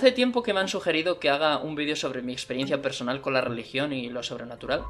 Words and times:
hace 0.00 0.12
tiempo 0.12 0.42
que 0.42 0.54
me 0.54 0.60
han 0.60 0.68
sugerido 0.68 1.18
que 1.18 1.28
haga 1.28 1.58
un 1.58 1.74
vídeo 1.74 1.94
sobre 1.94 2.22
mi 2.22 2.32
experiencia 2.32 2.80
personal 2.80 3.20
con 3.20 3.34
la 3.34 3.42
religión 3.42 3.92
y 3.92 4.08
lo 4.08 4.22
sobrenatural. 4.22 4.82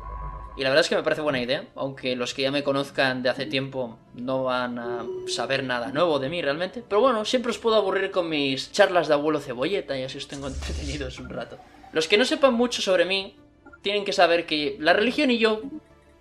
Y 0.56 0.62
la 0.62 0.68
verdad 0.68 0.82
es 0.82 0.88
que 0.88 0.94
me 0.94 1.02
parece 1.02 1.20
buena 1.20 1.40
idea, 1.40 1.64
aunque 1.74 2.14
los 2.14 2.32
que 2.32 2.42
ya 2.42 2.52
me 2.52 2.62
conozcan 2.62 3.22
de 3.22 3.28
hace 3.28 3.46
tiempo 3.46 3.98
no 4.14 4.44
van 4.44 4.78
a 4.78 5.04
saber 5.26 5.64
nada 5.64 5.90
nuevo 5.90 6.20
de 6.20 6.28
mí 6.28 6.40
realmente. 6.42 6.84
Pero 6.88 7.00
bueno, 7.00 7.24
siempre 7.24 7.50
os 7.50 7.58
puedo 7.58 7.76
aburrir 7.76 8.12
con 8.12 8.28
mis 8.28 8.70
charlas 8.70 9.08
de 9.08 9.14
abuelo 9.14 9.40
cebolleta 9.40 9.98
y 9.98 10.04
así 10.04 10.18
os 10.18 10.28
tengo 10.28 10.46
entretenidos 10.48 11.18
un 11.18 11.28
rato. 11.28 11.58
Los 11.92 12.06
que 12.06 12.16
no 12.16 12.24
sepan 12.24 12.54
mucho 12.54 12.80
sobre 12.80 13.04
mí 13.04 13.36
tienen 13.82 14.04
que 14.04 14.12
saber 14.12 14.46
que 14.46 14.76
la 14.78 14.92
religión 14.92 15.32
y 15.32 15.38
yo 15.38 15.62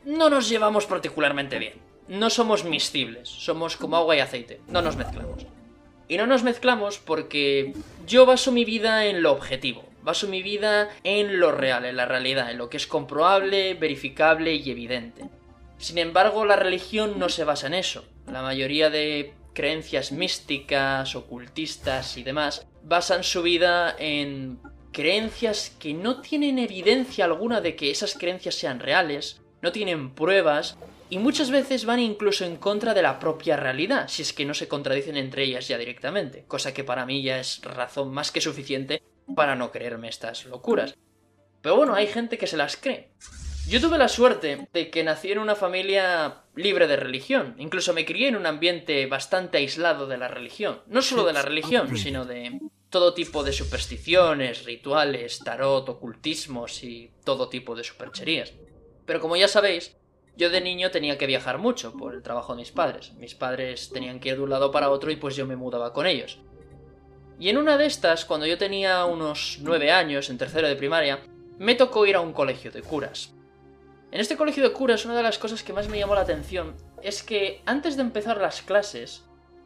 no 0.03 0.31
nos 0.31 0.50
llevamos 0.50 0.88
particularmente 0.88 1.59
bien. 1.59 1.73
No 2.08 2.31
somos 2.31 2.64
miscibles, 2.64 3.30
somos 3.30 3.78
como 3.78 3.98
agua 3.98 4.16
y 4.16 4.20
aceite, 4.20 4.62
no 4.67 4.81
nos 4.81 4.95
mezclamos. 4.95 5.45
Y 6.09 6.18
no 6.18 6.27
nos 6.27 6.44
mezclamos 6.44 6.98
porque 6.98 7.73
yo 8.08 8.26
baso 8.26 8.52
mi 8.52 8.66
vida 8.66 9.05
en 9.05 9.22
lo 9.22 9.31
objetivo, 9.31 9.86
baso 10.02 10.27
mi 10.27 10.41
vida 10.41 10.90
en 11.04 11.40
lo 11.40 11.52
real, 11.52 11.86
en 11.86 11.95
la 11.95 12.08
realidad, 12.08 12.50
en 12.50 12.58
lo 12.58 12.67
que 12.70 12.77
es 12.77 12.88
comprobable, 12.88 13.76
verificable 13.76 14.55
y 14.55 14.72
evidente. 14.72 15.30
Sin 15.77 16.00
embargo, 16.00 16.45
la 16.45 16.55
religión 16.55 17.20
no 17.20 17.30
se 17.30 17.44
basa 17.44 17.67
en 17.67 17.76
eso. 17.76 18.05
La 18.27 18.41
mayoría 18.41 18.90
de 18.90 19.34
creencias 19.53 20.12
místicas, 20.12 21.16
ocultistas 21.16 22.17
y 22.17 22.23
demás 22.23 22.66
basan 22.84 23.23
su 23.23 23.44
vida 23.44 23.95
en 24.00 24.59
creencias 24.91 25.76
que 25.80 25.94
no 25.94 26.22
tienen 26.22 26.58
evidencia 26.58 27.26
alguna 27.26 27.62
de 27.62 27.76
que 27.76 27.91
esas 27.91 28.16
creencias 28.16 28.55
sean 28.55 28.80
reales, 28.80 29.41
no 29.62 29.72
tienen 29.72 30.16
pruebas 30.16 30.78
y 31.10 31.18
muchas 31.18 31.50
veces 31.50 31.86
van 31.86 32.00
incluso 32.00 32.46
en 32.46 32.58
contra 32.58 32.94
de 32.94 33.02
la 33.02 33.20
propia 33.20 33.58
realidad, 33.58 34.08
si 34.08 34.22
es 34.22 34.32
que 34.32 34.46
no 34.46 34.54
se 34.54 34.68
contradicen 34.68 35.18
entre 35.18 35.44
ellas 35.44 35.68
ya 35.68 35.78
directamente, 35.78 36.46
cosa 36.48 36.74
que 36.74 36.84
para 36.84 37.06
mí 37.06 37.24
ya 37.24 37.40
es 37.40 37.62
razón 37.64 38.12
más 38.14 38.32
que 38.32 38.42
suficiente 38.42 39.02
para 39.36 39.56
no 39.56 39.72
creerme 39.72 40.10
estas 40.10 40.46
locuras. 40.46 40.96
Pero 41.62 41.76
bueno, 41.76 41.96
hay 41.96 42.08
gente 42.08 42.38
que 42.38 42.48
se 42.48 42.58
las 42.58 42.78
cree. 42.78 43.12
Yo 43.68 43.82
tuve 43.82 43.98
la 43.98 44.08
suerte 44.08 44.68
de 44.74 44.90
que 44.90 45.04
nací 45.04 45.32
en 45.32 45.40
una 45.40 45.56
familia 45.56 46.44
libre 46.56 46.88
de 46.88 46.96
religión, 46.96 47.56
incluso 47.60 47.94
me 47.94 48.06
crié 48.06 48.30
en 48.30 48.36
un 48.36 48.46
ambiente 48.46 49.06
bastante 49.06 49.58
aislado 49.58 50.08
de 50.08 50.18
la 50.18 50.28
religión, 50.28 50.82
no 50.88 51.02
solo 51.02 51.26
de 51.26 51.34
la 51.34 51.42
religión, 51.42 51.96
sino 51.98 52.26
de 52.26 52.60
todo 52.90 53.14
tipo 53.14 53.44
de 53.44 53.54
supersticiones, 53.54 54.66
rituales, 54.66 55.40
tarot, 55.40 55.88
ocultismos 55.88 56.84
y 56.84 57.12
todo 57.24 57.50
tipo 57.50 57.76
de 57.76 57.84
supercherías. 57.84 58.54
Pero 59.06 59.20
como 59.20 59.36
ya 59.36 59.48
sabéis, 59.48 59.96
yo 60.40 60.50
de 60.50 60.62
niño 60.62 60.90
tenía 60.90 61.18
que 61.18 61.28
viajar 61.28 61.58
mucho 61.58 61.92
por 61.92 62.16
el 62.16 62.23
trabajo 62.23 62.54
de 62.54 62.62
mis 62.62 62.72
padres. 62.72 63.12
Mis 63.16 63.36
padres 63.36 63.90
tenían 63.90 64.22
que 64.22 64.30
ir 64.30 64.36
de 64.38 64.42
un 64.42 64.50
lado 64.50 64.72
para 64.72 64.90
otro 64.90 65.12
y 65.12 65.18
pues 65.18 65.36
yo 65.36 65.46
me 65.46 65.58
mudaba 65.58 65.92
con 65.92 66.08
ellos. 66.08 66.40
Y 67.38 67.50
en 67.50 67.58
una 67.58 67.78
de 67.78 67.86
estas, 67.86 68.23
cuando 68.23 68.46
yo 68.46 68.58
tenía 68.58 69.04
unos 69.04 69.59
nueve 69.62 69.92
años, 69.92 70.30
en 70.30 70.38
tercero 70.38 70.70
de 70.70 70.78
primaria, 70.78 71.20
me 71.58 71.76
tocó 71.76 72.06
ir 72.06 72.16
a 72.16 72.22
un 72.22 72.31
colegio 72.31 72.72
de 72.72 72.81
curas. 72.81 73.34
En 74.12 74.22
este 74.22 74.38
colegio 74.38 74.64
de 74.64 74.72
curas, 74.72 75.04
una 75.04 75.18
de 75.18 75.23
las 75.23 75.38
cosas 75.38 75.62
que 75.62 75.73
más 75.73 75.90
me 75.90 76.00
llamó 76.00 76.16
la 76.16 76.22
atención 76.22 76.74
es 77.03 77.22
que 77.22 77.62
antes 77.66 77.98
de 77.98 78.03
empezar 78.03 78.40
las 78.40 78.62
clases, 78.62 79.26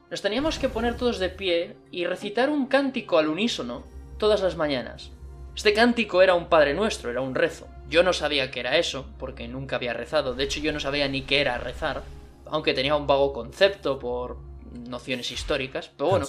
nos 0.09 0.23
teníamos 0.23 0.57
que 0.57 0.69
poner 0.69 0.97
todos 0.97 1.19
de 1.19 1.29
pie 1.29 1.77
y 1.91 2.05
recitar 2.05 2.49
un 2.49 2.65
cántico 2.65 3.19
al 3.19 3.27
unísono 3.27 3.83
todas 4.17 4.41
las 4.41 4.57
mañanas. 4.57 5.11
Este 5.55 5.73
cántico 5.73 6.23
era 6.23 6.33
un 6.33 6.49
Padre 6.49 6.73
Nuestro, 6.73 7.11
era 7.11 7.21
un 7.21 7.35
rezo. 7.35 7.67
Yo 7.89 8.03
no 8.03 8.13
sabía 8.13 8.51
qué 8.51 8.61
era 8.61 8.77
eso, 8.77 9.05
porque 9.19 9.47
nunca 9.47 9.75
había 9.75 9.93
rezado. 9.93 10.33
De 10.33 10.43
hecho, 10.43 10.59
yo 10.59 10.71
no 10.73 10.79
sabía 10.79 11.07
ni 11.07 11.23
qué 11.23 11.41
era 11.41 11.57
rezar, 11.57 12.03
aunque 12.45 12.73
tenía 12.73 12.95
un 12.95 13.07
vago 13.07 13.33
concepto 13.33 13.99
por 13.99 14.37
nociones 14.73 15.31
históricas. 15.31 15.91
Pero 15.95 16.09
bueno, 16.09 16.25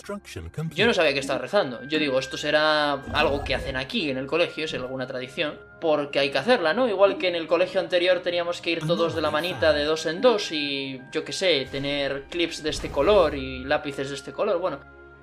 yo 0.75 0.87
no 0.87 0.95
sabía 0.95 1.13
qué 1.13 1.21
estaba 1.21 1.39
rezando. 1.39 1.83
Yo 1.89 1.99
digo, 1.99 2.19
esto 2.19 2.37
será 2.37 2.93
algo 2.93 3.43
que 3.43 3.55
hacen 3.55 3.77
aquí 3.77 4.11
en 4.11 4.19
el 4.19 4.27
colegio, 4.27 4.67
es 4.67 4.75
alguna 4.75 5.07
tradición, 5.07 5.59
porque 5.81 6.19
hay 6.19 6.31
que 6.31 6.39
hacerla, 6.39 6.75
¿no? 6.75 6.89
Igual 6.89 7.19
que 7.19 7.29
en 7.29 7.35
el 7.37 7.47
colegio 7.47 7.81
anterior 7.81 8.21
teníamos 8.21 8.61
que 8.61 8.71
ir 8.71 8.87
todos 8.87 9.15
de 9.15 9.23
la 9.23 9.31
manita 9.31 9.73
de 9.73 9.85
dos 9.85 10.07
en 10.07 10.21
dos 10.21 10.53
y, 10.53 11.01
yo 11.13 11.25
qué 11.25 11.33
sé, 11.33 11.67
tener 11.71 12.25
clips 12.31 12.63
de 12.63 12.71
este 12.71 12.91
color 12.91 13.35
y 13.35 13.65
lápices 13.65 14.11
de 14.11 14.15
este 14.17 14.33
color. 14.33 14.59
Bueno, 14.59 14.81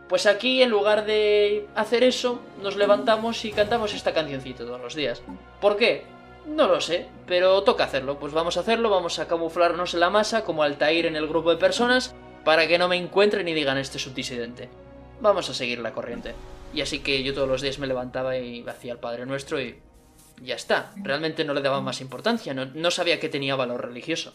pues 0.07 0.25
aquí, 0.25 0.61
en 0.61 0.69
lugar 0.69 1.06
de 1.06 1.67
hacer 1.75 2.03
eso, 2.03 2.41
nos 2.61 2.75
levantamos 2.75 3.45
y 3.45 3.51
cantamos 3.51 3.94
esta 3.94 4.13
cancioncita 4.13 4.66
todos 4.66 4.81
los 4.81 4.95
días. 4.95 5.22
¿Por 5.61 5.77
qué? 5.77 6.03
No 6.46 6.68
lo 6.68 6.81
sé, 6.81 7.07
pero 7.28 7.62
toca 7.63 7.84
hacerlo. 7.84 8.19
Pues 8.19 8.34
vamos 8.34 8.57
a 8.57 8.62
hacerlo, 8.62 8.90
vamos 8.90 9.19
a 9.19 9.28
camuflarnos 9.28 9.94
en 9.94 10.00
la 10.00 10.09
masa 10.09 10.44
como 10.44 10.63
Altair 10.63 11.06
en 11.06 11.16
el 11.16 11.28
grupo 11.28 11.52
de 11.52 11.57
personas 11.57 12.16
para 12.44 12.68
que 12.68 12.78
no 12.78 12.88
me 12.88 12.97
encuentren 12.97 13.47
y 13.47 13.53
digan 13.53 13.78
este 13.78 14.00
subdisidente. 14.00 14.69
Vamos 15.22 15.50
a 15.50 15.53
seguir 15.53 15.80
la 15.80 15.94
corriente. 15.94 16.34
Y 16.74 16.81
así 16.81 17.00
que 17.00 17.22
yo 17.24 17.34
todos 17.34 17.47
los 17.47 17.62
días 17.62 17.80
me 17.80 17.88
levantaba 17.88 18.38
y 18.38 18.66
hacía 18.68 18.94
el 18.94 19.00
Padre 19.00 19.25
Nuestro 19.25 19.62
y 19.62 19.80
ya 20.41 20.56
está. 20.56 20.91
Realmente 20.96 21.46
no 21.46 21.53
le 21.53 21.62
daba 21.62 21.81
más 21.81 22.01
importancia, 22.01 22.53
no, 22.53 22.66
no 22.66 22.91
sabía 22.91 23.19
que 23.19 23.30
tenía 23.30 23.56
valor 23.56 23.85
religioso. 23.85 24.34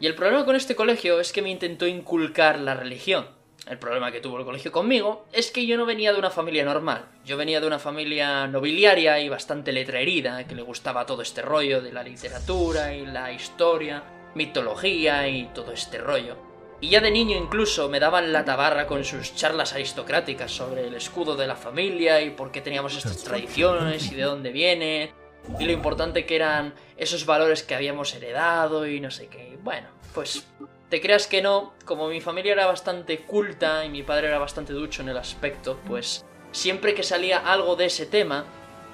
Y 0.00 0.06
el 0.06 0.14
problema 0.14 0.44
con 0.44 0.56
este 0.56 0.74
colegio 0.74 1.20
es 1.20 1.32
que 1.32 1.42
me 1.42 1.50
intentó 1.50 1.86
inculcar 1.86 2.58
la 2.58 2.74
religión. 2.74 3.26
El 3.66 3.78
problema 3.78 4.12
que 4.12 4.20
tuvo 4.20 4.38
el 4.38 4.44
colegio 4.44 4.70
conmigo 4.70 5.26
es 5.32 5.50
que 5.50 5.66
yo 5.66 5.78
no 5.78 5.86
venía 5.86 6.12
de 6.12 6.18
una 6.18 6.30
familia 6.30 6.64
normal. 6.64 7.06
Yo 7.24 7.38
venía 7.38 7.60
de 7.60 7.66
una 7.66 7.78
familia 7.78 8.46
nobiliaria 8.46 9.18
y 9.20 9.30
bastante 9.30 9.72
letraherida, 9.72 10.46
que 10.46 10.54
le 10.54 10.62
gustaba 10.62 11.06
todo 11.06 11.22
este 11.22 11.40
rollo 11.40 11.80
de 11.80 11.92
la 11.92 12.02
literatura 12.02 12.92
y 12.94 13.06
la 13.06 13.32
historia, 13.32 14.02
mitología 14.34 15.26
y 15.28 15.46
todo 15.54 15.72
este 15.72 15.96
rollo. 15.96 16.36
Y 16.80 16.90
ya 16.90 17.00
de 17.00 17.10
niño 17.10 17.38
incluso 17.38 17.88
me 17.88 18.00
daban 18.00 18.34
la 18.34 18.44
tabarra 18.44 18.86
con 18.86 19.02
sus 19.04 19.34
charlas 19.34 19.72
aristocráticas 19.72 20.52
sobre 20.52 20.86
el 20.86 20.94
escudo 20.94 21.34
de 21.34 21.46
la 21.46 21.56
familia 21.56 22.20
y 22.20 22.30
por 22.30 22.52
qué 22.52 22.60
teníamos 22.60 22.94
estas 22.96 23.24
tradiciones 23.24 24.12
y 24.12 24.14
de 24.14 24.22
dónde 24.22 24.52
viene, 24.52 25.14
y 25.58 25.64
lo 25.64 25.72
importante 25.72 26.26
que 26.26 26.36
eran 26.36 26.74
esos 26.96 27.24
valores 27.24 27.62
que 27.62 27.74
habíamos 27.74 28.14
heredado 28.14 28.86
y 28.86 29.00
no 29.00 29.10
sé 29.10 29.28
qué. 29.28 29.58
Bueno, 29.62 29.88
pues 30.12 30.46
te 30.94 31.00
creas 31.00 31.26
que 31.26 31.42
no, 31.42 31.74
como 31.84 32.06
mi 32.06 32.20
familia 32.20 32.52
era 32.52 32.66
bastante 32.66 33.18
culta 33.18 33.84
y 33.84 33.88
mi 33.88 34.04
padre 34.04 34.28
era 34.28 34.38
bastante 34.38 34.72
ducho 34.72 35.02
en 35.02 35.08
el 35.08 35.16
aspecto, 35.16 35.80
pues 35.88 36.24
siempre 36.52 36.94
que 36.94 37.02
salía 37.02 37.38
algo 37.38 37.74
de 37.74 37.86
ese 37.86 38.06
tema, 38.06 38.44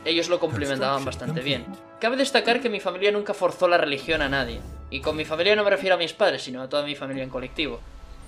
ellos 0.06 0.30
lo 0.30 0.40
complementaban 0.40 1.04
bastante 1.04 1.42
bien. 1.42 1.66
Cabe 2.00 2.16
destacar 2.16 2.62
que 2.62 2.70
mi 2.70 2.80
familia 2.80 3.12
nunca 3.12 3.34
forzó 3.34 3.68
la 3.68 3.76
religión 3.76 4.22
a 4.22 4.30
nadie. 4.30 4.62
Y 4.88 5.02
con 5.02 5.14
mi 5.14 5.26
familia 5.26 5.54
no 5.54 5.62
me 5.62 5.68
refiero 5.68 5.96
a 5.96 5.98
mis 5.98 6.14
padres, 6.14 6.40
sino 6.40 6.62
a 6.62 6.70
toda 6.70 6.86
mi 6.86 6.94
familia 6.94 7.22
en 7.22 7.28
colectivo. 7.28 7.80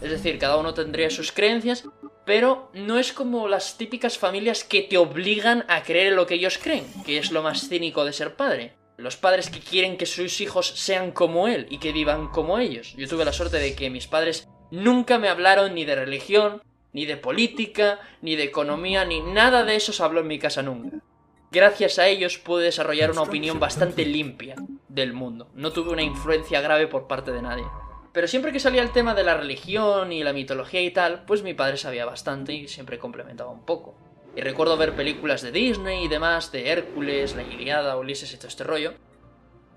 Es 0.02 0.10
decir, 0.10 0.38
cada 0.38 0.58
uno 0.58 0.74
tendría 0.74 1.08
sus 1.08 1.32
creencias, 1.32 1.88
pero 2.26 2.70
no 2.74 2.98
es 2.98 3.14
como 3.14 3.48
las 3.48 3.78
típicas 3.78 4.18
familias 4.18 4.64
que 4.64 4.82
te 4.82 4.98
obligan 4.98 5.64
a 5.68 5.82
creer 5.82 6.08
en 6.08 6.16
lo 6.16 6.26
que 6.26 6.34
ellos 6.34 6.58
creen, 6.62 6.84
que 7.06 7.16
es 7.16 7.32
lo 7.32 7.42
más 7.42 7.70
cínico 7.70 8.04
de 8.04 8.12
ser 8.12 8.34
padre. 8.34 8.74
Los 8.96 9.16
padres 9.16 9.50
que 9.50 9.60
quieren 9.60 9.96
que 9.96 10.06
sus 10.06 10.40
hijos 10.40 10.68
sean 10.68 11.12
como 11.12 11.48
él 11.48 11.66
y 11.70 11.78
que 11.78 11.92
vivan 11.92 12.28
como 12.28 12.58
ellos. 12.58 12.94
Yo 12.96 13.08
tuve 13.08 13.24
la 13.24 13.32
suerte 13.32 13.58
de 13.58 13.74
que 13.74 13.90
mis 13.90 14.06
padres 14.06 14.48
nunca 14.70 15.18
me 15.18 15.28
hablaron 15.28 15.74
ni 15.74 15.84
de 15.84 15.96
religión, 15.96 16.62
ni 16.92 17.06
de 17.06 17.16
política, 17.16 18.00
ni 18.20 18.36
de 18.36 18.44
economía, 18.44 19.04
ni 19.04 19.20
nada 19.20 19.64
de 19.64 19.76
eso 19.76 19.92
se 19.92 20.02
habló 20.02 20.20
en 20.20 20.26
mi 20.26 20.38
casa 20.38 20.62
nunca. 20.62 20.98
Gracias 21.50 21.98
a 21.98 22.08
ellos 22.08 22.38
pude 22.38 22.64
desarrollar 22.64 23.10
una 23.10 23.22
opinión 23.22 23.60
bastante 23.60 24.06
limpia 24.06 24.56
del 24.88 25.12
mundo. 25.12 25.50
No 25.54 25.72
tuve 25.72 25.90
una 25.90 26.02
influencia 26.02 26.60
grave 26.60 26.86
por 26.86 27.06
parte 27.06 27.32
de 27.32 27.42
nadie. 27.42 27.64
Pero 28.12 28.28
siempre 28.28 28.52
que 28.52 28.60
salía 28.60 28.82
el 28.82 28.92
tema 28.92 29.14
de 29.14 29.24
la 29.24 29.36
religión 29.36 30.12
y 30.12 30.22
la 30.22 30.32
mitología 30.32 30.82
y 30.82 30.90
tal, 30.90 31.24
pues 31.24 31.42
mi 31.42 31.54
padre 31.54 31.76
sabía 31.76 32.04
bastante 32.04 32.52
y 32.52 32.68
siempre 32.68 32.98
complementaba 32.98 33.50
un 33.50 33.64
poco. 33.64 33.96
Y 34.34 34.40
recuerdo 34.40 34.76
ver 34.76 34.94
películas 34.94 35.42
de 35.42 35.52
Disney 35.52 36.04
y 36.04 36.08
demás, 36.08 36.50
de 36.52 36.70
Hércules, 36.70 37.36
la 37.36 37.42
Iliada, 37.42 37.96
Ulises 37.96 38.32
y 38.32 38.36
todo 38.36 38.48
este 38.48 38.64
rollo. 38.64 38.94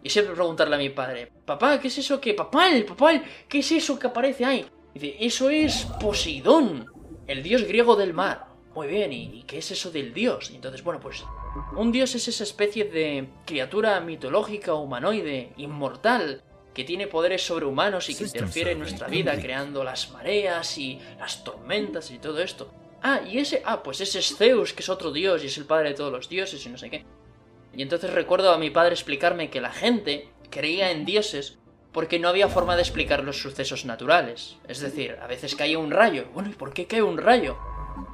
Y 0.01 0.09
siempre 0.09 0.35
preguntarle 0.35 0.75
a 0.75 0.79
mi 0.79 0.89
padre, 0.89 1.31
papá, 1.45 1.79
¿qué 1.79 1.87
es 1.87 1.97
eso 1.97 2.21
que... 2.21 2.33
Papá, 2.33 2.69
el 2.69 2.85
papá, 2.85 3.21
¿qué 3.49 3.59
es 3.59 3.71
eso 3.71 3.97
que 3.99 4.07
aparece 4.07 4.45
ahí? 4.45 4.65
Y 4.93 4.99
dice, 4.99 5.17
eso 5.19 5.49
es 5.49 5.87
Poseidón, 5.99 6.85
el 7.27 7.43
dios 7.43 7.63
griego 7.63 7.95
del 7.95 8.13
mar. 8.13 8.45
Muy 8.75 8.87
bien, 8.87 9.11
¿y 9.11 9.43
qué 9.47 9.57
es 9.57 9.71
eso 9.71 9.89
del 9.89 10.13
dios? 10.13 10.51
Y 10.51 10.55
entonces, 10.55 10.83
bueno, 10.83 10.99
pues 10.99 11.23
un 11.75 11.91
dios 11.91 12.13
es 12.15 12.27
esa 12.27 12.43
especie 12.43 12.85
de 12.85 13.27
criatura 13.45 13.99
mitológica, 13.99 14.73
humanoide, 14.73 15.53
inmortal, 15.57 16.43
que 16.73 16.83
tiene 16.83 17.07
poderes 17.07 17.45
sobrehumanos 17.45 18.09
y 18.09 18.15
que 18.15 18.25
interfiere 18.25 18.71
en 18.71 18.79
nuestra 18.79 19.07
vida, 19.07 19.39
creando 19.39 19.83
las 19.83 20.11
mareas 20.11 20.77
y 20.77 20.99
las 21.17 21.43
tormentas 21.43 22.11
y 22.11 22.19
todo 22.19 22.39
esto. 22.41 22.69
Ah, 23.07 23.21
y 23.23 23.37
ese, 23.37 23.61
ah, 23.65 23.83
pues 23.83 24.01
ese 24.01 24.17
es 24.17 24.35
Zeus, 24.35 24.73
que 24.73 24.81
es 24.81 24.89
otro 24.89 25.11
dios 25.11 25.43
y 25.43 25.45
es 25.45 25.59
el 25.59 25.65
padre 25.65 25.89
de 25.89 25.95
todos 25.95 26.11
los 26.11 26.27
dioses 26.27 26.65
y 26.65 26.69
no 26.69 26.77
sé 26.79 26.89
qué. 26.89 27.05
Y 27.75 27.83
entonces 27.83 28.11
recuerdo 28.11 28.51
a 28.51 28.57
mi 28.57 28.71
padre 28.71 28.93
explicarme 28.95 29.51
que 29.51 29.61
la 29.61 29.71
gente 29.71 30.27
creía 30.49 30.89
en 30.89 31.05
dioses 31.05 31.59
porque 31.91 32.17
no 32.17 32.29
había 32.29 32.47
forma 32.47 32.75
de 32.75 32.81
explicar 32.81 33.23
los 33.23 33.39
sucesos 33.39 33.85
naturales. 33.85 34.57
Es 34.67 34.79
decir, 34.79 35.19
a 35.21 35.27
veces 35.27 35.55
caía 35.55 35.77
un 35.77 35.91
rayo. 35.91 36.25
Bueno, 36.33 36.49
¿y 36.49 36.53
por 36.53 36.73
qué 36.73 36.87
cae 36.87 37.03
un 37.03 37.19
rayo? 37.19 37.59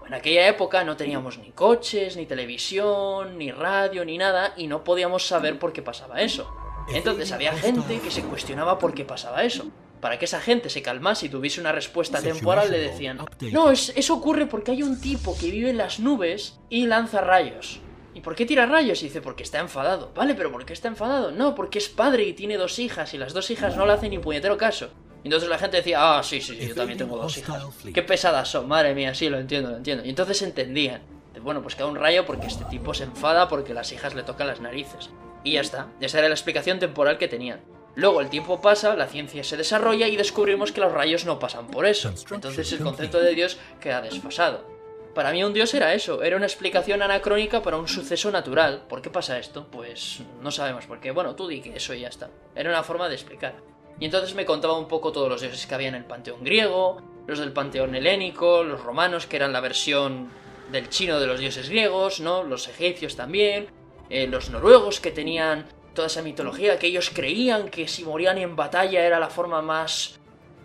En 0.06 0.14
aquella 0.14 0.50
época 0.50 0.84
no 0.84 0.98
teníamos 0.98 1.38
ni 1.38 1.52
coches, 1.52 2.18
ni 2.18 2.26
televisión, 2.26 3.38
ni 3.38 3.50
radio, 3.50 4.04
ni 4.04 4.18
nada, 4.18 4.54
y 4.58 4.68
no 4.68 4.84
podíamos 4.84 5.26
saber 5.26 5.58
por 5.58 5.72
qué 5.72 5.82
pasaba 5.82 6.22
eso. 6.22 6.54
Entonces 6.94 7.32
había 7.32 7.54
gente 7.54 8.02
que 8.02 8.12
se 8.12 8.24
cuestionaba 8.24 8.78
por 8.78 8.94
qué 8.94 9.06
pasaba 9.06 9.46
eso. 9.46 9.68
Para 10.02 10.20
que 10.20 10.26
esa 10.26 10.42
gente 10.42 10.70
se 10.70 10.82
calmase 10.82 11.28
y 11.28 11.30
tuviese 11.30 11.62
una 11.62 11.72
respuesta 11.72 12.22
temporal, 12.22 12.72
le 12.72 12.80
decían, 12.80 13.20
no, 13.52 13.72
eso 13.72 14.14
ocurre 14.14 14.48
porque 14.48 14.72
hay 14.72 14.84
un 14.84 15.00
tipo 15.00 15.38
que 15.38 15.50
vive 15.52 15.70
en 15.70 15.78
las 15.78 16.00
nubes 16.00 16.60
y 16.70 16.88
lanza 16.88 17.22
rayos. 17.22 17.80
¿Y 18.14 18.22
por 18.22 18.36
qué 18.36 18.46
tira 18.46 18.66
rayos? 18.66 19.02
Y 19.02 19.06
dice, 19.06 19.22
porque 19.22 19.44
está 19.44 19.60
enfadado. 19.60 20.12
Vale, 20.14 20.36
pero 20.36 20.52
¿por 20.52 20.66
qué 20.66 20.74
está 20.74 20.90
enfadado? 20.90 21.32
No, 21.32 21.56
porque 21.56 21.78
es 21.78 21.88
padre 21.88 22.26
y 22.26 22.34
tiene 22.34 22.58
dos 22.58 22.78
hijas 22.80 23.14
y 23.14 23.18
las 23.18 23.34
dos 23.34 23.50
hijas 23.52 23.78
no 23.78 23.86
le 23.86 23.94
hacen 23.94 24.10
ni 24.10 24.20
puñetero 24.20 24.58
caso. 24.58 24.90
Entonces 25.24 25.48
la 25.48 25.60
gente 25.60 25.78
decía, 25.78 26.18
ah, 26.18 26.24
sí, 26.24 26.42
sí, 26.42 26.58
sí, 26.60 26.68
yo 26.68 26.76
también 26.76 26.98
tengo 26.98 27.16
dos 27.16 27.38
hijas. 27.38 27.64
Qué 27.94 28.02
pesadas 28.02 28.50
son, 28.50 28.68
madre 28.68 28.96
mía, 28.96 29.14
sí, 29.14 29.30
lo 29.30 29.40
entiendo, 29.40 29.70
lo 29.70 29.78
entiendo. 29.78 30.04
Y 30.04 30.10
entonces 30.10 30.42
entendían. 30.42 31.04
Bueno, 31.42 31.62
pues 31.62 31.76
queda 31.76 31.88
un 31.88 31.96
rayo 31.96 32.26
porque 32.26 32.48
este 32.48 32.66
tipo 32.66 32.94
se 32.94 33.04
enfada 33.04 33.48
porque 33.48 33.74
las 33.74 33.92
hijas 33.92 34.14
le 34.14 34.24
tocan 34.24 34.48
las 34.48 34.60
narices. 34.60 35.10
Y 35.44 35.54
ya 35.54 35.62
está, 35.62 35.88
esa 36.02 36.20
era 36.20 36.28
la 36.28 36.34
explicación 36.34 36.80
temporal 36.80 37.18
que 37.18 37.28
tenían. 37.28 37.62
Luego 37.96 38.22
el 38.22 38.30
tiempo 38.30 38.62
pasa, 38.62 38.96
la 38.96 39.08
ciencia 39.08 39.44
se 39.44 39.58
desarrolla 39.58 40.08
y 40.08 40.16
descubrimos 40.16 40.72
que 40.72 40.82
los 40.82 40.92
rayos 40.92 41.26
no 41.26 41.40
pasan 41.40 41.68
por 41.68 41.86
eso. 41.86 42.14
Entonces 42.32 42.72
el 42.72 42.80
concepto 42.80 43.20
de 43.20 43.36
Dios 43.36 43.58
queda 43.80 44.02
desfasado. 44.02 44.66
Para 45.14 45.32
mí 45.32 45.44
un 45.44 45.52
dios 45.52 45.74
era 45.74 45.94
eso, 45.94 46.24
era 46.24 46.38
una 46.38 46.46
explicación 46.46 47.02
anacrónica 47.02 47.62
para 47.62 47.76
un 47.76 47.90
suceso 47.90 48.32
natural. 48.32 48.84
¿Por 48.88 49.02
qué 49.02 49.10
pasa 49.10 49.38
esto? 49.38 49.68
Pues 49.70 50.22
no 50.42 50.52
sabemos 50.52 50.86
por 50.86 51.02
qué. 51.02 51.12
Bueno, 51.12 51.36
tú 51.36 51.50
di 51.50 51.60
que 51.60 51.76
eso 51.76 51.94
y 51.94 52.00
ya 52.00 52.08
está. 52.08 52.30
Era 52.56 52.70
una 52.70 52.84
forma 52.84 53.10
de 53.10 53.16
explicar. 53.16 53.56
Y 54.00 54.06
entonces 54.06 54.34
me 54.36 54.46
contaba 54.46 54.78
un 54.78 54.88
poco 54.88 55.12
todos 55.12 55.28
los 55.28 55.42
dioses 55.42 55.66
que 55.66 55.76
había 55.76 55.90
en 55.90 55.96
el 55.96 56.06
panteón 56.06 56.44
griego, 56.44 57.02
los 57.28 57.40
del 57.40 57.52
panteón 57.52 57.94
helénico, 57.94 58.64
los 58.64 58.82
romanos, 58.82 59.28
que 59.28 59.36
eran 59.36 59.52
la 59.52 59.60
versión 59.60 60.30
del 60.72 60.90
chino 60.90 61.20
de 61.20 61.28
los 61.28 61.40
dioses 61.42 61.70
griegos, 61.70 62.22
¿no? 62.22 62.44
Los 62.44 62.70
egipcios 62.70 63.18
también, 63.18 63.68
eh, 64.10 64.28
los 64.28 64.50
noruegos 64.50 65.02
que 65.02 65.12
tenían 65.12 65.66
toda 65.94 66.08
esa 66.08 66.22
mitología, 66.22 66.80
que 66.80 66.88
ellos 66.88 67.12
creían 67.14 67.70
que 67.70 67.88
si 67.88 68.04
morían 68.04 68.38
en 68.38 68.56
batalla 68.56 69.06
era 69.06 69.20
la 69.20 69.30
forma 69.30 69.62
más 69.62 70.20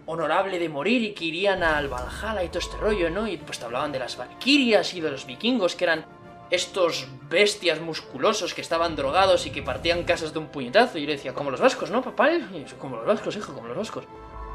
honorable 0.06 0.58
de 0.58 0.68
morir 0.68 1.02
y 1.02 1.12
que 1.12 1.24
irían 1.24 1.62
al 1.62 1.88
Valhalla 1.88 2.44
y 2.44 2.48
todo 2.48 2.60
este 2.60 2.76
rollo, 2.76 3.10
¿no? 3.10 3.26
Y 3.26 3.36
pues 3.36 3.58
te 3.58 3.64
hablaban 3.64 3.92
de 3.92 3.98
las 3.98 4.16
valquirias 4.16 4.94
y 4.94 5.00
de 5.00 5.10
los 5.10 5.26
vikingos, 5.26 5.74
que 5.74 5.84
eran 5.84 6.04
estos 6.50 7.08
bestias 7.28 7.80
musculosos 7.80 8.54
que 8.54 8.60
estaban 8.60 8.94
drogados 8.94 9.46
y 9.46 9.50
que 9.50 9.62
partían 9.62 10.04
casas 10.04 10.32
de 10.32 10.38
un 10.38 10.46
puñetazo. 10.46 10.98
Y 10.98 11.02
yo 11.02 11.06
le 11.08 11.14
decía, 11.14 11.34
como 11.34 11.50
los 11.50 11.60
vascos, 11.60 11.90
¿no, 11.90 12.02
papá? 12.02 12.30
Y 12.32 12.64
yo, 12.64 12.78
como 12.78 12.96
los 12.96 13.06
vascos, 13.06 13.36
hijo, 13.36 13.52
como 13.52 13.66
los 13.66 13.76
vascos. 13.76 14.04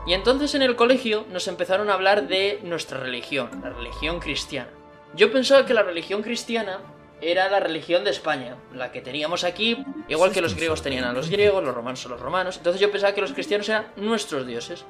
Y 0.08 0.14
entonces 0.14 0.56
en 0.56 0.64
el 0.64 0.76
colegio 0.76 1.26
nos 1.32 1.48
empezaron 1.48 1.90
a 1.90 1.94
hablar 1.94 2.28
de 2.28 2.60
nuestra 2.64 3.00
religión, 3.00 3.50
la 3.62 3.70
religión 3.70 4.20
cristiana. 4.20 4.70
Yo 5.16 5.32
pensaba 5.32 5.66
que 5.66 5.74
la 5.74 5.84
religión 5.84 6.24
cristiana 6.24 6.80
era 7.22 7.50
la 7.50 7.60
religión 7.60 8.04
de 8.04 8.10
España, 8.10 8.58
la 8.74 8.92
que 8.92 9.02
teníamos 9.02 9.44
aquí, 9.44 9.86
igual 10.08 10.32
que 10.32 10.42
los 10.42 10.56
griegos 10.56 10.82
tenían 10.82 11.06
a 11.06 11.14
los 11.14 11.30
griegos, 11.30 11.64
los 11.64 11.76
romanos 11.76 12.06
a 12.06 12.10
los 12.10 12.20
romanos. 12.20 12.58
Entonces 12.58 12.82
yo 12.82 12.92
pensaba 12.92 13.14
que 13.14 13.22
los 13.22 13.34
cristianos 13.34 13.70
eran 13.70 13.88
nuestros 13.96 14.46
dioses. 14.48 14.86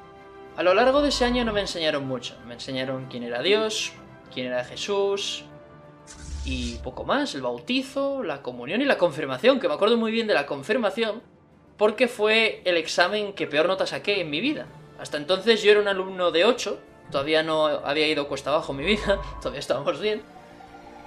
A 0.56 0.62
lo 0.62 0.74
largo 0.74 1.02
de 1.02 1.10
ese 1.10 1.24
año 1.24 1.44
no 1.44 1.52
me 1.52 1.60
enseñaron 1.60 2.06
mucho. 2.06 2.36
Me 2.46 2.54
enseñaron 2.54 3.06
quién 3.06 3.22
era 3.22 3.42
Dios, 3.42 3.92
quién 4.32 4.46
era 4.46 4.64
Jesús 4.64 5.44
y 6.44 6.76
poco 6.78 7.04
más, 7.04 7.34
el 7.34 7.42
bautizo, 7.42 8.22
la 8.22 8.42
comunión 8.42 8.80
y 8.80 8.84
la 8.84 8.98
confirmación, 8.98 9.60
que 9.60 9.68
me 9.68 9.74
acuerdo 9.74 9.96
muy 9.96 10.10
bien 10.10 10.26
de 10.26 10.34
la 10.34 10.46
confirmación 10.46 11.22
porque 11.76 12.08
fue 12.08 12.62
el 12.64 12.76
examen 12.76 13.32
que 13.32 13.46
peor 13.46 13.66
nota 13.66 13.86
saqué 13.86 14.20
en 14.20 14.30
mi 14.30 14.40
vida. 14.40 14.66
Hasta 14.98 15.16
entonces 15.16 15.62
yo 15.62 15.72
era 15.72 15.80
un 15.80 15.88
alumno 15.88 16.30
de 16.30 16.44
8, 16.44 16.78
todavía 17.10 17.42
no 17.42 17.66
había 17.66 18.06
ido 18.06 18.28
cuesta 18.28 18.50
abajo 18.50 18.72
mi 18.72 18.84
vida, 18.84 19.20
todavía 19.40 19.60
estábamos 19.60 20.00
bien. 20.00 20.22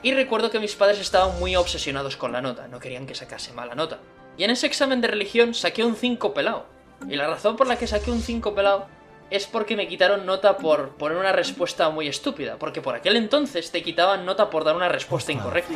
Y 0.05 0.13
recuerdo 0.13 0.51
que 0.51 0.59
mis 0.59 0.75
padres 0.75 0.99
estaban 0.99 1.39
muy 1.39 1.55
obsesionados 1.55 2.15
con 2.15 2.31
la 2.31 2.39
nota, 2.39 2.67
no 2.67 2.79
querían 2.79 3.07
que 3.07 3.15
sacase 3.15 3.53
mala 3.53 3.73
nota. 3.73 3.97
Y 4.37 4.43
en 4.43 4.51
ese 4.51 4.67
examen 4.67 5.01
de 5.01 5.07
religión 5.07 5.55
saqué 5.55 5.83
un 5.83 5.95
5 5.95 6.31
pelado. 6.31 6.67
Y 7.09 7.15
la 7.15 7.25
razón 7.25 7.55
por 7.55 7.65
la 7.65 7.75
que 7.75 7.87
saqué 7.87 8.11
un 8.11 8.21
5 8.21 8.53
pelado 8.53 8.85
es 9.31 9.47
porque 9.47 9.75
me 9.75 9.87
quitaron 9.87 10.27
nota 10.27 10.57
por 10.57 10.89
poner 10.89 11.17
una 11.17 11.31
respuesta 11.31 11.89
muy 11.89 12.07
estúpida, 12.07 12.57
porque 12.59 12.83
por 12.83 12.93
aquel 12.93 13.15
entonces 13.15 13.71
te 13.71 13.81
quitaban 13.81 14.27
nota 14.27 14.51
por 14.51 14.63
dar 14.63 14.75
una 14.75 14.89
respuesta 14.89 15.31
incorrecta. 15.31 15.73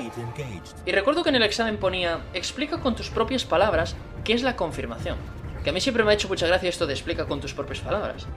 Y 0.86 0.92
recuerdo 0.92 1.24
que 1.24 1.30
en 1.30 1.38
el 1.38 1.42
examen 1.42 1.78
ponía, 1.78 2.20
explica 2.36 2.80
con 2.80 2.96
tus 2.96 3.10
propias 3.10 3.46
palabras 3.46 3.96
qué 4.24 4.34
es 4.34 4.44
la 4.44 4.56
confirmación. 4.56 5.18
Que 5.64 5.72
a 5.72 5.74
mí 5.74 5.82
siempre 5.82 6.04
me 6.04 6.12
ha 6.12 6.14
hecho 6.14 6.28
mucha 6.28 6.46
gracia 6.46 6.70
esto 6.70 6.86
de 6.86 6.94
explica 6.94 7.26
con 7.26 7.42
tus 7.42 7.56
propias 7.56 7.80
palabras. 7.80 8.28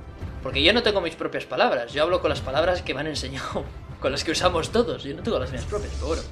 Porque 0.42 0.62
yo 0.62 0.72
no 0.72 0.82
tengo 0.82 1.02
mis 1.02 1.16
propias 1.16 1.44
palabras, 1.44 1.92
yo 1.92 2.02
hablo 2.02 2.22
con 2.22 2.30
las 2.30 2.40
palabras 2.40 2.80
que 2.80 2.94
me 2.94 3.00
han 3.00 3.08
enseñado, 3.08 3.66
con 4.02 4.12
las 4.12 4.24
que 4.24 4.32
usamos 4.32 4.70
todos, 4.70 5.04
yo 5.04 5.14
no 5.14 5.22
tengo 5.22 5.38
las 5.38 5.50
mías 5.50 5.64
propias, 5.64 5.92
pero 5.94 6.08
bueno. 6.08 6.22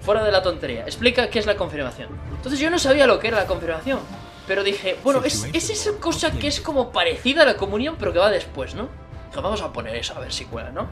Fuera 0.00 0.22
de 0.22 0.30
la 0.30 0.42
tontería, 0.42 0.82
explica 0.82 1.28
qué 1.28 1.40
es 1.40 1.46
la 1.46 1.56
confirmación. 1.56 2.08
Entonces 2.30 2.60
yo 2.60 2.70
no 2.70 2.78
sabía 2.78 3.06
lo 3.06 3.18
que 3.18 3.28
era 3.28 3.38
la 3.38 3.46
confirmación. 3.46 3.98
Pero 4.46 4.62
dije, 4.62 4.96
bueno, 5.02 5.22
es, 5.24 5.44
esa 5.52 5.92
cosa 5.98 6.30
que 6.30 6.46
es 6.46 6.60
como 6.60 6.92
parecida 6.92 7.42
a 7.42 7.46
la 7.46 7.56
comunión, 7.56 7.96
pero 7.98 8.12
que 8.12 8.18
va 8.18 8.30
después, 8.30 8.74
¿no? 8.74 8.88
Pues 9.32 9.42
vamos 9.42 9.60
a 9.60 9.72
poner 9.72 9.96
eso 9.96 10.14
a 10.14 10.20
ver 10.20 10.32
si 10.32 10.44
cuela, 10.44 10.70
¿no? 10.70 10.88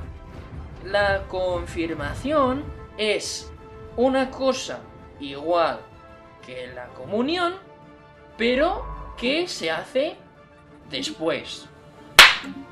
La 0.85 1.23
confirmación 1.29 2.65
es 2.99 3.51
una 3.97 4.31
cosa 4.31 4.81
igual 5.21 5.81
que 6.45 6.67
la 6.75 6.89
comunión, 6.89 7.55
pero 8.37 8.85
que 9.17 9.49
se 9.49 9.71
hace 9.71 10.17
después. 10.91 11.67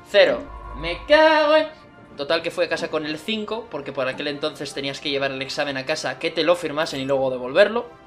Cero. 0.09 0.41
Me 0.77 0.99
cago 1.07 1.55
en... 1.55 1.84
Total 2.17 2.41
que 2.41 2.51
fue 2.51 2.65
a 2.65 2.69
casa 2.69 2.89
con 2.89 3.05
el 3.05 3.17
5, 3.17 3.67
porque 3.69 3.91
por 3.91 4.07
aquel 4.07 4.27
entonces 4.27 4.73
tenías 4.73 5.01
que 5.01 5.09
llevar 5.09 5.31
el 5.31 5.41
examen 5.41 5.77
a 5.77 5.85
casa, 5.85 6.19
que 6.19 6.31
te 6.31 6.43
lo 6.43 6.55
firmasen 6.55 7.01
y 7.01 7.05
luego 7.05 7.29
devolverlo 7.29 8.05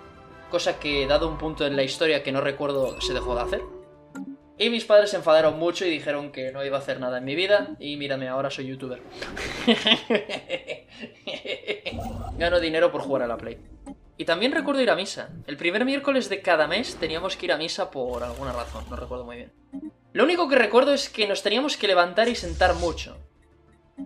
cosa 0.49 0.79
que 0.79 1.07
dado 1.07 1.29
un 1.29 1.39
punto 1.39 1.67
en 1.67 1.77
la 1.77 1.83
historia 1.83 2.23
que 2.23 2.33
no 2.33 2.41
recuerdo 2.41 3.01
se 3.01 3.15
dejó 3.15 3.35
de 3.35 3.43
hacer. 3.43 3.63
Y 4.61 4.71
mis 4.71 4.85
padres 4.85 5.11
se 5.11 5.17
enfadaron 5.17 5.59
mucho 5.59 5.87
y 5.87 5.91
dijeron 5.91 6.33
que 6.33 6.51
no 6.51 6.65
iba 6.65 6.79
a 6.79 6.81
hacer 6.81 6.99
nada 6.99 7.19
en 7.19 7.25
mi 7.25 7.37
vida 7.37 7.77
y 7.79 7.97
mírame, 7.97 8.29
ahora 8.29 8.51
soy 8.51 8.67
youtuber. 8.67 9.01
Gano 12.39 12.59
dinero 12.59 12.91
por 12.91 13.03
jugar 13.03 13.23
a 13.23 13.29
la 13.29 13.37
Play. 13.37 13.59
Y 14.17 14.25
también 14.25 14.51
recuerdo 14.51 14.83
ir 14.83 14.91
a 14.91 14.97
misa. 14.97 15.31
El 15.47 15.57
primer 15.57 15.85
miércoles 15.85 16.29
de 16.29 16.43
cada 16.43 16.67
mes 16.67 16.97
teníamos 16.97 17.37
que 17.37 17.47
ir 17.47 17.53
a 17.53 17.57
misa 17.57 17.91
por 17.91 18.25
alguna 18.25 18.53
razón, 18.53 18.85
no 18.91 18.97
recuerdo 18.97 19.25
muy 19.25 19.37
bien. 19.37 19.53
Lo 20.13 20.25
único 20.25 20.49
que 20.49 20.57
recuerdo 20.57 20.93
es 20.93 21.09
que 21.09 21.29
nos 21.29 21.45
teníamos 21.45 21.77
que 21.77 21.87
levantar 21.87 22.29
y 22.29 22.35
sentar 22.35 22.75
mucho. 22.75 23.17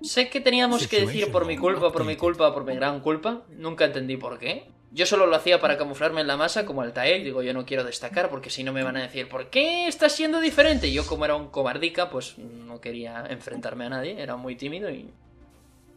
Sé 0.00 0.30
que 0.30 0.40
teníamos 0.40 0.86
que 0.88 1.00
decir 1.00 1.30
por 1.30 1.46
mi 1.46 1.56
culpa, 1.58 1.92
por 1.92 2.04
mi 2.04 2.16
culpa, 2.16 2.54
por 2.54 2.64
mi 2.64 2.74
gran 2.74 3.00
culpa. 3.00 3.42
Nunca 3.50 3.84
entendí 3.84 4.16
por 4.16 4.38
qué. 4.38 4.66
Yo 4.94 5.06
solo 5.06 5.26
lo 5.26 5.36
hacía 5.36 5.58
para 5.58 5.78
camuflarme 5.78 6.20
en 6.20 6.26
la 6.26 6.36
masa 6.36 6.66
como 6.66 6.82
Altair, 6.82 7.24
digo, 7.24 7.42
yo 7.42 7.54
no 7.54 7.64
quiero 7.64 7.82
destacar 7.82 8.28
porque 8.28 8.50
si 8.50 8.62
no 8.62 8.74
me 8.74 8.82
van 8.82 8.96
a 8.98 9.02
decir, 9.02 9.26
¿por 9.26 9.48
qué 9.48 9.86
estás 9.86 10.12
siendo 10.12 10.38
diferente? 10.38 10.86
Y 10.88 10.92
yo 10.92 11.06
como 11.06 11.24
era 11.24 11.34
un 11.34 11.48
cobardica, 11.48 12.10
pues 12.10 12.36
no 12.36 12.78
quería 12.82 13.24
enfrentarme 13.30 13.86
a 13.86 13.88
nadie, 13.88 14.20
era 14.20 14.36
muy 14.36 14.54
tímido 14.54 14.90
y... 14.90 15.10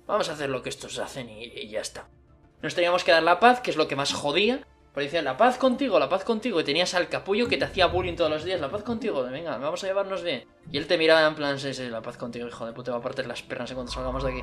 Vamos 0.08 0.30
a 0.30 0.34
hacer 0.34 0.50
lo 0.50 0.62
que 0.62 0.70
estos 0.70 0.98
hacen 1.00 1.30
y, 1.30 1.68
ya 1.68 1.82
está. 1.82 2.08
Nos 2.62 2.74
teníamos 2.74 3.04
que 3.04 3.12
dar 3.12 3.24
la 3.24 3.40
paz, 3.40 3.60
que 3.60 3.72
es 3.72 3.76
lo 3.76 3.88
que 3.88 3.98
más 3.98 4.14
jodía, 4.14 4.66
porque 4.96 5.08
decían, 5.08 5.26
la 5.26 5.36
paz 5.36 5.58
contigo, 5.58 6.00
la 6.00 6.08
paz 6.08 6.24
contigo, 6.24 6.62
y 6.62 6.64
tenías 6.64 6.94
al 6.94 7.10
capullo 7.10 7.50
que 7.50 7.58
te 7.58 7.66
hacía 7.66 7.88
bullying 7.88 8.16
todos 8.16 8.32
los 8.32 8.46
días, 8.46 8.62
la 8.62 8.70
paz 8.70 8.82
contigo, 8.82 9.24
venga, 9.24 9.58
vamos 9.58 9.84
a 9.84 9.88
llevarnos 9.88 10.24
bien. 10.24 10.48
Y 10.72 10.78
él 10.78 10.88
te 10.88 10.98
miraba 10.98 11.28
en 11.28 11.36
plan, 11.36 11.60
sí, 11.60 11.74
sí, 11.74 11.90
la 11.90 12.02
paz 12.02 12.16
contigo, 12.16 12.48
hijo 12.48 12.66
de 12.66 12.72
puta, 12.72 12.92
va 12.94 13.00
a 13.00 13.02
partir 13.02 13.28
las 13.28 13.44
pernas 13.44 13.70
en 13.70 13.76
cuanto 13.76 13.92
salgamos 13.92 14.24
de 14.24 14.32
aquí. 14.32 14.42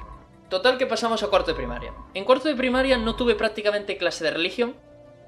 Total 0.51 0.77
que 0.77 0.87
pasamos 0.87 1.23
a 1.23 1.29
cuarto 1.29 1.53
de 1.53 1.57
primaria. 1.57 1.95
En 2.13 2.27
cuarto 2.27 2.49
de 2.49 2.55
primaria 2.55 2.99
no 2.99 3.17
tuve 3.17 3.35
prácticamente 3.35 3.97
clase 3.97 4.25
de 4.25 4.31
religión 4.31 4.77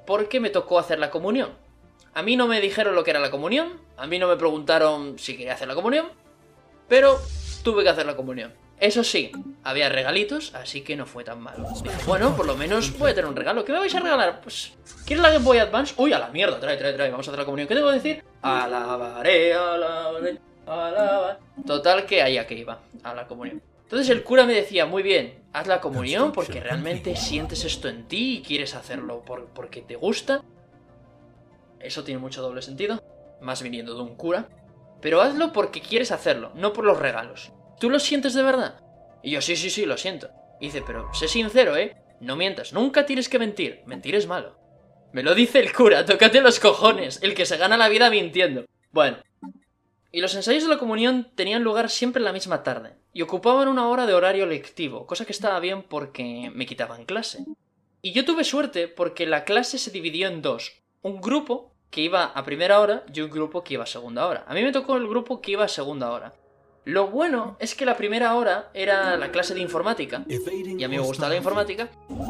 porque 0.06 0.40
me 0.40 0.50
tocó 0.50 0.78
hacer 0.78 0.98
la 0.98 1.08
comunión. 1.08 1.52
A 2.12 2.22
mí 2.22 2.36
no 2.36 2.46
me 2.46 2.60
dijeron 2.60 2.94
lo 2.94 3.02
que 3.02 3.12
era 3.12 3.20
la 3.20 3.30
comunión, 3.30 3.80
a 3.96 4.06
mí 4.06 4.18
no 4.18 4.28
me 4.28 4.36
preguntaron 4.36 5.18
si 5.18 5.38
quería 5.38 5.54
hacer 5.54 5.68
la 5.68 5.74
comunión, 5.74 6.08
pero 6.86 7.18
tuve 7.62 7.82
que 7.82 7.88
hacer 7.88 8.04
la 8.04 8.14
comunión. 8.14 8.52
Eso 8.80 9.04
sí, 9.04 9.30
había 9.62 9.88
regalitos, 9.88 10.54
así 10.54 10.82
que 10.82 10.96
no 10.96 11.06
fue 11.06 11.24
tan 11.24 11.40
malo. 11.40 11.68
bueno, 12.06 12.36
por 12.36 12.46
lo 12.46 12.56
menos 12.56 12.98
voy 12.98 13.12
a 13.12 13.14
tener 13.14 13.30
un 13.30 13.36
regalo. 13.36 13.64
¿Qué 13.64 13.72
me 13.72 13.78
vais 13.78 13.94
a 13.94 14.00
regalar? 14.00 14.40
Pues, 14.40 14.72
¿quieres 15.06 15.22
la 15.22 15.30
Game 15.30 15.44
Boy 15.44 15.58
Advance? 15.58 15.94
Uy, 15.96 16.12
a 16.12 16.18
la 16.18 16.28
mierda, 16.28 16.58
trae, 16.58 16.76
trae, 16.76 16.92
trae, 16.92 17.10
vamos 17.10 17.26
a 17.26 17.30
hacer 17.30 17.38
la 17.38 17.44
comunión. 17.44 17.68
¿Qué 17.68 17.74
debo 17.74 17.90
decir? 17.90 18.24
Alabaré, 18.42 19.54
alabaré, 19.54 20.38
alabaré. 20.66 21.38
Total 21.64 22.04
que 22.04 22.20
ahí 22.20 22.36
a 22.36 22.46
que 22.46 22.54
iba, 22.54 22.80
a 23.02 23.14
la 23.14 23.26
comunión. 23.26 23.62
Entonces 23.84 24.08
el 24.10 24.24
cura 24.24 24.44
me 24.44 24.54
decía, 24.54 24.86
muy 24.86 25.02
bien, 25.02 25.44
haz 25.52 25.66
la 25.66 25.80
comunión 25.80 26.32
porque 26.32 26.60
realmente 26.60 27.16
sientes 27.16 27.64
esto 27.64 27.88
en 27.88 28.08
ti 28.08 28.38
y 28.38 28.42
quieres 28.42 28.74
hacerlo 28.74 29.22
porque 29.54 29.82
te 29.82 29.94
gusta. 29.94 30.42
Eso 31.78 32.02
tiene 32.02 32.18
mucho 32.18 32.42
doble 32.42 32.60
sentido, 32.60 33.02
más 33.40 33.62
viniendo 33.62 33.94
de 33.94 34.02
un 34.02 34.16
cura. 34.16 34.48
Pero 35.00 35.20
hazlo 35.20 35.52
porque 35.52 35.80
quieres 35.80 36.12
hacerlo, 36.12 36.50
no 36.54 36.72
por 36.72 36.84
los 36.84 36.98
regalos. 36.98 37.52
¿Tú 37.78 37.90
lo 37.90 37.98
sientes 37.98 38.34
de 38.34 38.42
verdad? 38.42 38.80
Y 39.22 39.30
yo, 39.30 39.40
sí, 39.40 39.56
sí, 39.56 39.70
sí, 39.70 39.86
lo 39.86 39.96
siento. 39.96 40.30
Y 40.60 40.66
dice, 40.66 40.82
pero 40.86 41.12
sé 41.14 41.28
sincero, 41.28 41.76
¿eh? 41.76 41.96
No 42.20 42.36
mientas, 42.36 42.72
nunca 42.72 43.06
tienes 43.06 43.28
que 43.28 43.38
mentir. 43.38 43.82
Mentir 43.86 44.14
es 44.14 44.26
malo. 44.26 44.56
Me 45.12 45.22
lo 45.22 45.34
dice 45.34 45.60
el 45.60 45.72
cura, 45.72 46.04
tócate 46.06 46.40
los 46.40 46.60
cojones, 46.60 47.20
el 47.22 47.34
que 47.34 47.46
se 47.46 47.56
gana 47.56 47.76
la 47.76 47.88
vida 47.88 48.10
mintiendo. 48.10 48.64
Bueno. 48.90 49.18
Y 50.10 50.20
los 50.20 50.34
ensayos 50.34 50.62
de 50.62 50.68
la 50.68 50.78
comunión 50.78 51.32
tenían 51.34 51.64
lugar 51.64 51.90
siempre 51.90 52.20
en 52.20 52.24
la 52.24 52.32
misma 52.32 52.62
tarde 52.62 52.94
y 53.12 53.22
ocupaban 53.22 53.68
una 53.68 53.88
hora 53.88 54.06
de 54.06 54.14
horario 54.14 54.46
lectivo, 54.46 55.06
cosa 55.06 55.24
que 55.24 55.32
estaba 55.32 55.58
bien 55.60 55.82
porque 55.82 56.52
me 56.54 56.66
quitaban 56.66 57.04
clase. 57.04 57.44
Y 58.02 58.12
yo 58.12 58.24
tuve 58.24 58.44
suerte 58.44 58.86
porque 58.86 59.26
la 59.26 59.44
clase 59.44 59.78
se 59.78 59.90
dividió 59.90 60.28
en 60.28 60.42
dos. 60.42 60.82
Un 61.02 61.20
grupo 61.20 61.72
que 61.90 62.02
iba 62.02 62.24
a 62.24 62.44
primera 62.44 62.80
hora 62.80 63.04
y 63.12 63.20
un 63.20 63.30
grupo 63.30 63.64
que 63.64 63.74
iba 63.74 63.84
a 63.84 63.88
segunda 63.88 64.26
hora. 64.26 64.44
A 64.48 64.54
mí 64.54 64.62
me 64.62 64.72
tocó 64.72 64.96
el 64.96 65.08
grupo 65.08 65.40
que 65.40 65.52
iba 65.52 65.64
a 65.64 65.68
segunda 65.68 66.10
hora. 66.10 66.34
Lo 66.84 67.06
bueno 67.06 67.56
es 67.60 67.74
que 67.74 67.86
la 67.86 67.96
primera 67.96 68.34
hora 68.34 68.70
era 68.74 69.16
la 69.16 69.30
clase 69.30 69.54
de 69.54 69.60
informática, 69.60 70.24
y 70.28 70.84
a 70.84 70.88
mí 70.88 70.96
me 70.96 71.02
gustaba 71.02 71.30
la 71.30 71.36
informática, 71.36 71.88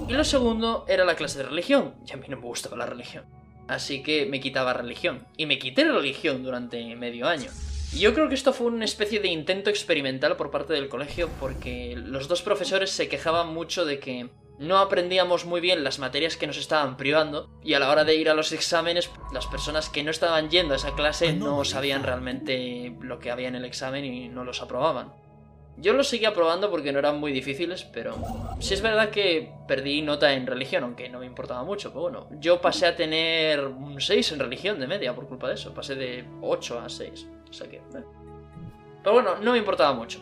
y 0.09 0.13
lo 0.13 0.23
segundo 0.23 0.85
era 0.87 1.05
la 1.05 1.17
clase 1.17 1.39
de 1.39 1.45
religión, 1.45 1.95
y 2.07 2.13
a 2.13 2.17
mí 2.17 2.27
no 2.29 2.37
me 2.37 2.45
gustaba 2.45 2.77
la 2.77 2.87
religión. 2.87 3.25
Así 3.67 4.03
que 4.03 4.27
me 4.27 4.41
quitaba 4.41 4.73
religión, 4.73 5.27
y 5.37 5.47
me 5.47 5.59
quité 5.59 5.85
religión 5.85 6.45
durante 6.45 6.95
medio 6.95 7.27
año. 7.27 7.51
Y 7.93 7.99
yo 7.99 8.15
creo 8.15 8.29
que 8.29 8.37
esto 8.37 8.53
fue 8.53 8.69
una 8.69 8.85
especie 8.85 9.19
de 9.19 9.29
intento 9.29 9.71
experimental 9.71 10.37
por 10.37 10.53
parte 10.53 10.73
del 10.73 10.89
colegio, 10.89 11.29
porque 11.41 11.97
los 11.97 12.29
dos 12.29 12.43
profesores 12.43 12.91
se 12.91 13.09
quejaban 13.09 13.53
mucho 13.53 13.85
de 13.85 13.99
que 13.99 14.29
no 14.59 14.79
aprendíamos 14.79 15.45
muy 15.45 15.61
bien 15.61 15.83
las 15.83 15.99
materias 15.99 16.37
que 16.37 16.47
nos 16.47 16.57
estaban 16.57 16.97
privando 16.97 17.51
y 17.63 17.75
a 17.75 17.81
la 17.81 17.91
hora 17.91 18.05
de 18.05 18.15
ir 18.15 18.31
a 18.31 18.35
los 18.35 18.53
exámenes 18.53 19.11
las 19.33 19.47
personas 19.47 19.89
que 19.89 20.05
no 20.05 20.11
estaban 20.11 20.49
yendo 20.51 20.75
a 20.75 20.77
esa 20.77 20.95
clase 20.95 21.33
no 21.33 21.65
sabían 21.65 22.03
realmente 22.03 22.95
lo 23.01 23.19
que 23.19 23.31
había 23.31 23.49
en 23.49 23.57
el 23.57 23.65
examen 23.65 24.05
y 24.05 24.29
no 24.29 24.45
los 24.45 24.63
aprobaban. 24.63 25.13
Yo 25.77 25.93
los 25.93 26.07
seguía 26.07 26.29
aprobando 26.29 26.71
porque 26.71 26.93
no 26.93 27.01
eran 27.01 27.19
muy 27.19 27.33
difíciles, 27.33 27.83
pero 27.83 28.15
sí 28.61 28.75
es 28.75 28.81
verdad 28.81 29.11
que 29.11 29.51
perdí 29.67 30.03
nota 30.03 30.33
en 30.33 30.47
religión, 30.47 30.85
aunque 30.85 31.09
no 31.09 31.19
me 31.19 31.27
importaba 31.27 31.65
mucho. 31.65 31.91
Pero 31.91 32.03
bueno, 32.03 32.29
yo 32.39 32.61
pasé 32.61 32.87
a 32.87 32.95
tener 32.95 33.67
un 33.67 34.01
6 34.01 34.33
en 34.33 34.39
religión 34.39 34.79
de 34.79 34.87
media 34.87 35.15
por 35.17 35.27
culpa 35.27 35.49
de 35.49 35.55
eso. 35.55 35.75
Pasé 35.75 35.97
de 35.97 36.25
8 36.43 36.79
a 36.79 36.89
6. 36.89 37.27
O 37.51 37.53
sea 37.53 37.69
que... 37.69 37.81
Pero 39.03 39.15
bueno, 39.15 39.35
no 39.41 39.51
me 39.51 39.59
importaba 39.59 39.93
mucho. 39.93 40.21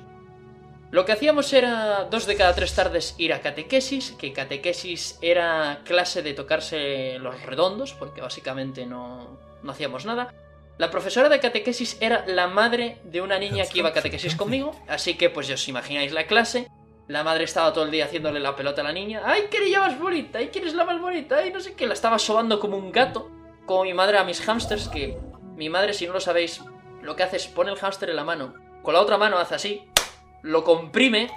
Lo 0.93 1.07
que 1.07 1.13
hacíamos 1.13 1.51
era 1.55 2.05
dos 2.11 2.27
de 2.27 2.37
cada 2.37 2.55
tres 2.55 2.75
tardes 2.75 3.15
ir 3.17 3.33
a 3.33 3.41
catequesis, 3.41 4.11
que 4.19 4.35
catequesis 4.35 5.19
era 5.23 5.81
clase 5.85 6.21
de 6.21 6.35
tocarse 6.35 7.19
los 7.19 7.41
redondos, 7.47 7.95
porque 7.95 8.21
básicamente 8.21 8.85
no, 8.85 9.39
no 9.63 9.73
hacíamos 9.73 10.05
nada. 10.05 10.35
La 10.77 10.91
profesora 10.91 11.31
de 11.31 11.41
catequesis 11.41 11.97
era 12.03 12.27
la 12.27 12.47
madre 12.47 12.99
de 13.05 13.23
una 13.23 13.39
niña 13.39 13.65
que 13.65 13.79
iba 13.79 13.89
a 13.89 13.95
catequesis 13.95 14.37
conmigo, 14.37 14.79
así 14.87 15.15
que 15.15 15.31
pues 15.31 15.49
ya 15.49 15.55
os 15.55 15.67
imagináis 15.67 16.13
la 16.13 16.27
clase. 16.27 16.69
La 17.09 17.25
madre 17.25 17.45
estaba 17.45 17.73
todo 17.73 17.85
el 17.85 17.91
día 17.91 18.05
haciéndole 18.05 18.39
la 18.39 18.55
pelota 18.55 18.83
a 18.83 18.85
la 18.85 18.93
niña. 18.93 19.23
¡Ay, 19.25 19.45
que 19.51 19.57
eres 19.57 19.79
más 19.79 19.99
bonita! 19.99 20.41
¡Ay, 20.41 20.49
que 20.49 20.59
eres 20.59 20.75
la 20.75 20.85
más 20.85 21.01
bonita! 21.01 21.39
¡Ay, 21.39 21.51
no 21.55 21.61
sé 21.61 21.73
qué! 21.73 21.87
La 21.87 21.95
estaba 21.95 22.19
sobando 22.19 22.61
como 22.61 22.77
un 22.77 22.93
gato, 22.93 23.31
como 23.65 23.85
mi 23.85 23.95
madre 23.95 24.19
a 24.19 24.25
mis 24.25 24.43
hamsters, 24.47 24.89
que 24.89 25.19
mi 25.57 25.71
madre, 25.71 25.95
si 25.95 26.07
no 26.07 26.13
lo 26.13 26.21
sabéis, 26.21 26.61
lo 27.01 27.17
que 27.17 27.23
hace 27.23 27.39
es 27.39 27.47
pone 27.47 27.73
el 27.73 27.79
hámster 27.79 28.11
en 28.11 28.17
la 28.17 28.25
mano, 28.25 28.53
con 28.83 28.93
la 28.93 29.01
otra 29.01 29.17
mano 29.17 29.39
hace 29.39 29.55
así, 29.55 29.89
lo 30.43 30.65
comprime 30.65 31.31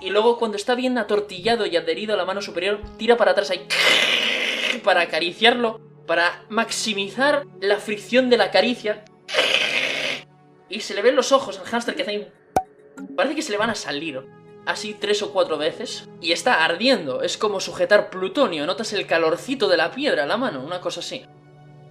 y 0.00 0.10
luego 0.10 0.38
cuando 0.38 0.56
está 0.56 0.74
bien 0.74 0.96
atortillado 0.98 1.66
y 1.66 1.76
adherido 1.76 2.14
a 2.14 2.16
la 2.16 2.24
mano 2.24 2.40
superior, 2.40 2.80
tira 2.96 3.16
para 3.16 3.32
atrás 3.32 3.50
ahí 3.50 3.66
para 4.84 5.02
acariciarlo, 5.02 5.80
para 6.06 6.44
maximizar 6.48 7.44
la 7.60 7.76
fricción 7.76 8.30
de 8.30 8.38
la 8.38 8.50
caricia. 8.50 9.04
Y 10.68 10.80
se 10.80 10.94
le 10.94 11.02
ven 11.02 11.16
los 11.16 11.32
ojos 11.32 11.58
al 11.58 11.66
hámster 11.66 11.96
que 11.96 12.02
hace 12.02 12.32
Parece 13.16 13.34
que 13.34 13.42
se 13.42 13.52
le 13.52 13.58
van 13.58 13.70
a 13.70 13.74
salir. 13.74 14.24
Así 14.66 14.94
tres 14.94 15.22
o 15.22 15.32
cuatro 15.32 15.58
veces. 15.58 16.08
Y 16.20 16.32
está 16.32 16.64
ardiendo. 16.64 17.22
Es 17.22 17.36
como 17.36 17.60
sujetar 17.60 18.08
plutonio. 18.08 18.66
Notas 18.66 18.92
el 18.92 19.06
calorcito 19.06 19.68
de 19.68 19.76
la 19.76 19.90
piedra 19.90 20.22
a 20.22 20.26
la 20.26 20.36
mano. 20.36 20.62
Una 20.62 20.80
cosa 20.80 21.00
así. 21.00 21.24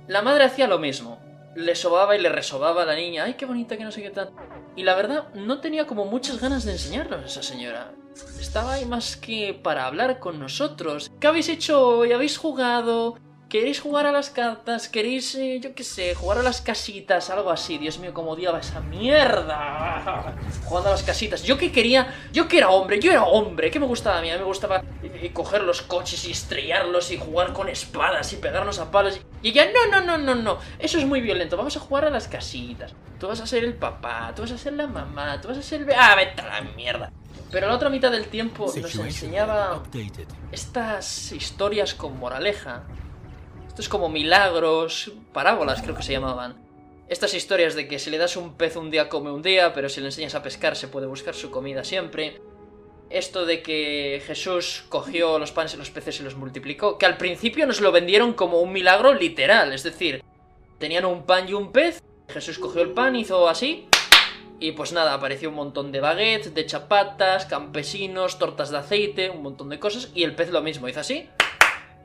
La 0.07 0.21
madre 0.21 0.45
hacía 0.45 0.67
lo 0.67 0.79
mismo 0.79 1.19
le 1.55 1.75
sobaba 1.75 2.15
y 2.15 2.21
le 2.21 2.29
resobaba 2.29 2.83
a 2.83 2.85
la 2.85 2.95
niña, 2.95 3.23
ay, 3.25 3.33
qué 3.33 3.45
bonita, 3.45 3.77
que 3.77 3.83
no 3.83 3.91
sé 3.91 4.01
qué 4.01 4.11
tal. 4.11 4.31
Y 4.79 4.83
la 4.83 4.95
verdad, 4.95 5.33
no 5.33 5.59
tenía 5.59 5.85
como 5.85 6.05
muchas 6.05 6.39
ganas 6.39 6.63
de 6.63 6.71
enseñarnos 6.71 7.21
a 7.21 7.25
esa 7.25 7.43
señora. 7.43 7.91
Estaba 8.39 8.75
ahí 8.75 8.85
más 8.85 9.17
que 9.17 9.53
para 9.53 9.85
hablar 9.85 10.19
con 10.19 10.39
nosotros. 10.39 11.11
¿Qué 11.19 11.27
habéis 11.27 11.49
hecho 11.49 11.85
hoy? 11.85 12.13
¿Habéis 12.13 12.37
jugado? 12.37 13.17
¿Queréis 13.49 13.79
jugar 13.79 14.05
a 14.05 14.11
las 14.11 14.29
cartas? 14.29 14.87
¿Queréis, 14.87 15.33
eh, 15.33 15.59
yo 15.59 15.73
qué 15.73 15.83
sé, 15.83 16.13
jugar 16.13 16.37
a 16.37 16.43
las 16.43 16.61
casitas? 16.61 17.31
Algo 17.31 17.49
así. 17.49 17.79
Dios 17.79 17.97
mío, 17.97 18.13
cómo 18.13 18.31
odiaba 18.31 18.59
esa 18.59 18.79
mierda. 18.79 20.35
Jugando 20.65 20.89
a 20.89 20.91
las 20.91 21.01
casitas. 21.01 21.41
Yo 21.41 21.57
que 21.57 21.71
quería, 21.71 22.13
yo 22.31 22.47
que 22.47 22.59
era 22.59 22.69
hombre, 22.69 22.99
yo 22.99 23.11
era 23.11 23.23
hombre. 23.23 23.71
¿Qué 23.71 23.79
me 23.79 23.87
gustaba 23.87 24.19
a 24.19 24.21
mí? 24.21 24.29
A 24.29 24.33
mí 24.33 24.39
me 24.39 24.45
gustaba 24.45 24.83
eh, 25.01 25.31
coger 25.33 25.63
los 25.63 25.81
coches 25.81 26.25
y 26.25 26.31
estrellarlos 26.31 27.09
y 27.09 27.17
jugar 27.17 27.53
con 27.53 27.69
espadas 27.69 28.31
y 28.33 28.35
pegarnos 28.35 28.77
a 28.77 28.91
palos. 28.91 29.19
Y 29.41 29.49
ella, 29.49 29.65
no, 29.73 29.99
no, 29.99 30.05
no, 30.05 30.19
no, 30.19 30.35
no. 30.35 30.59
Eso 30.77 30.99
es 30.99 31.05
muy 31.05 31.19
violento. 31.19 31.57
Vamos 31.57 31.75
a 31.75 31.79
jugar 31.79 32.05
a 32.05 32.11
las 32.11 32.27
casitas. 32.27 32.93
Tú 33.19 33.29
vas 33.29 33.41
a 33.41 33.47
ser 33.47 33.63
el 33.63 33.73
papá, 33.73 34.31
tú 34.35 34.43
vas 34.43 34.51
a 34.51 34.59
ser 34.59 34.73
la 34.73 34.85
mamá, 34.85 35.41
tú 35.41 35.47
vas 35.47 35.57
a 35.57 35.63
ser 35.63 35.81
el... 35.81 35.91
Ah, 35.97 36.13
vete 36.15 36.39
a 36.39 36.61
la 36.61 36.61
mierda. 36.75 37.11
Pero 37.51 37.65
la 37.67 37.73
otra 37.73 37.89
mitad 37.89 38.11
del 38.11 38.27
tiempo 38.27 38.71
nos 38.79 38.95
enseñaba 38.95 39.81
estas 40.51 41.31
historias 41.31 41.95
con 41.95 42.19
moraleja 42.19 42.83
es 43.79 43.89
como 43.89 44.09
milagros, 44.09 45.11
parábolas 45.33 45.81
creo 45.81 45.95
que 45.95 46.03
se 46.03 46.11
llamaban. 46.11 46.55
Estas 47.07 47.33
historias 47.33 47.75
de 47.75 47.87
que 47.87 47.97
si 47.97 48.09
le 48.09 48.17
das 48.17 48.35
un 48.35 48.53
pez 48.55 48.75
un 48.75 48.91
día 48.91 49.09
come 49.09 49.31
un 49.31 49.41
día, 49.41 49.73
pero 49.73 49.89
si 49.89 49.99
le 49.99 50.07
enseñas 50.07 50.35
a 50.35 50.43
pescar 50.43 50.75
se 50.75 50.87
puede 50.87 51.07
buscar 51.07 51.33
su 51.33 51.49
comida 51.49 51.83
siempre. 51.83 52.39
Esto 53.09 53.45
de 53.45 53.63
que 53.63 54.21
Jesús 54.27 54.85
cogió 54.89 55.39
los 55.39 55.51
panes 55.51 55.73
y 55.73 55.77
los 55.77 55.89
peces 55.89 56.19
y 56.19 56.23
los 56.23 56.35
multiplicó, 56.35 56.99
que 56.99 57.07
al 57.07 57.17
principio 57.17 57.65
nos 57.65 57.81
lo 57.81 57.91
vendieron 57.91 58.33
como 58.33 58.61
un 58.61 58.71
milagro 58.71 59.13
literal, 59.15 59.73
es 59.73 59.81
decir, 59.81 60.23
tenían 60.77 61.05
un 61.05 61.23
pan 61.23 61.49
y 61.49 61.53
un 61.53 61.71
pez, 61.71 62.03
Jesús 62.27 62.59
cogió 62.59 62.83
el 62.83 62.91
pan, 62.91 63.15
hizo 63.15 63.49
así, 63.49 63.87
y 64.59 64.73
pues 64.73 64.93
nada, 64.93 65.15
apareció 65.15 65.49
un 65.49 65.55
montón 65.55 65.91
de 65.91 66.01
baguettes, 66.01 66.53
de 66.53 66.67
chapatas, 66.67 67.47
campesinos, 67.47 68.37
tortas 68.37 68.69
de 68.69 68.77
aceite, 68.77 69.31
un 69.31 69.41
montón 69.41 69.69
de 69.69 69.79
cosas, 69.79 70.11
y 70.13 70.21
el 70.21 70.35
pez 70.35 70.51
lo 70.51 70.61
mismo, 70.61 70.87
hizo 70.87 70.99
así, 70.99 71.27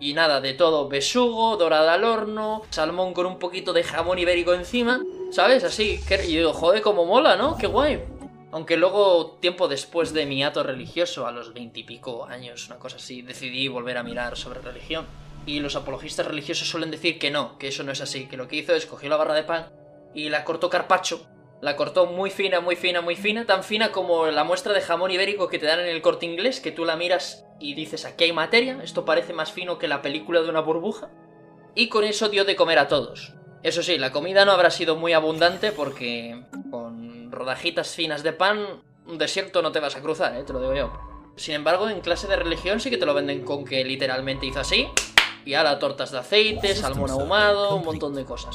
y 0.04 0.12
nada, 0.12 0.42
de 0.42 0.52
todo, 0.52 0.86
besugo, 0.86 1.56
dorada 1.56 1.94
al 1.94 2.04
horno, 2.04 2.60
salmón 2.68 3.14
con 3.14 3.24
un 3.24 3.38
poquito 3.38 3.72
de 3.72 3.82
jamón 3.82 4.18
ibérico 4.18 4.52
encima, 4.52 5.00
¿sabes? 5.30 5.64
Así, 5.64 5.98
que, 6.06 6.22
y 6.26 6.36
digo, 6.36 6.52
joder, 6.52 6.82
como 6.82 7.06
mola, 7.06 7.36
¿no? 7.36 7.56
Qué 7.56 7.66
guay. 7.66 8.04
Aunque 8.52 8.76
luego, 8.76 9.38
tiempo 9.40 9.66
después 9.66 10.12
de 10.12 10.26
mi 10.26 10.44
ato 10.44 10.62
religioso, 10.62 11.26
a 11.26 11.32
los 11.32 11.54
veintipico 11.54 12.26
años, 12.26 12.66
una 12.66 12.78
cosa 12.78 12.96
así, 12.96 13.22
decidí 13.22 13.66
volver 13.68 13.96
a 13.96 14.02
mirar 14.02 14.36
sobre 14.36 14.60
religión. 14.60 15.06
Y 15.46 15.60
los 15.60 15.74
apologistas 15.74 16.26
religiosos 16.26 16.68
suelen 16.68 16.90
decir 16.90 17.18
que 17.18 17.30
no, 17.30 17.56
que 17.56 17.68
eso 17.68 17.82
no 17.82 17.90
es 17.90 18.02
así, 18.02 18.26
que 18.26 18.36
lo 18.36 18.46
que 18.46 18.56
hizo 18.56 18.74
es 18.74 18.84
cogió 18.84 19.08
la 19.08 19.16
barra 19.16 19.32
de 19.32 19.44
pan 19.44 19.70
y 20.12 20.28
la 20.28 20.44
cortó 20.44 20.68
carpacho, 20.68 21.26
la 21.64 21.76
cortó 21.76 22.04
muy 22.04 22.28
fina, 22.28 22.60
muy 22.60 22.76
fina, 22.76 23.00
muy 23.00 23.16
fina, 23.16 23.46
tan 23.46 23.64
fina 23.64 23.90
como 23.90 24.26
la 24.26 24.44
muestra 24.44 24.74
de 24.74 24.82
jamón 24.82 25.10
ibérico 25.10 25.48
que 25.48 25.58
te 25.58 25.64
dan 25.64 25.80
en 25.80 25.86
el 25.86 26.02
corte 26.02 26.26
inglés, 26.26 26.60
que 26.60 26.72
tú 26.72 26.84
la 26.84 26.94
miras 26.94 27.46
y 27.58 27.72
dices, 27.72 28.04
aquí 28.04 28.24
hay 28.24 28.32
materia, 28.34 28.78
esto 28.82 29.06
parece 29.06 29.32
más 29.32 29.50
fino 29.50 29.78
que 29.78 29.88
la 29.88 30.02
película 30.02 30.42
de 30.42 30.50
una 30.50 30.60
burbuja. 30.60 31.08
Y 31.74 31.88
con 31.88 32.04
eso 32.04 32.28
dio 32.28 32.44
de 32.44 32.54
comer 32.54 32.78
a 32.78 32.86
todos. 32.86 33.32
Eso 33.62 33.82
sí, 33.82 33.96
la 33.96 34.12
comida 34.12 34.44
no 34.44 34.52
habrá 34.52 34.70
sido 34.70 34.96
muy 34.96 35.14
abundante 35.14 35.72
porque 35.72 36.44
con 36.70 37.32
rodajitas 37.32 37.94
finas 37.94 38.22
de 38.22 38.34
pan, 38.34 38.82
un 39.06 39.16
desierto 39.16 39.62
no 39.62 39.72
te 39.72 39.80
vas 39.80 39.96
a 39.96 40.02
cruzar, 40.02 40.36
¿eh? 40.36 40.44
te 40.44 40.52
lo 40.52 40.60
digo 40.60 40.74
yo. 40.74 40.92
Sin 41.36 41.54
embargo, 41.54 41.88
en 41.88 42.02
clase 42.02 42.28
de 42.28 42.36
religión 42.36 42.78
sí 42.78 42.90
que 42.90 42.98
te 42.98 43.06
lo 43.06 43.14
venden 43.14 43.42
con 43.42 43.64
que 43.64 43.82
literalmente 43.84 44.44
hizo 44.44 44.60
así. 44.60 44.86
Y 45.46 45.54
ahora 45.54 45.78
tortas 45.78 46.10
de 46.10 46.18
aceite, 46.18 46.74
salmón 46.74 47.10
ahumado, 47.10 47.76
un 47.76 47.86
montón 47.86 48.14
de 48.14 48.26
cosas. 48.26 48.54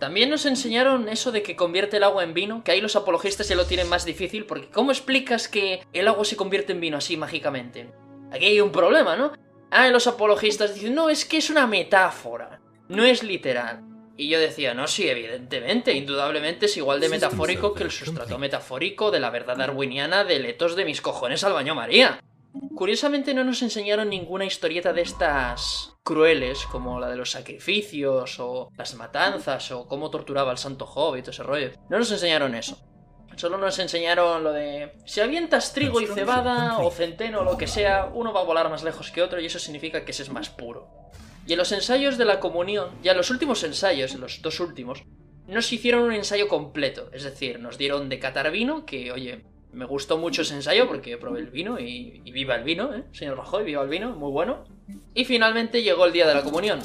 También 0.00 0.30
nos 0.30 0.46
enseñaron 0.46 1.10
eso 1.10 1.30
de 1.30 1.42
que 1.42 1.56
convierte 1.56 1.98
el 1.98 2.04
agua 2.04 2.24
en 2.24 2.32
vino, 2.32 2.64
que 2.64 2.72
ahí 2.72 2.80
los 2.80 2.96
apologistas 2.96 3.48
ya 3.48 3.54
lo 3.54 3.66
tienen 3.66 3.86
más 3.86 4.06
difícil, 4.06 4.46
porque 4.46 4.70
¿cómo 4.70 4.92
explicas 4.92 5.46
que 5.46 5.86
el 5.92 6.08
agua 6.08 6.24
se 6.24 6.36
convierte 6.36 6.72
en 6.72 6.80
vino 6.80 6.96
así 6.96 7.18
mágicamente? 7.18 7.92
Aquí 8.32 8.46
hay 8.46 8.60
un 8.62 8.72
problema, 8.72 9.14
¿no? 9.14 9.32
Ah, 9.70 9.88
los 9.88 10.06
apologistas 10.06 10.74
dicen, 10.74 10.94
no, 10.94 11.10
es 11.10 11.26
que 11.26 11.36
es 11.36 11.50
una 11.50 11.66
metáfora, 11.66 12.60
no 12.88 13.04
es 13.04 13.22
literal. 13.22 13.82
Y 14.16 14.30
yo 14.30 14.40
decía, 14.40 14.72
no, 14.72 14.86
sí, 14.86 15.06
evidentemente, 15.06 15.92
indudablemente 15.92 16.64
es 16.64 16.76
igual 16.78 16.98
de 16.98 17.10
metafórico 17.10 17.74
que 17.74 17.84
el 17.84 17.90
sustrato 17.90 18.38
metafórico 18.38 19.10
de 19.10 19.20
la 19.20 19.28
verdad 19.28 19.58
darwiniana 19.58 20.24
de 20.24 20.38
letos 20.38 20.76
de 20.76 20.86
mis 20.86 21.02
cojones 21.02 21.44
al 21.44 21.52
baño 21.52 21.74
María. 21.74 22.20
Curiosamente 22.74 23.34
no 23.34 23.44
nos 23.44 23.62
enseñaron 23.62 24.08
ninguna 24.08 24.44
historieta 24.44 24.92
de 24.92 25.02
estas 25.02 25.94
crueles, 26.02 26.64
como 26.66 26.98
la 26.98 27.08
de 27.08 27.16
los 27.16 27.30
sacrificios, 27.30 28.40
o 28.40 28.70
las 28.76 28.94
matanzas, 28.94 29.70
o 29.70 29.86
cómo 29.86 30.10
torturaba 30.10 30.50
al 30.50 30.58
santo 30.58 30.86
todo 30.86 31.16
ese 31.16 31.42
rollo. 31.42 31.70
No 31.88 31.98
nos 31.98 32.10
enseñaron 32.10 32.54
eso. 32.54 32.78
Solo 33.36 33.56
nos 33.56 33.78
enseñaron 33.78 34.42
lo 34.42 34.52
de 34.52 34.92
si 35.06 35.20
avientas 35.20 35.72
trigo 35.72 36.00
y 36.00 36.06
cebada 36.06 36.78
o 36.78 36.90
centeno 36.90 37.40
o 37.40 37.44
lo 37.44 37.56
que 37.56 37.66
sea, 37.66 38.10
uno 38.12 38.32
va 38.32 38.40
a 38.40 38.44
volar 38.44 38.68
más 38.68 38.82
lejos 38.82 39.10
que 39.10 39.22
otro 39.22 39.40
y 39.40 39.46
eso 39.46 39.58
significa 39.58 40.04
que 40.04 40.10
ese 40.10 40.24
es 40.24 40.30
más 40.30 40.50
puro. 40.50 40.88
Y 41.46 41.52
en 41.52 41.58
los 41.58 41.72
ensayos 41.72 42.18
de 42.18 42.26
la 42.26 42.38
comunión, 42.38 42.90
ya 43.02 43.12
en 43.12 43.16
los 43.16 43.30
últimos 43.30 43.62
ensayos, 43.64 44.14
los 44.16 44.42
dos 44.42 44.60
últimos, 44.60 45.04
nos 45.46 45.72
hicieron 45.72 46.02
un 46.02 46.12
ensayo 46.12 46.48
completo. 46.48 47.08
Es 47.12 47.24
decir, 47.24 47.60
nos 47.60 47.78
dieron 47.78 48.08
de 48.08 48.18
catar 48.18 48.50
vino, 48.50 48.84
que 48.84 49.10
oye, 49.10 49.44
me 49.72 49.84
gustó 49.84 50.18
mucho 50.18 50.42
ese 50.42 50.54
ensayo 50.54 50.86
porque 50.88 51.16
probé 51.16 51.40
el 51.40 51.50
vino 51.50 51.78
y, 51.78 52.20
viva 52.32 52.54
el 52.56 52.64
vino, 52.64 52.94
¿eh? 52.94 53.04
Señor 53.12 53.36
Rajoy, 53.36 53.64
viva 53.64 53.82
el 53.82 53.88
vino, 53.88 54.10
muy 54.10 54.30
bueno. 54.30 54.64
Y 55.14 55.24
finalmente 55.24 55.82
llegó 55.82 56.06
el 56.06 56.12
día 56.12 56.26
de 56.26 56.34
la 56.34 56.42
comunión. 56.42 56.80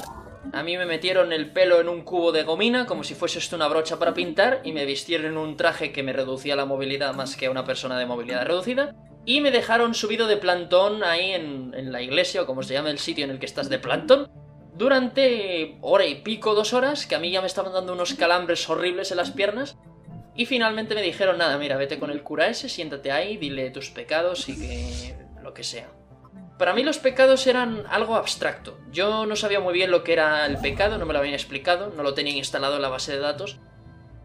A 0.52 0.62
mí 0.62 0.76
me 0.76 0.86
metieron 0.86 1.32
el 1.32 1.52
pelo 1.52 1.80
en 1.80 1.88
un 1.88 2.02
cubo 2.02 2.30
de 2.30 2.44
gomina, 2.44 2.86
como 2.86 3.02
si 3.02 3.14
fuese 3.14 3.40
esto 3.40 3.56
una 3.56 3.66
brocha 3.66 3.98
para 3.98 4.14
pintar, 4.14 4.60
y 4.62 4.72
me 4.72 4.84
vistieron 4.84 5.26
en 5.26 5.36
un 5.36 5.56
traje 5.56 5.90
que 5.90 6.04
me 6.04 6.12
reducía 6.12 6.54
la 6.54 6.66
movilidad 6.66 7.14
más 7.14 7.36
que 7.36 7.46
a 7.46 7.50
una 7.50 7.64
persona 7.64 7.98
de 7.98 8.06
movilidad 8.06 8.46
reducida. 8.46 8.94
Y 9.24 9.40
me 9.40 9.50
dejaron 9.50 9.94
subido 9.94 10.28
de 10.28 10.36
plantón 10.36 11.02
ahí 11.02 11.32
en, 11.32 11.74
en 11.74 11.90
la 11.90 12.00
iglesia, 12.00 12.42
o 12.42 12.46
como 12.46 12.62
se 12.62 12.74
llama 12.74 12.90
el 12.90 12.98
sitio 12.98 13.24
en 13.24 13.32
el 13.32 13.40
que 13.40 13.46
estás 13.46 13.68
de 13.68 13.80
plantón, 13.80 14.30
durante 14.76 15.78
hora 15.80 16.04
y 16.04 16.16
pico, 16.16 16.54
dos 16.54 16.74
horas, 16.74 17.06
que 17.06 17.14
a 17.14 17.18
mí 17.18 17.30
ya 17.30 17.40
me 17.40 17.46
estaban 17.46 17.72
dando 17.72 17.94
unos 17.94 18.14
calambres 18.14 18.68
horribles 18.68 19.10
en 19.10 19.16
las 19.16 19.30
piernas. 19.30 19.78
Y 20.36 20.46
finalmente 20.46 20.94
me 20.94 21.02
dijeron, 21.02 21.38
nada, 21.38 21.56
mira, 21.56 21.76
vete 21.76 21.98
con 21.98 22.10
el 22.10 22.22
cura 22.22 22.48
ese, 22.48 22.68
siéntate 22.68 23.10
ahí, 23.10 23.38
dile 23.38 23.70
tus 23.70 23.90
pecados 23.90 24.48
y 24.48 24.58
que 24.58 25.14
lo 25.42 25.54
que 25.54 25.64
sea. 25.64 25.88
Para 26.58 26.72
mí 26.72 26.82
los 26.82 26.98
pecados 26.98 27.46
eran 27.46 27.84
algo 27.88 28.16
abstracto. 28.16 28.78
Yo 28.90 29.26
no 29.26 29.36
sabía 29.36 29.60
muy 29.60 29.74
bien 29.74 29.90
lo 29.90 30.04
que 30.04 30.12
era 30.12 30.46
el 30.46 30.58
pecado, 30.58 30.98
no 30.98 31.06
me 31.06 31.12
lo 31.12 31.18
habían 31.18 31.34
explicado, 31.34 31.92
no 31.94 32.02
lo 32.02 32.14
tenían 32.14 32.36
instalado 32.36 32.76
en 32.76 32.82
la 32.82 32.88
base 32.88 33.12
de 33.12 33.18
datos. 33.18 33.58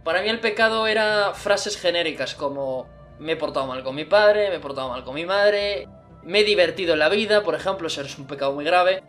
Para 0.03 0.21
mí 0.21 0.29
el 0.29 0.39
pecado 0.39 0.87
era 0.87 1.33
frases 1.33 1.77
genéricas 1.77 2.35
como 2.35 2.87
me 3.19 3.33
he 3.33 3.35
portado 3.35 3.67
mal 3.67 3.83
con 3.83 3.95
mi 3.95 4.05
padre, 4.05 4.49
me 4.49 4.55
he 4.55 4.59
portado 4.59 4.89
mal 4.89 5.03
con 5.03 5.15
mi 5.15 5.25
madre, 5.25 5.87
me 6.23 6.39
he 6.39 6.43
divertido 6.43 6.93
en 6.93 6.99
la 6.99 7.09
vida, 7.09 7.43
por 7.43 7.55
ejemplo, 7.55 7.87
eso 7.87 8.01
es 8.01 8.17
un 8.17 8.27
pecado 8.27 8.53
muy 8.53 8.65
grave. 8.65 9.03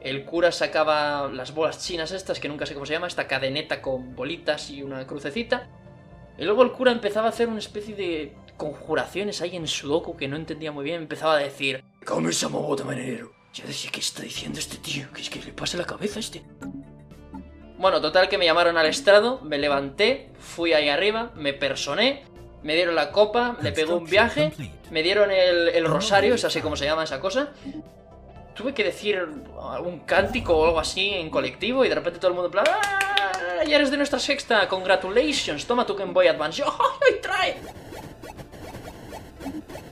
El 0.00 0.24
cura 0.24 0.50
sacaba 0.50 1.28
las 1.28 1.54
bolas 1.54 1.78
chinas 1.78 2.10
estas, 2.10 2.40
que 2.40 2.48
nunca 2.48 2.66
sé 2.66 2.74
cómo 2.74 2.86
se 2.86 2.94
llama, 2.94 3.06
esta 3.06 3.28
cadeneta 3.28 3.80
con 3.80 4.16
bolitas 4.16 4.70
y 4.70 4.82
una 4.82 5.06
crucecita. 5.06 5.68
Y 6.38 6.44
luego 6.44 6.62
el 6.62 6.72
cura 6.72 6.92
empezaba 6.92 7.26
a 7.26 7.30
hacer 7.30 7.48
una 7.48 7.58
especie 7.58 7.94
de 7.94 8.32
conjuraciones 8.56 9.40
ahí 9.40 9.56
en 9.56 9.66
sudoku 9.66 10.16
que 10.16 10.28
no 10.28 10.36
entendía 10.36 10.72
muy 10.72 10.84
bien. 10.84 11.02
Empezaba 11.02 11.34
a 11.34 11.38
decir, 11.38 11.84
come 12.04 12.30
esa 12.30 12.48
manero. 12.48 13.32
Yo 13.52 13.66
decía, 13.66 13.90
¿qué 13.92 14.00
está 14.00 14.22
diciendo 14.22 14.58
este 14.58 14.78
tío? 14.78 15.06
¿Qué 15.14 15.20
es 15.20 15.28
que 15.28 15.40
le 15.40 15.52
pasa 15.52 15.76
la 15.76 15.84
cabeza 15.84 16.18
a 16.18 16.20
este? 16.20 16.42
Bueno, 17.76 18.00
total 18.00 18.28
que 18.28 18.38
me 18.38 18.46
llamaron 18.46 18.78
al 18.78 18.86
estrado, 18.86 19.40
me 19.42 19.58
levanté, 19.58 20.30
fui 20.38 20.72
ahí 20.72 20.88
arriba, 20.88 21.32
me 21.34 21.52
personé, 21.52 22.22
me 22.62 22.74
dieron 22.74 22.94
la 22.94 23.10
copa, 23.10 23.56
le 23.60 23.72
pegó 23.72 23.96
un 23.96 24.06
viaje, 24.06 24.52
me 24.90 25.02
dieron 25.02 25.30
el, 25.30 25.68
el 25.68 25.84
rosario, 25.84 26.34
es 26.34 26.44
así 26.44 26.60
como 26.60 26.76
se 26.76 26.84
llama 26.84 27.04
esa 27.04 27.20
cosa. 27.20 27.52
Tuve 28.54 28.72
que 28.72 28.84
decir 28.84 29.20
algún 29.60 30.00
cántico 30.00 30.56
o 30.56 30.66
algo 30.66 30.78
así 30.78 31.10
en 31.10 31.28
colectivo 31.28 31.84
y 31.84 31.88
de 31.88 31.94
repente 31.94 32.20
todo 32.20 32.28
el 32.28 32.34
mundo 32.34 32.46
en 32.46 32.52
plan 32.52 32.64
¡Ah! 32.68 33.01
Ya 33.66 33.76
eres 33.76 33.90
de 33.90 33.96
nuestra 33.96 34.18
sexta, 34.18 34.68
congratulations, 34.68 35.66
toma 35.66 35.86
tu 35.86 35.94
Game 35.94 36.12
Boy 36.12 36.26
Advance. 36.26 36.62
¡Ay, 36.62 37.20
trae! 37.22 37.56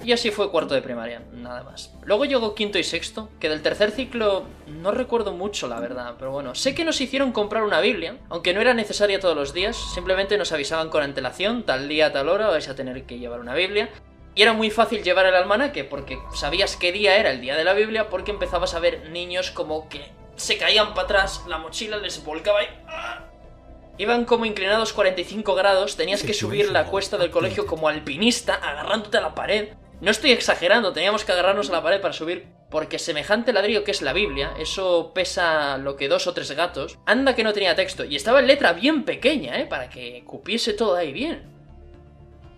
Y 0.02 0.12
así 0.12 0.30
fue 0.30 0.50
cuarto 0.50 0.74
de 0.74 0.82
primaria, 0.82 1.22
nada 1.32 1.62
más. 1.62 1.92
Luego 2.04 2.24
llegó 2.24 2.54
quinto 2.54 2.78
y 2.78 2.84
sexto, 2.84 3.30
que 3.38 3.48
del 3.48 3.62
tercer 3.62 3.90
ciclo 3.90 4.44
no 4.66 4.90
recuerdo 4.90 5.32
mucho, 5.32 5.68
la 5.68 5.78
verdad, 5.78 6.16
pero 6.18 6.30
bueno, 6.30 6.54
sé 6.54 6.74
que 6.74 6.84
nos 6.84 7.00
hicieron 7.00 7.32
comprar 7.32 7.62
una 7.62 7.80
Biblia, 7.80 8.18
aunque 8.28 8.52
no 8.52 8.60
era 8.60 8.74
necesaria 8.74 9.20
todos 9.20 9.36
los 9.36 9.54
días, 9.54 9.76
simplemente 9.94 10.36
nos 10.36 10.52
avisaban 10.52 10.90
con 10.90 11.02
antelación, 11.02 11.64
tal 11.64 11.88
día, 11.88 12.12
tal 12.12 12.28
hora 12.28 12.48
vais 12.48 12.68
a 12.68 12.74
tener 12.74 13.04
que 13.04 13.18
llevar 13.18 13.40
una 13.40 13.54
Biblia. 13.54 13.88
Y 14.34 14.42
era 14.42 14.52
muy 14.52 14.70
fácil 14.70 15.02
llevar 15.02 15.26
el 15.26 15.34
almanaque, 15.34 15.84
porque 15.84 16.18
sabías 16.34 16.76
qué 16.76 16.92
día 16.92 17.16
era 17.16 17.30
el 17.30 17.40
día 17.40 17.56
de 17.56 17.64
la 17.64 17.72
Biblia, 17.72 18.10
porque 18.10 18.30
empezabas 18.30 18.74
a 18.74 18.80
ver 18.80 19.10
niños 19.10 19.50
como 19.50 19.88
que 19.88 20.10
se 20.36 20.58
caían 20.58 20.94
para 20.94 21.02
atrás, 21.02 21.44
la 21.46 21.58
mochila 21.58 21.98
les 21.98 22.22
volcaba 22.24 22.62
y... 22.62 22.66
Iban 24.00 24.24
como 24.24 24.46
inclinados 24.46 24.94
45 24.94 25.54
grados, 25.54 25.94
tenías 25.94 26.22
que 26.22 26.32
subir 26.32 26.70
la 26.70 26.86
cuesta 26.86 27.18
del 27.18 27.30
colegio 27.30 27.66
como 27.66 27.86
alpinista, 27.86 28.54
agarrándote 28.54 29.18
a 29.18 29.20
la 29.20 29.34
pared. 29.34 29.74
No 30.00 30.10
estoy 30.10 30.30
exagerando, 30.30 30.94
teníamos 30.94 31.22
que 31.22 31.32
agarrarnos 31.32 31.68
a 31.68 31.72
la 31.72 31.82
pared 31.82 32.00
para 32.00 32.14
subir, 32.14 32.46
porque 32.70 32.98
semejante 32.98 33.52
ladrillo 33.52 33.84
que 33.84 33.90
es 33.90 34.00
la 34.00 34.14
Biblia, 34.14 34.54
eso 34.58 35.12
pesa 35.12 35.76
lo 35.76 35.96
que 35.96 36.08
dos 36.08 36.26
o 36.26 36.32
tres 36.32 36.50
gatos, 36.52 36.98
anda 37.04 37.34
que 37.34 37.44
no 37.44 37.52
tenía 37.52 37.74
texto, 37.74 38.06
y 38.06 38.16
estaba 38.16 38.40
en 38.40 38.46
letra 38.46 38.72
bien 38.72 39.04
pequeña, 39.04 39.60
¿eh? 39.60 39.66
Para 39.66 39.90
que 39.90 40.24
cupiese 40.24 40.72
todo 40.72 40.96
ahí 40.96 41.12
bien. 41.12 41.52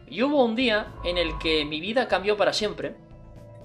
Y 0.07 0.23
hubo 0.23 0.45
un 0.45 0.55
día 0.55 0.93
en 1.05 1.19
el 1.19 1.37
que 1.41 1.65
mi 1.65 1.81
vida 1.81 2.07
cambió 2.07 2.37
para 2.37 2.53
siempre, 2.53 2.95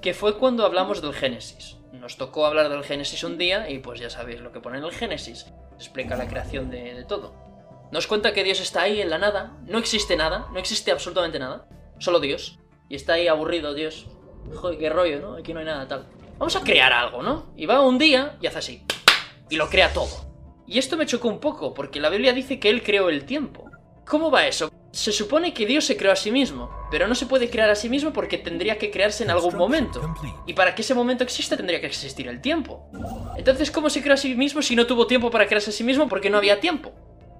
que 0.01 0.15
fue 0.15 0.39
cuando 0.39 0.65
hablamos 0.65 1.03
del 1.03 1.13
Génesis. 1.13 1.77
Nos 1.91 2.17
tocó 2.17 2.47
hablar 2.47 2.69
del 2.69 2.83
Génesis 2.83 3.23
un 3.23 3.37
día 3.37 3.69
y 3.69 3.77
pues 3.77 3.99
ya 3.99 4.09
sabéis 4.09 4.41
lo 4.41 4.51
que 4.51 4.61
pone 4.61 4.79
en 4.79 4.83
el 4.83 4.93
Génesis. 4.93 5.45
Explica 5.75 6.15
la 6.15 6.27
creación 6.27 6.71
de, 6.71 6.95
de 6.95 7.03
todo. 7.03 7.46
Nos 7.91 8.07
cuenta 8.07 8.33
que 8.33 8.43
Dios 8.43 8.59
está 8.59 8.81
ahí 8.81 9.01
en 9.01 9.09
la 9.09 9.17
nada, 9.17 9.57
no 9.65 9.77
existe 9.77 10.15
nada, 10.17 10.47
no 10.51 10.59
existe 10.59 10.91
absolutamente 10.91 11.39
nada, 11.39 11.67
solo 11.99 12.19
Dios. 12.19 12.59
Y 12.89 12.95
está 12.95 13.13
ahí 13.13 13.27
aburrido, 13.27 13.73
Dios. 13.73 14.07
Joder, 14.53 14.77
qué 14.77 14.89
rollo, 14.89 15.19
¿no? 15.19 15.35
Aquí 15.35 15.53
no 15.53 15.59
hay 15.59 15.65
nada 15.65 15.87
tal. 15.87 16.05
Vamos 16.37 16.55
a 16.55 16.61
crear 16.61 16.91
algo, 16.93 17.23
¿no? 17.23 17.53
Y 17.55 17.65
va 17.65 17.81
un 17.81 17.97
día 17.97 18.37
y 18.41 18.47
hace 18.47 18.59
así. 18.59 18.83
Y 19.49 19.55
lo 19.55 19.69
crea 19.69 19.93
todo. 19.93 20.27
Y 20.67 20.79
esto 20.79 20.97
me 20.97 21.05
chocó 21.05 21.29
un 21.29 21.39
poco, 21.39 21.73
porque 21.73 22.01
la 22.01 22.09
Biblia 22.09 22.33
dice 22.33 22.59
que 22.59 22.69
Él 22.69 22.83
creó 22.83 23.09
el 23.09 23.23
tiempo. 23.23 23.71
¿Cómo 24.05 24.29
va 24.29 24.47
eso? 24.47 24.71
Se 24.91 25.11
supone 25.11 25.53
que 25.53 25.65
Dios 25.65 25.85
se 25.85 25.95
creó 25.95 26.11
a 26.11 26.15
sí 26.17 26.31
mismo, 26.31 26.69
pero 26.91 27.07
no 27.07 27.15
se 27.15 27.25
puede 27.25 27.49
crear 27.49 27.69
a 27.69 27.75
sí 27.75 27.87
mismo 27.87 28.11
porque 28.11 28.37
tendría 28.37 28.77
que 28.77 28.91
crearse 28.91 29.23
en 29.23 29.29
algún 29.29 29.55
momento. 29.55 30.01
Y 30.45 30.53
para 30.53 30.75
que 30.75 30.81
ese 30.81 30.93
momento 30.93 31.23
exista 31.23 31.55
tendría 31.55 31.79
que 31.79 31.87
existir 31.87 32.27
el 32.27 32.41
tiempo. 32.41 32.89
Entonces, 33.37 33.71
¿cómo 33.71 33.89
se 33.89 34.01
creó 34.01 34.15
a 34.15 34.17
sí 34.17 34.35
mismo 34.35 34.61
si 34.61 34.75
no 34.75 34.87
tuvo 34.87 35.07
tiempo 35.07 35.31
para 35.31 35.45
crearse 35.45 35.69
a 35.69 35.73
sí 35.73 35.83
mismo 35.83 36.07
porque 36.07 36.29
no 36.29 36.37
había 36.37 36.59
tiempo? 36.59 36.93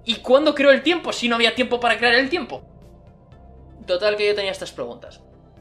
¿Y 0.04 0.16
cuándo 0.16 0.54
creó 0.54 0.70
el 0.70 0.82
tiempo 0.82 1.12
si 1.12 1.28
no 1.28 1.36
había 1.36 1.54
tiempo 1.54 1.80
para 1.80 1.98
crear 1.98 2.14
el 2.14 2.30
tiempo? 2.30 2.62
Total 3.86 4.16
que 4.16 4.26
yo 4.26 4.34
tenía 4.34 4.50
estas 4.50 4.72
preguntas. 4.72 5.20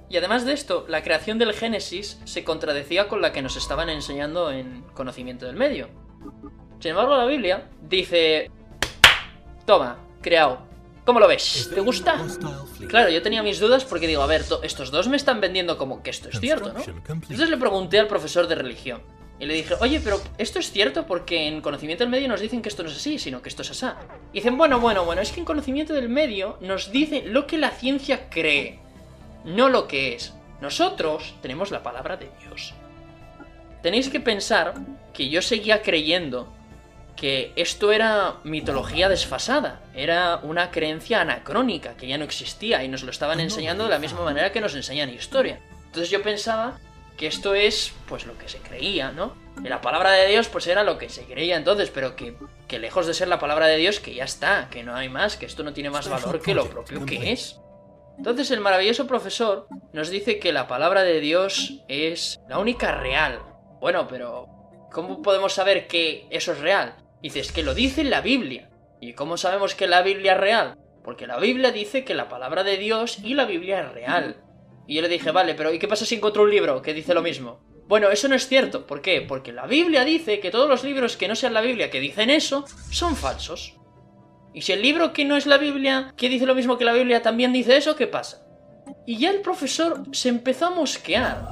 Y 0.09 0.17
además 0.17 0.45
de 0.45 0.53
esto, 0.53 0.85
la 0.87 1.03
creación 1.03 1.37
del 1.37 1.53
Génesis 1.53 2.19
se 2.23 2.43
contradecía 2.43 3.07
con 3.07 3.21
la 3.21 3.31
que 3.31 3.41
nos 3.41 3.57
estaban 3.57 3.89
enseñando 3.89 4.51
en 4.51 4.83
conocimiento 4.93 5.45
del 5.45 5.55
medio. 5.55 5.89
Sin 6.79 6.91
embargo, 6.91 7.15
la 7.15 7.25
Biblia 7.25 7.69
dice... 7.81 8.49
Toma, 9.65 9.97
creado. 10.21 10.59
¿Cómo 11.05 11.19
lo 11.19 11.27
ves? 11.27 11.69
¿Te 11.73 11.79
gusta? 11.79 12.21
Claro, 12.89 13.09
yo 13.09 13.21
tenía 13.21 13.41
mis 13.41 13.59
dudas 13.59 13.85
porque 13.85 14.07
digo, 14.07 14.21
a 14.21 14.27
ver, 14.27 14.43
estos 14.63 14.91
dos 14.91 15.07
me 15.07 15.15
están 15.15 15.39
vendiendo 15.39 15.77
como 15.77 16.03
que 16.03 16.09
esto 16.09 16.29
es 16.29 16.39
cierto, 16.39 16.73
¿no? 16.73 16.81
Entonces 17.07 17.49
le 17.49 17.57
pregunté 17.57 17.99
al 17.99 18.07
profesor 18.07 18.47
de 18.47 18.55
religión. 18.55 19.01
Y 19.39 19.45
le 19.45 19.53
dije, 19.53 19.75
oye, 19.79 19.99
pero 20.03 20.19
esto 20.37 20.59
es 20.59 20.71
cierto 20.71 21.05
porque 21.05 21.47
en 21.47 21.61
conocimiento 21.61 22.03
del 22.03 22.09
medio 22.09 22.27
nos 22.27 22.41
dicen 22.41 22.61
que 22.61 22.69
esto 22.69 22.83
no 22.83 22.89
es 22.89 22.95
así, 22.95 23.19
sino 23.19 23.41
que 23.41 23.49
esto 23.49 23.61
es 23.61 23.71
así. 23.71 23.85
Y 24.33 24.39
dicen, 24.39 24.57
bueno, 24.57 24.79
bueno, 24.79 25.05
bueno, 25.05 25.21
es 25.21 25.31
que 25.31 25.39
en 25.39 25.45
conocimiento 25.45 25.93
del 25.93 26.09
medio 26.09 26.57
nos 26.59 26.91
dice 26.91 27.23
lo 27.25 27.45
que 27.45 27.57
la 27.57 27.69
ciencia 27.69 28.29
cree 28.29 28.79
no 29.47 29.69
lo 29.69 29.87
que 29.87 30.13
es. 30.13 30.33
Nosotros 30.61 31.35
tenemos 31.41 31.71
la 31.71 31.83
palabra 31.83 32.17
de 32.17 32.29
Dios. 32.41 32.73
Tenéis 33.81 34.09
que 34.09 34.19
pensar 34.19 34.73
que 35.13 35.29
yo 35.29 35.41
seguía 35.41 35.81
creyendo 35.81 36.51
que 37.15 37.51
esto 37.55 37.91
era 37.91 38.35
mitología 38.43 39.09
desfasada, 39.09 39.81
era 39.95 40.37
una 40.43 40.69
creencia 40.69 41.21
anacrónica 41.21 41.95
que 41.95 42.07
ya 42.07 42.17
no 42.17 42.25
existía 42.25 42.83
y 42.83 42.87
nos 42.87 43.03
lo 43.03 43.11
estaban 43.11 43.39
enseñando 43.39 43.85
de 43.85 43.89
la 43.89 43.99
misma 43.99 44.23
manera 44.23 44.51
que 44.51 44.61
nos 44.61 44.75
enseñan 44.75 45.09
historia. 45.09 45.59
Entonces 45.85 46.09
yo 46.11 46.21
pensaba 46.21 46.77
que 47.17 47.27
esto 47.27 47.55
es 47.55 47.93
pues 48.07 48.25
lo 48.25 48.37
que 48.37 48.47
se 48.47 48.59
creía, 48.59 49.11
¿no? 49.11 49.35
Que 49.61 49.69
la 49.69 49.81
palabra 49.81 50.11
de 50.11 50.27
Dios 50.27 50.47
pues 50.47 50.67
era 50.67 50.83
lo 50.83 50.97
que 50.97 51.09
se 51.09 51.25
creía 51.25 51.57
entonces, 51.57 51.89
pero 51.89 52.15
que, 52.15 52.35
que 52.67 52.79
lejos 52.79 53.07
de 53.07 53.13
ser 53.13 53.27
la 53.27 53.39
palabra 53.39 53.65
de 53.67 53.77
Dios 53.77 53.99
que 53.99 54.13
ya 54.13 54.23
está, 54.23 54.69
que 54.69 54.83
no 54.83 54.95
hay 54.95 55.09
más, 55.09 55.35
que 55.35 55.47
esto 55.47 55.63
no 55.63 55.73
tiene 55.73 55.89
más 55.89 56.07
valor 56.07 56.41
que 56.41 56.53
lo 56.53 56.69
propio 56.69 57.05
que 57.05 57.31
es. 57.31 57.59
Entonces 58.17 58.49
el 58.51 58.61
maravilloso 58.61 59.07
profesor 59.07 59.67
nos 59.93 60.09
dice 60.09 60.39
que 60.39 60.53
la 60.53 60.67
palabra 60.67 61.03
de 61.03 61.19
Dios 61.19 61.83
es 61.87 62.39
la 62.47 62.59
única 62.59 62.91
real. 62.91 63.41
Bueno, 63.79 64.07
pero 64.07 64.47
¿cómo 64.91 65.21
podemos 65.21 65.53
saber 65.53 65.87
que 65.87 66.27
eso 66.29 66.53
es 66.53 66.59
real? 66.59 66.95
Dices 67.21 67.51
que 67.51 67.63
lo 67.63 67.73
dice 67.73 68.03
la 68.03 68.21
Biblia. 68.21 68.69
¿Y 68.99 69.13
cómo 69.13 69.37
sabemos 69.37 69.75
que 69.75 69.87
la 69.87 70.01
Biblia 70.01 70.33
es 70.33 70.39
real? 70.39 70.77
Porque 71.03 71.27
la 71.27 71.37
Biblia 71.37 71.71
dice 71.71 72.03
que 72.03 72.15
la 72.15 72.27
palabra 72.27 72.63
de 72.63 72.77
Dios 72.77 73.19
y 73.23 73.35
la 73.35 73.45
Biblia 73.45 73.81
es 73.81 73.91
real. 73.91 74.37
Y 74.87 74.95
yo 74.95 75.01
le 75.01 75.09
dije, 75.09 75.31
vale, 75.31 75.53
pero 75.53 75.73
¿y 75.73 75.79
qué 75.79 75.87
pasa 75.87 76.05
si 76.05 76.15
encuentro 76.15 76.43
un 76.43 76.49
libro 76.49 76.81
que 76.81 76.93
dice 76.93 77.13
lo 77.13 77.21
mismo? 77.21 77.59
Bueno, 77.87 78.09
eso 78.09 78.27
no 78.27 78.35
es 78.35 78.47
cierto. 78.47 78.87
¿Por 78.87 79.01
qué? 79.01 79.21
Porque 79.21 79.51
la 79.51 79.67
Biblia 79.67 80.03
dice 80.03 80.39
que 80.39 80.49
todos 80.49 80.67
los 80.67 80.83
libros 80.83 81.17
que 81.17 81.27
no 81.27 81.35
sean 81.35 81.53
la 81.53 81.61
Biblia 81.61 81.89
que 81.89 81.99
dicen 81.99 82.29
eso 82.29 82.65
son 82.89 83.15
falsos. 83.15 83.75
Y 84.53 84.61
si 84.61 84.71
el 84.73 84.81
libro 84.81 85.13
que 85.13 85.25
no 85.25 85.37
es 85.37 85.45
la 85.45 85.57
Biblia, 85.57 86.13
que 86.17 86.29
dice 86.29 86.45
lo 86.45 86.55
mismo 86.55 86.77
que 86.77 86.85
la 86.85 86.93
Biblia, 86.93 87.21
también 87.21 87.53
dice 87.53 87.77
eso, 87.77 87.95
¿qué 87.95 88.07
pasa? 88.07 88.45
Y 89.05 89.17
ya 89.17 89.29
el 89.29 89.41
profesor 89.41 90.03
se 90.11 90.29
empezó 90.29 90.67
a 90.67 90.69
mosquear. 90.71 91.49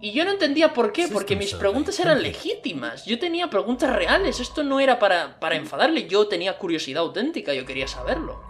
Y 0.00 0.12
yo 0.12 0.24
no 0.24 0.30
entendía 0.30 0.72
por 0.72 0.92
qué, 0.92 1.08
porque 1.08 1.34
mis 1.34 1.54
preguntas 1.54 1.98
eran 1.98 2.22
legítimas. 2.22 3.04
Yo 3.04 3.18
tenía 3.18 3.50
preguntas 3.50 3.94
reales. 3.94 4.38
Esto 4.38 4.62
no 4.62 4.78
era 4.78 4.98
para, 4.98 5.40
para 5.40 5.56
enfadarle, 5.56 6.06
yo 6.06 6.28
tenía 6.28 6.56
curiosidad 6.56 7.02
auténtica, 7.02 7.52
yo 7.52 7.66
quería 7.66 7.88
saberlo. 7.88 8.40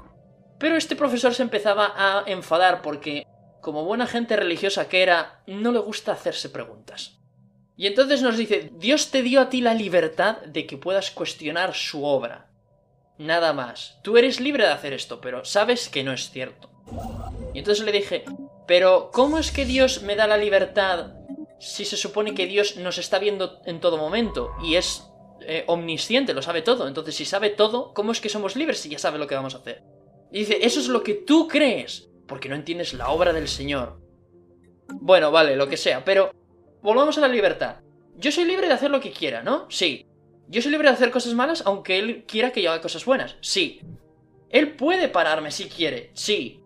Pero 0.59 0.77
este 0.77 0.97
profesor 0.97 1.35
se 1.35 1.43
empezaba 1.43 1.93
a 1.97 2.25
enfadar 2.27 2.83
porque, 2.83 3.27
como 3.61 3.85
buena 3.85 4.07
gente 4.07 4.37
religiosa 4.37 4.89
que 4.89 5.03
era, 5.03 5.43
no 5.47 5.73
le 5.73 5.79
gusta 5.79 6.13
hacerse 6.13 6.49
preguntas. 6.49 7.19
Y 7.77 7.87
entonces 7.87 8.23
nos 8.23 8.37
dice, 8.37 8.73
Dios 8.75 9.11
te 9.11 9.23
dio 9.23 9.41
a 9.41 9.49
ti 9.49 9.61
la 9.61 9.75
libertad 9.75 10.39
de 10.43 10.67
que 10.67 10.77
puedas 10.77 11.11
cuestionar 11.13 11.75
su 11.75 12.05
obra. 12.05 12.51
Nada 13.19 13.53
más. 13.53 13.99
Tú 14.03 14.17
eres 14.17 14.41
libre 14.41 14.65
de 14.65 14.71
hacer 14.71 14.93
esto, 14.93 15.21
pero 15.21 15.45
sabes 15.45 15.89
que 15.89 16.03
no 16.03 16.13
es 16.13 16.31
cierto. 16.31 16.71
Y 17.55 17.59
entonces 17.59 17.85
le 17.85 17.93
dije, 17.93 18.25
pero 18.67 19.11
¿cómo 19.13 19.39
es 19.39 19.51
que 19.51 19.65
Dios 19.65 20.03
me 20.03 20.17
da 20.17 20.27
la 20.27 20.37
libertad 20.37 21.13
si 21.61 21.85
se 21.85 21.97
supone 21.97 22.35
que 22.35 22.47
Dios 22.47 22.77
nos 22.77 22.99
está 22.99 23.19
viendo 23.19 23.61
en 23.65 23.81
todo 23.81 23.97
momento 23.97 24.51
y 24.63 24.75
es 24.75 25.05
eh, 25.41 25.65
omnisciente, 25.67 26.35
lo 26.35 26.43
sabe 26.43 26.63
todo? 26.63 26.89
Entonces, 26.89 27.15
si 27.15 27.25
sabe 27.25 27.51
todo, 27.51 27.95
¿cómo 27.95 28.13
es 28.13 28.21
que 28.21 28.29
somos 28.29 28.57
libres 28.57 28.81
si 28.81 28.89
ya 28.89 28.99
sabe 28.99 29.19
lo 29.19 29.27
que 29.27 29.35
vamos 29.35 29.55
a 29.55 29.59
hacer? 29.59 29.83
Y 30.31 30.41
dice, 30.41 30.59
eso 30.63 30.81
es 30.81 30.89
lo 30.89 31.03
que 31.03 31.15
tú 31.15 31.49
crees, 31.49 32.08
porque 32.29 32.49
no 32.49 32.55
entiendes 32.55 32.95
la 32.95 33.09
obra 33.09 33.33
del 33.33 33.49
Señor. 33.49 34.01
Bueno, 34.89 35.33
vale, 35.33 35.57
lo 35.57 35.69
que 35.69 35.77
sea, 35.77 36.05
pero 36.05 36.31
volvamos 36.83 37.19
a 37.19 37.23
la 37.23 37.29
libertad. 37.29 37.77
Yo 38.17 38.31
soy 38.31 38.45
libre 38.45 38.69
de 38.69 38.75
hacer 38.75 38.91
lo 38.91 39.01
que 39.01 39.11
quiera, 39.11 39.43
¿no? 39.43 39.67
Sí. 39.71 40.07
Yo 40.49 40.63
soy 40.63 40.71
libre 40.71 40.89
de 40.89 40.95
hacer 40.95 41.11
cosas 41.11 41.35
malas 41.35 41.63
aunque 41.67 41.99
él 41.99 42.25
quiera 42.27 42.53
que 42.53 42.63
yo 42.63 42.71
haga 42.71 42.81
cosas 42.81 43.05
buenas. 43.05 43.37
Sí. 43.41 43.81
Él 44.51 44.77
puede 44.77 45.09
pararme 45.09 45.51
si 45.51 45.69
quiere. 45.69 46.11
Sí. 46.15 46.63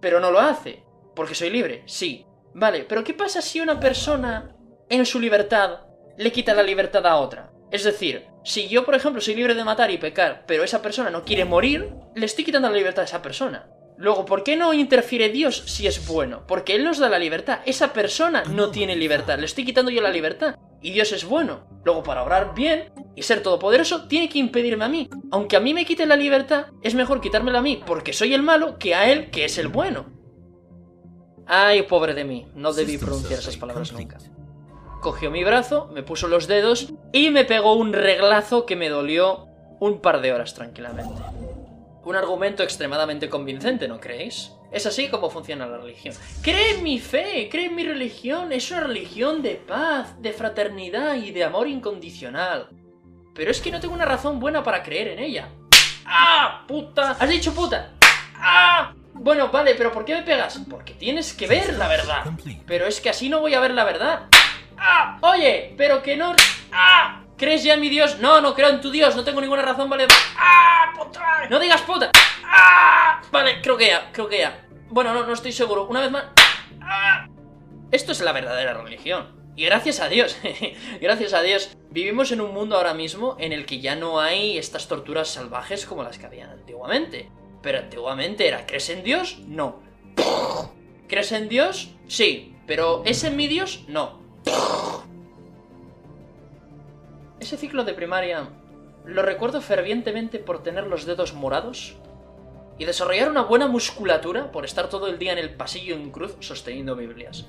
Pero 0.00 0.20
no 0.20 0.30
lo 0.30 0.40
hace. 0.40 0.82
Porque 1.14 1.34
soy 1.34 1.50
libre. 1.50 1.82
Sí. 1.86 2.26
Vale, 2.54 2.84
pero 2.84 3.04
¿qué 3.04 3.14
pasa 3.14 3.42
si 3.42 3.60
una 3.60 3.80
persona 3.80 4.54
en 4.88 5.04
su 5.04 5.20
libertad 5.20 5.80
le 6.16 6.32
quita 6.32 6.54
la 6.54 6.62
libertad 6.62 7.06
a 7.06 7.16
otra? 7.16 7.52
Es 7.70 7.84
decir, 7.84 8.26
si 8.44 8.68
yo, 8.68 8.84
por 8.84 8.94
ejemplo, 8.94 9.20
soy 9.20 9.34
libre 9.34 9.54
de 9.54 9.64
matar 9.64 9.90
y 9.90 9.98
pecar, 9.98 10.44
pero 10.46 10.64
esa 10.64 10.80
persona 10.80 11.10
no 11.10 11.24
quiere 11.24 11.44
morir, 11.44 11.92
le 12.14 12.24
estoy 12.24 12.44
quitando 12.44 12.70
la 12.70 12.76
libertad 12.76 13.02
a 13.02 13.06
esa 13.06 13.20
persona. 13.20 13.68
Luego, 13.98 14.24
¿por 14.24 14.44
qué 14.44 14.54
no 14.54 14.72
interfiere 14.72 15.28
Dios 15.28 15.64
si 15.66 15.88
es 15.88 16.06
bueno? 16.06 16.44
Porque 16.46 16.76
Él 16.76 16.84
nos 16.84 16.98
da 16.98 17.08
la 17.08 17.18
libertad. 17.18 17.58
Esa 17.66 17.92
persona 17.92 18.44
no 18.44 18.70
tiene 18.70 18.94
libertad. 18.94 19.40
Le 19.40 19.46
estoy 19.46 19.64
quitando 19.64 19.90
yo 19.90 20.00
la 20.00 20.12
libertad. 20.12 20.54
Y 20.80 20.92
Dios 20.92 21.10
es 21.10 21.24
bueno. 21.24 21.66
Luego, 21.84 22.04
para 22.04 22.22
obrar 22.22 22.54
bien 22.54 22.92
y 23.16 23.24
ser 23.24 23.42
todopoderoso, 23.42 24.06
tiene 24.06 24.28
que 24.28 24.38
impedirme 24.38 24.84
a 24.84 24.88
mí. 24.88 25.10
Aunque 25.32 25.56
a 25.56 25.60
mí 25.60 25.74
me 25.74 25.84
quite 25.84 26.06
la 26.06 26.14
libertad, 26.14 26.66
es 26.80 26.94
mejor 26.94 27.20
quitármela 27.20 27.58
a 27.58 27.62
mí 27.62 27.82
porque 27.84 28.12
soy 28.12 28.34
el 28.34 28.42
malo 28.44 28.78
que 28.78 28.94
a 28.94 29.10
Él 29.10 29.30
que 29.30 29.44
es 29.44 29.58
el 29.58 29.66
bueno. 29.66 30.06
Ay, 31.48 31.82
pobre 31.82 32.14
de 32.14 32.24
mí. 32.24 32.46
No 32.54 32.72
debí 32.72 32.98
pronunciar 32.98 33.40
esas 33.40 33.56
palabras 33.56 33.92
nunca. 33.92 34.18
Cogió 35.00 35.32
mi 35.32 35.42
brazo, 35.42 35.90
me 35.92 36.04
puso 36.04 36.28
los 36.28 36.46
dedos 36.46 36.92
y 37.12 37.30
me 37.30 37.44
pegó 37.44 37.72
un 37.72 37.92
reglazo 37.92 38.64
que 38.64 38.76
me 38.76 38.90
dolió 38.90 39.48
un 39.80 40.00
par 40.00 40.20
de 40.20 40.32
horas 40.32 40.54
tranquilamente. 40.54 41.20
Un 42.08 42.16
argumento 42.16 42.62
extremadamente 42.62 43.28
convincente, 43.28 43.86
¿no 43.86 44.00
creéis? 44.00 44.52
Es 44.72 44.86
así 44.86 45.08
como 45.08 45.28
funciona 45.28 45.66
la 45.66 45.76
religión. 45.76 46.14
Cree 46.40 46.76
en 46.76 46.82
mi 46.82 47.00
fe, 47.00 47.50
cree 47.50 47.66
en 47.66 47.74
mi 47.74 47.84
religión. 47.84 48.50
Es 48.50 48.70
una 48.70 48.80
religión 48.80 49.42
de 49.42 49.56
paz, 49.56 50.14
de 50.18 50.32
fraternidad 50.32 51.16
y 51.16 51.32
de 51.32 51.44
amor 51.44 51.68
incondicional. 51.68 52.70
Pero 53.34 53.50
es 53.50 53.60
que 53.60 53.70
no 53.70 53.78
tengo 53.78 53.92
una 53.92 54.06
razón 54.06 54.40
buena 54.40 54.62
para 54.62 54.82
creer 54.82 55.08
en 55.08 55.18
ella. 55.18 55.50
¡Ah! 56.06 56.64
¡Puta! 56.66 57.10
¿Has 57.10 57.28
dicho 57.28 57.52
puta? 57.52 57.90
¡Ah! 58.36 58.94
Bueno, 59.12 59.48
vale, 59.48 59.74
pero 59.74 59.92
¿por 59.92 60.06
qué 60.06 60.14
me 60.14 60.22
pegas? 60.22 60.62
Porque 60.70 60.94
tienes 60.94 61.34
que 61.34 61.46
ver 61.46 61.74
la 61.74 61.88
verdad. 61.88 62.24
Pero 62.66 62.86
es 62.86 63.02
que 63.02 63.10
así 63.10 63.28
no 63.28 63.40
voy 63.40 63.52
a 63.52 63.60
ver 63.60 63.72
la 63.72 63.84
verdad. 63.84 64.28
¡Ah! 64.78 65.18
Oye, 65.20 65.74
pero 65.76 66.02
que 66.02 66.16
no... 66.16 66.34
¡Ah! 66.72 67.20
¿Crees 67.38 67.62
ya 67.62 67.74
en 67.74 67.80
mi 67.80 67.88
Dios? 67.88 68.18
No, 68.18 68.40
no 68.40 68.52
creo 68.52 68.68
en 68.68 68.80
tu 68.80 68.90
Dios, 68.90 69.14
no 69.14 69.22
tengo 69.22 69.40
ninguna 69.40 69.62
razón, 69.62 69.88
vale. 69.88 70.08
¡Ah! 70.36 70.92
¡Puta! 70.96 71.46
¡No 71.48 71.60
digas 71.60 71.82
puta! 71.82 72.10
¡Ah! 72.44 73.22
Vale, 73.30 73.62
creo 73.62 73.76
que 73.76 73.86
ya, 73.86 74.10
creo 74.10 74.28
que 74.28 74.38
ya. 74.38 74.66
Bueno, 74.88 75.14
no, 75.14 75.24
no 75.24 75.32
estoy 75.32 75.52
seguro. 75.52 75.86
Una 75.86 76.00
vez 76.00 76.10
más. 76.10 76.24
¡Ah! 76.82 77.28
Esto 77.92 78.10
es 78.10 78.20
la 78.22 78.32
verdadera 78.32 78.74
religión. 78.74 79.38
Y 79.54 79.64
gracias 79.64 80.00
a 80.00 80.08
Dios, 80.08 80.36
gracias 81.00 81.32
a 81.32 81.42
Dios, 81.42 81.76
vivimos 81.90 82.30
en 82.32 82.40
un 82.40 82.52
mundo 82.52 82.76
ahora 82.76 82.94
mismo 82.94 83.36
en 83.38 83.52
el 83.52 83.66
que 83.66 83.80
ya 83.80 83.96
no 83.96 84.20
hay 84.20 84.58
estas 84.58 84.86
torturas 84.88 85.28
salvajes 85.28 85.86
como 85.86 86.02
las 86.02 86.18
que 86.18 86.26
habían 86.26 86.50
antiguamente. 86.50 87.30
Pero 87.62 87.78
antiguamente 87.78 88.48
era, 88.48 88.66
¿crees 88.66 88.88
en 88.90 89.04
Dios? 89.04 89.38
No. 89.46 89.80
¿Crees 91.08 91.32
en 91.32 91.48
Dios? 91.48 91.90
Sí. 92.08 92.56
Pero 92.66 93.02
¿es 93.04 93.22
en 93.24 93.36
mi 93.36 93.46
Dios? 93.46 93.84
No. 93.88 94.20
Ese 97.40 97.56
ciclo 97.56 97.84
de 97.84 97.94
primaria 97.94 98.48
lo 99.04 99.22
recuerdo 99.22 99.60
fervientemente 99.60 100.38
por 100.38 100.62
tener 100.62 100.86
los 100.86 101.06
dedos 101.06 101.34
morados 101.34 101.96
y 102.78 102.84
desarrollar 102.84 103.30
una 103.30 103.42
buena 103.42 103.68
musculatura 103.68 104.50
por 104.50 104.64
estar 104.64 104.88
todo 104.88 105.06
el 105.06 105.18
día 105.18 105.32
en 105.32 105.38
el 105.38 105.54
pasillo 105.54 105.94
en 105.94 106.10
cruz 106.10 106.36
sosteniendo 106.40 106.96
Biblias. 106.96 107.46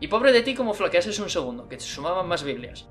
Y 0.00 0.08
pobre 0.08 0.32
de 0.32 0.42
ti 0.42 0.54
como 0.54 0.74
flaqueases 0.74 1.18
un 1.18 1.30
segundo, 1.30 1.68
que 1.68 1.76
te 1.76 1.84
sumaban 1.84 2.28
más 2.28 2.44
Biblias. 2.44 2.86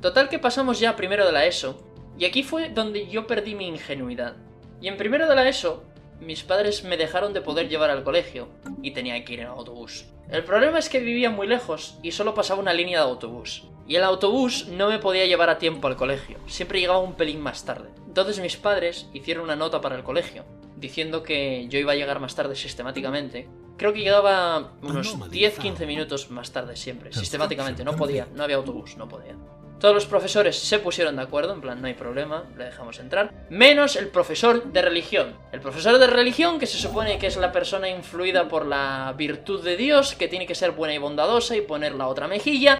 Total 0.00 0.28
que 0.28 0.38
pasamos 0.38 0.80
ya 0.80 0.96
primero 0.96 1.26
de 1.26 1.32
la 1.32 1.46
ESO, 1.46 1.80
y 2.18 2.24
aquí 2.24 2.42
fue 2.42 2.70
donde 2.70 3.08
yo 3.08 3.26
perdí 3.26 3.54
mi 3.54 3.68
ingenuidad. 3.68 4.36
Y 4.80 4.88
en 4.88 4.96
primero 4.96 5.28
de 5.28 5.34
la 5.34 5.48
ESO, 5.48 5.84
mis 6.20 6.42
padres 6.42 6.84
me 6.84 6.96
dejaron 6.96 7.32
de 7.32 7.40
poder 7.40 7.68
llevar 7.68 7.90
al 7.90 8.02
colegio, 8.02 8.48
y 8.82 8.92
tenía 8.92 9.24
que 9.24 9.34
ir 9.34 9.40
en 9.40 9.46
autobús. 9.46 10.06
El 10.28 10.44
problema 10.44 10.78
es 10.78 10.88
que 10.88 11.00
vivía 11.00 11.30
muy 11.30 11.46
lejos 11.46 11.98
y 12.02 12.12
solo 12.12 12.34
pasaba 12.34 12.60
una 12.60 12.72
línea 12.72 12.98
de 12.98 13.10
autobús. 13.10 13.64
Y 13.90 13.96
el 13.96 14.04
autobús 14.04 14.68
no 14.68 14.88
me 14.88 15.00
podía 15.00 15.26
llevar 15.26 15.50
a 15.50 15.58
tiempo 15.58 15.88
al 15.88 15.96
colegio, 15.96 16.38
siempre 16.46 16.78
llegaba 16.78 17.00
un 17.00 17.14
pelín 17.14 17.40
más 17.40 17.64
tarde. 17.64 17.88
Entonces 18.06 18.38
mis 18.38 18.56
padres 18.56 19.08
hicieron 19.12 19.42
una 19.42 19.56
nota 19.56 19.80
para 19.80 19.96
el 19.96 20.04
colegio, 20.04 20.44
diciendo 20.76 21.24
que 21.24 21.66
yo 21.68 21.76
iba 21.76 21.90
a 21.90 21.96
llegar 21.96 22.20
más 22.20 22.36
tarde 22.36 22.54
sistemáticamente. 22.54 23.48
Creo 23.76 23.92
que 23.92 23.98
llegaba 23.98 24.74
unos 24.80 25.18
10-15 25.18 25.88
minutos 25.88 26.30
más 26.30 26.52
tarde 26.52 26.76
siempre, 26.76 27.12
sistemáticamente, 27.12 27.82
no 27.82 27.96
podía, 27.96 28.28
no 28.32 28.44
había 28.44 28.54
autobús, 28.54 28.96
no 28.96 29.08
podía. 29.08 29.34
Todos 29.80 29.94
los 29.94 30.06
profesores 30.06 30.56
se 30.56 30.78
pusieron 30.78 31.16
de 31.16 31.22
acuerdo, 31.22 31.54
en 31.54 31.60
plan, 31.60 31.80
no 31.80 31.88
hay 31.88 31.94
problema, 31.94 32.44
le 32.56 32.66
dejamos 32.66 33.00
entrar. 33.00 33.46
Menos 33.50 33.96
el 33.96 34.06
profesor 34.06 34.72
de 34.72 34.82
religión. 34.82 35.34
El 35.50 35.60
profesor 35.60 35.98
de 35.98 36.06
religión, 36.06 36.60
que 36.60 36.66
se 36.66 36.78
supone 36.78 37.18
que 37.18 37.26
es 37.26 37.38
la 37.38 37.50
persona 37.50 37.88
influida 37.88 38.46
por 38.46 38.66
la 38.66 39.14
virtud 39.16 39.64
de 39.64 39.76
Dios, 39.76 40.14
que 40.14 40.28
tiene 40.28 40.46
que 40.46 40.54
ser 40.54 40.72
buena 40.72 40.94
y 40.94 40.98
bondadosa 40.98 41.56
y 41.56 41.62
poner 41.62 41.94
la 41.94 42.08
otra 42.08 42.28
mejilla. 42.28 42.78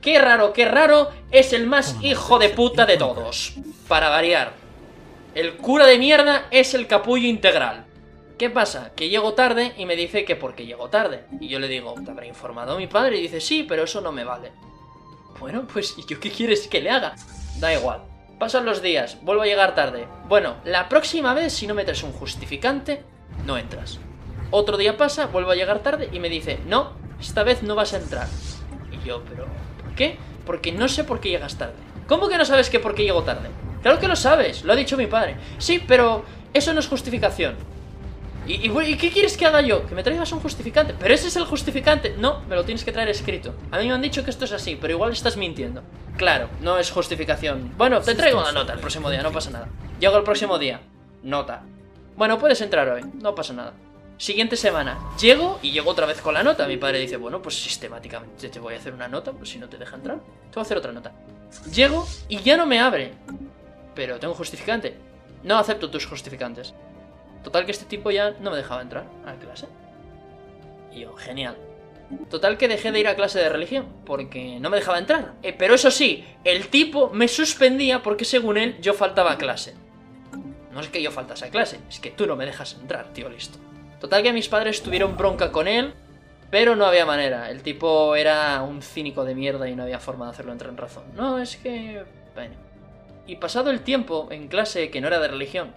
Qué 0.00 0.18
raro, 0.20 0.52
qué 0.52 0.66
raro, 0.66 1.10
es 1.30 1.52
el 1.52 1.66
más 1.66 1.96
hijo 2.02 2.38
de 2.38 2.48
puta 2.48 2.86
de 2.86 2.96
todos. 2.96 3.54
Para 3.88 4.08
variar. 4.08 4.52
El 5.34 5.56
cura 5.56 5.86
de 5.86 5.98
mierda 5.98 6.46
es 6.50 6.74
el 6.74 6.86
capullo 6.86 7.26
integral. 7.26 7.86
¿Qué 8.38 8.50
pasa? 8.50 8.92
Que 8.94 9.08
llego 9.08 9.34
tarde 9.34 9.72
y 9.78 9.86
me 9.86 9.96
dice 9.96 10.24
que 10.24 10.36
porque 10.36 10.66
llego 10.66 10.88
tarde. 10.88 11.24
Y 11.40 11.48
yo 11.48 11.58
le 11.58 11.68
digo, 11.68 11.94
¿te 12.04 12.10
habrá 12.10 12.26
informado 12.26 12.76
mi 12.76 12.86
padre? 12.86 13.16
Y 13.16 13.22
dice, 13.22 13.40
sí, 13.40 13.62
pero 13.62 13.84
eso 13.84 14.00
no 14.00 14.12
me 14.12 14.24
vale. 14.24 14.52
Bueno, 15.40 15.66
pues 15.70 15.94
¿y 15.98 16.04
yo 16.06 16.20
qué 16.20 16.30
quieres 16.30 16.68
que 16.68 16.80
le 16.80 16.90
haga? 16.90 17.14
Da 17.58 17.72
igual. 17.72 18.02
Pasan 18.38 18.66
los 18.66 18.82
días, 18.82 19.18
vuelvo 19.22 19.42
a 19.42 19.46
llegar 19.46 19.74
tarde. 19.74 20.06
Bueno, 20.28 20.56
la 20.64 20.88
próxima 20.88 21.32
vez 21.32 21.54
si 21.54 21.66
no 21.66 21.74
me 21.74 21.84
traes 21.84 22.02
un 22.02 22.12
justificante, 22.12 23.02
no 23.46 23.56
entras. 23.56 23.98
Otro 24.50 24.76
día 24.76 24.96
pasa, 24.96 25.26
vuelvo 25.26 25.50
a 25.50 25.54
llegar 25.54 25.80
tarde 25.80 26.10
y 26.12 26.20
me 26.20 26.28
dice, 26.28 26.58
no, 26.66 26.92
esta 27.18 27.42
vez 27.42 27.62
no 27.62 27.74
vas 27.74 27.94
a 27.94 27.98
entrar. 27.98 28.28
Y 28.92 29.06
yo, 29.06 29.22
pero 29.24 29.44
¿por 29.44 29.65
qué? 29.96 30.16
Porque 30.44 30.70
no 30.70 30.88
sé 30.88 31.02
por 31.02 31.18
qué 31.18 31.30
llegas 31.30 31.58
tarde. 31.58 31.74
¿Cómo 32.06 32.28
que 32.28 32.38
no 32.38 32.44
sabes 32.44 32.70
que 32.70 32.78
por 32.78 32.94
qué 32.94 33.02
llego 33.02 33.24
tarde? 33.24 33.48
Claro 33.82 33.98
que 33.98 34.06
lo 34.06 34.14
sabes, 34.14 34.64
lo 34.64 34.72
ha 34.72 34.76
dicho 34.76 34.96
mi 34.96 35.06
padre. 35.06 35.36
Sí, 35.58 35.82
pero 35.84 36.24
eso 36.54 36.72
no 36.72 36.80
es 36.80 36.86
justificación. 36.86 37.56
¿Y, 38.48 38.96
qué 38.96 39.10
quieres 39.10 39.36
que 39.36 39.44
haga 39.44 39.60
yo? 39.60 39.86
Que 39.86 39.94
me 39.96 40.04
traigas 40.04 40.30
un 40.30 40.38
justificante. 40.38 40.94
Pero 40.98 41.12
ese 41.12 41.28
es 41.28 41.36
el 41.36 41.44
justificante. 41.44 42.14
No, 42.16 42.42
me 42.48 42.54
lo 42.54 42.64
tienes 42.64 42.84
que 42.84 42.92
traer 42.92 43.08
escrito. 43.08 43.54
A 43.72 43.78
mí 43.78 43.88
me 43.88 43.92
han 43.92 44.02
dicho 44.02 44.22
que 44.22 44.30
esto 44.30 44.44
es 44.44 44.52
así, 44.52 44.78
pero 44.80 44.92
igual 44.92 45.10
estás 45.10 45.36
mintiendo. 45.36 45.82
Claro, 46.16 46.48
no 46.60 46.78
es 46.78 46.90
justificación. 46.92 47.74
Bueno, 47.76 48.00
te 48.00 48.14
traigo 48.14 48.40
una 48.40 48.52
nota 48.52 48.72
el 48.72 48.78
próximo 48.78 49.10
día, 49.10 49.22
no 49.22 49.32
pasa 49.32 49.50
nada. 49.50 49.68
Llego 49.98 50.16
el 50.16 50.22
próximo 50.22 50.58
día. 50.58 50.80
Nota. 51.24 51.62
Bueno, 52.16 52.38
puedes 52.38 52.60
entrar 52.60 52.88
hoy, 52.88 53.02
no 53.20 53.34
pasa 53.34 53.52
nada. 53.52 53.74
Siguiente 54.18 54.56
semana, 54.56 54.98
llego 55.20 55.58
y 55.62 55.72
llego 55.72 55.90
otra 55.90 56.06
vez 56.06 56.22
con 56.22 56.32
la 56.32 56.42
nota. 56.42 56.66
Mi 56.66 56.78
padre 56.78 57.00
dice, 57.00 57.18
bueno, 57.18 57.42
pues 57.42 57.62
sistemáticamente 57.62 58.48
te 58.48 58.58
voy 58.58 58.72
a 58.72 58.78
hacer 58.78 58.94
una 58.94 59.08
nota, 59.08 59.32
pues 59.32 59.50
si 59.50 59.58
no 59.58 59.68
te 59.68 59.76
deja 59.76 59.96
entrar, 59.96 60.18
te 60.18 60.54
voy 60.54 60.60
a 60.60 60.62
hacer 60.62 60.78
otra 60.78 60.92
nota. 60.92 61.12
Llego 61.70 62.06
y 62.28 62.38
ya 62.40 62.56
no 62.56 62.64
me 62.64 62.80
abre. 62.80 63.12
Pero 63.94 64.18
tengo 64.18 64.34
justificante. 64.34 64.96
No 65.42 65.58
acepto 65.58 65.90
tus 65.90 66.06
justificantes. 66.06 66.72
Total 67.44 67.66
que 67.66 67.72
este 67.72 67.84
tipo 67.84 68.10
ya 68.10 68.30
no 68.40 68.50
me 68.50 68.56
dejaba 68.56 68.80
entrar 68.80 69.04
a 69.26 69.32
la 69.32 69.38
clase. 69.38 69.68
Y 70.92 71.00
yo, 71.00 71.14
genial. 71.14 71.56
Total 72.30 72.56
que 72.56 72.68
dejé 72.68 72.92
de 72.92 73.00
ir 73.00 73.08
a 73.08 73.16
clase 73.16 73.38
de 73.38 73.50
religión, 73.50 73.86
porque 74.06 74.58
no 74.60 74.70
me 74.70 74.78
dejaba 74.78 74.98
entrar. 74.98 75.34
Eh, 75.42 75.52
pero 75.52 75.74
eso 75.74 75.90
sí, 75.90 76.24
el 76.42 76.68
tipo 76.68 77.10
me 77.10 77.28
suspendía 77.28 78.02
porque 78.02 78.24
según 78.24 78.56
él 78.56 78.80
yo 78.80 78.94
faltaba 78.94 79.32
a 79.32 79.38
clase. 79.38 79.74
No 80.72 80.80
es 80.80 80.88
que 80.88 81.02
yo 81.02 81.10
faltase 81.10 81.46
a 81.46 81.50
clase, 81.50 81.80
es 81.88 82.00
que 82.00 82.10
tú 82.10 82.26
no 82.26 82.36
me 82.36 82.46
dejas 82.46 82.74
entrar, 82.80 83.12
tío, 83.12 83.28
listo. 83.28 83.58
Total 84.00 84.22
que 84.22 84.32
mis 84.32 84.48
padres 84.48 84.82
tuvieron 84.82 85.16
bronca 85.16 85.52
con 85.52 85.68
él, 85.68 85.94
pero 86.50 86.76
no 86.76 86.86
había 86.86 87.06
manera. 87.06 87.50
El 87.50 87.62
tipo 87.62 88.14
era 88.16 88.62
un 88.62 88.82
cínico 88.82 89.24
de 89.24 89.34
mierda 89.34 89.68
y 89.68 89.76
no 89.76 89.82
había 89.82 89.98
forma 89.98 90.26
de 90.26 90.32
hacerlo 90.32 90.52
entrar 90.52 90.70
en 90.70 90.76
razón. 90.76 91.04
No, 91.14 91.38
es 91.38 91.56
que... 91.56 92.04
Bueno. 92.34 92.54
Y 93.26 93.36
pasado 93.36 93.70
el 93.70 93.80
tiempo 93.80 94.28
en 94.30 94.48
clase 94.48 94.90
que 94.90 95.00
no 95.00 95.08
era 95.08 95.18
de 95.18 95.28
religión, 95.28 95.72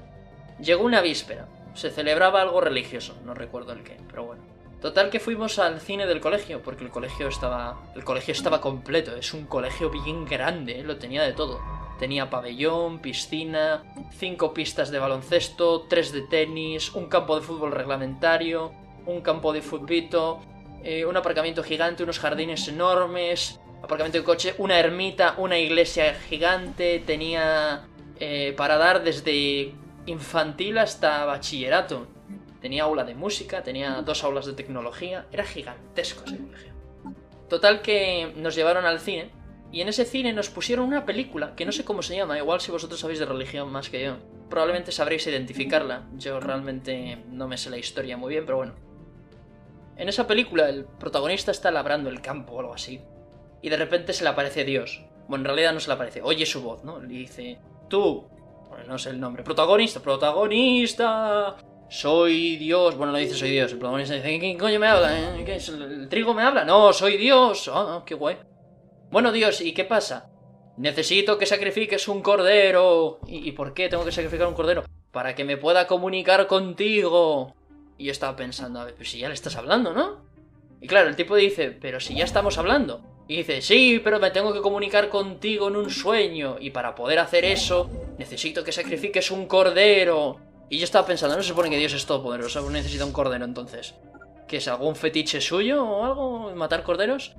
llegó 0.59 0.83
una 0.83 1.01
víspera 1.01 1.47
se 1.73 1.89
celebraba 1.89 2.41
algo 2.41 2.61
religioso, 2.61 3.15
no 3.25 3.33
recuerdo 3.33 3.71
el 3.73 3.83
qué, 3.83 3.97
pero 4.07 4.25
bueno. 4.25 4.43
Total 4.81 5.09
que 5.09 5.19
fuimos 5.19 5.59
al 5.59 5.81
cine 5.81 6.05
del 6.05 6.21
colegio, 6.21 6.61
porque 6.61 6.85
el 6.85 6.89
colegio 6.89 7.27
estaba. 7.27 7.77
El 7.95 8.03
colegio 8.03 8.31
estaba 8.31 8.61
completo, 8.61 9.15
es 9.15 9.33
un 9.33 9.45
colegio 9.45 9.89
bien 9.89 10.25
grande, 10.25 10.79
¿eh? 10.79 10.83
lo 10.83 10.97
tenía 10.97 11.23
de 11.23 11.33
todo. 11.33 11.59
Tenía 11.99 12.29
pabellón, 12.29 12.99
piscina, 12.99 13.83
cinco 14.11 14.53
pistas 14.53 14.89
de 14.89 14.99
baloncesto, 14.99 15.81
tres 15.89 16.13
de 16.13 16.21
tenis, 16.21 16.93
un 16.93 17.07
campo 17.07 17.35
de 17.35 17.45
fútbol 17.45 17.73
reglamentario, 17.73 18.71
un 19.05 19.19
campo 19.19 19.51
de 19.51 19.61
futbito, 19.61 20.39
eh, 20.81 21.05
un 21.05 21.17
aparcamiento 21.17 21.61
gigante, 21.61 22.03
unos 22.03 22.19
jardines 22.19 22.65
enormes, 22.69 23.59
aparcamiento 23.83 24.17
de 24.17 24.23
coche, 24.23 24.55
una 24.59 24.79
ermita, 24.79 25.35
una 25.37 25.57
iglesia 25.57 26.13
gigante, 26.13 27.03
tenía 27.05 27.85
eh, 28.17 28.53
para 28.55 28.77
dar 28.77 29.03
desde 29.03 29.73
infantil 30.05 30.77
hasta 30.77 31.25
bachillerato. 31.25 32.07
Tenía 32.61 32.83
aula 32.83 33.03
de 33.03 33.15
música, 33.15 33.61
tenía 33.61 34.01
dos 34.03 34.23
aulas 34.23 34.45
de 34.45 34.53
tecnología, 34.53 35.25
era 35.31 35.43
gigantesco 35.43 36.23
ese 36.25 36.37
colegio. 36.37 36.73
Total 37.49 37.81
que 37.81 38.33
nos 38.37 38.55
llevaron 38.55 38.85
al 38.85 38.99
cine 38.99 39.31
Y 39.71 39.81
en 39.81 39.87
ese 39.87 40.05
cine 40.05 40.33
nos 40.33 40.49
pusieron 40.49 40.87
una 40.87 41.05
película, 41.05 41.55
que 41.55 41.65
no 41.65 41.71
sé 41.71 41.85
cómo 41.85 42.01
se 42.01 42.15
llama, 42.15 42.37
igual 42.37 42.59
si 42.59 42.71
vosotros 42.71 42.99
sabéis 42.99 43.19
de 43.19 43.25
religión 43.25 43.71
más 43.71 43.89
que 43.89 44.03
yo. 44.03 44.17
Probablemente 44.49 44.91
sabréis 44.91 45.27
identificarla. 45.27 46.07
Yo 46.15 46.39
realmente 46.39 47.23
no 47.29 47.47
me 47.47 47.57
sé 47.57 47.69
la 47.69 47.77
historia 47.77 48.17
muy 48.17 48.31
bien, 48.31 48.45
pero 48.45 48.57
bueno. 48.57 48.73
En 49.95 50.09
esa 50.09 50.25
película 50.25 50.69
el 50.69 50.85
protagonista 50.85 51.51
está 51.51 51.69
labrando 51.69 52.09
el 52.09 52.21
campo 52.21 52.53
o 52.53 52.59
algo 52.61 52.73
así. 52.73 53.01
Y 53.61 53.69
de 53.69 53.77
repente 53.77 54.13
se 54.13 54.23
le 54.23 54.29
aparece 54.31 54.63
Dios. 54.63 55.03
Bueno, 55.27 55.43
en 55.43 55.45
realidad 55.45 55.73
no 55.73 55.79
se 55.79 55.89
le 55.89 55.93
aparece, 55.93 56.21
oye 56.23 56.45
su 56.45 56.63
voz, 56.63 56.83
¿no? 56.83 56.99
Le 56.99 57.07
dice, 57.07 57.59
tú, 57.87 58.27
no 58.87 58.97
sé 58.97 59.11
el 59.11 59.19
nombre, 59.19 59.43
protagonista, 59.43 59.99
protagonista, 59.99 61.57
soy 61.89 62.55
Dios. 62.55 62.95
Bueno, 62.95 63.11
no 63.11 63.19
dice 63.19 63.35
soy 63.35 63.51
Dios, 63.51 63.71
el 63.71 63.77
protagonista 63.77 64.15
dice, 64.15 64.39
¿quién 64.39 64.57
coño 64.57 64.79
me 64.79 64.87
habla? 64.87 65.19
Eh? 65.19 65.59
¿El 65.69 66.09
trigo 66.09 66.33
me 66.33 66.41
habla? 66.41 66.63
No, 66.63 66.93
soy 66.93 67.17
Dios. 67.17 67.69
Ah, 67.71 68.01
qué 68.05 68.15
guay. 68.15 68.37
Bueno, 69.11 69.31
Dios, 69.31 69.61
¿y 69.61 69.73
qué 69.73 69.85
pasa? 69.85 70.29
Necesito 70.77 71.39
que 71.39 71.47
sacrifiques 71.47 72.07
un 72.07 72.21
cordero. 72.21 73.19
¿Y, 73.27 73.51
por 73.53 73.73
qué 73.73 73.89
tengo 73.89 74.05
que 74.05 74.11
sacrificar 74.11 74.47
un 74.47 74.53
cordero? 74.53 74.83
Para 75.11 75.33
que 75.33 75.43
me 75.43 75.57
pueda 75.57 75.87
comunicar 75.87 76.45
contigo. 76.45 77.55
Y 77.97 78.05
yo 78.05 78.11
estaba 78.11 78.35
pensando, 78.35 78.79
a 78.79 78.85
ver, 78.85 78.95
pues 78.95 79.09
si 79.09 79.19
ya 79.19 79.27
le 79.27 79.33
estás 79.33 79.55
hablando, 79.55 79.93
¿no? 79.93 80.23
Y 80.79 80.87
claro, 80.87 81.09
el 81.09 81.15
tipo 81.15 81.35
dice, 81.35 81.71
pero 81.71 81.99
si 81.99 82.15
ya 82.15 82.23
estamos 82.23 82.57
hablando. 82.59 83.01
Y 83.27 83.37
dice, 83.37 83.61
sí, 83.61 83.99
pero 84.03 84.19
me 84.19 84.31
tengo 84.31 84.53
que 84.53 84.61
comunicar 84.61 85.09
contigo 85.09 85.67
en 85.67 85.75
un 85.75 85.89
sueño. 85.89 86.57
Y 86.59 86.69
para 86.69 86.93
poder 86.93 87.17
hacer 87.17 87.45
eso, 87.45 87.89
necesito 88.19 88.63
que 88.63 88.71
sacrifiques 88.71 89.31
un 89.31 89.47
cordero. 89.47 90.37
Y 90.69 90.77
yo 90.77 90.83
estaba 90.83 91.07
pensando, 91.07 91.35
no 91.35 91.41
se 91.41 91.49
supone 91.49 91.71
que 91.71 91.77
Dios 91.77 91.93
es 91.93 92.05
todopoderoso, 92.05 92.69
necesita 92.69 93.05
un 93.05 93.11
cordero 93.11 93.43
entonces. 93.43 93.95
¿Que 94.47 94.57
es 94.57 94.67
algún 94.67 94.95
fetiche 94.95 95.41
suyo 95.41 95.83
o 95.83 96.05
algo? 96.05 96.55
¿Matar 96.55 96.83
corderos? 96.83 97.35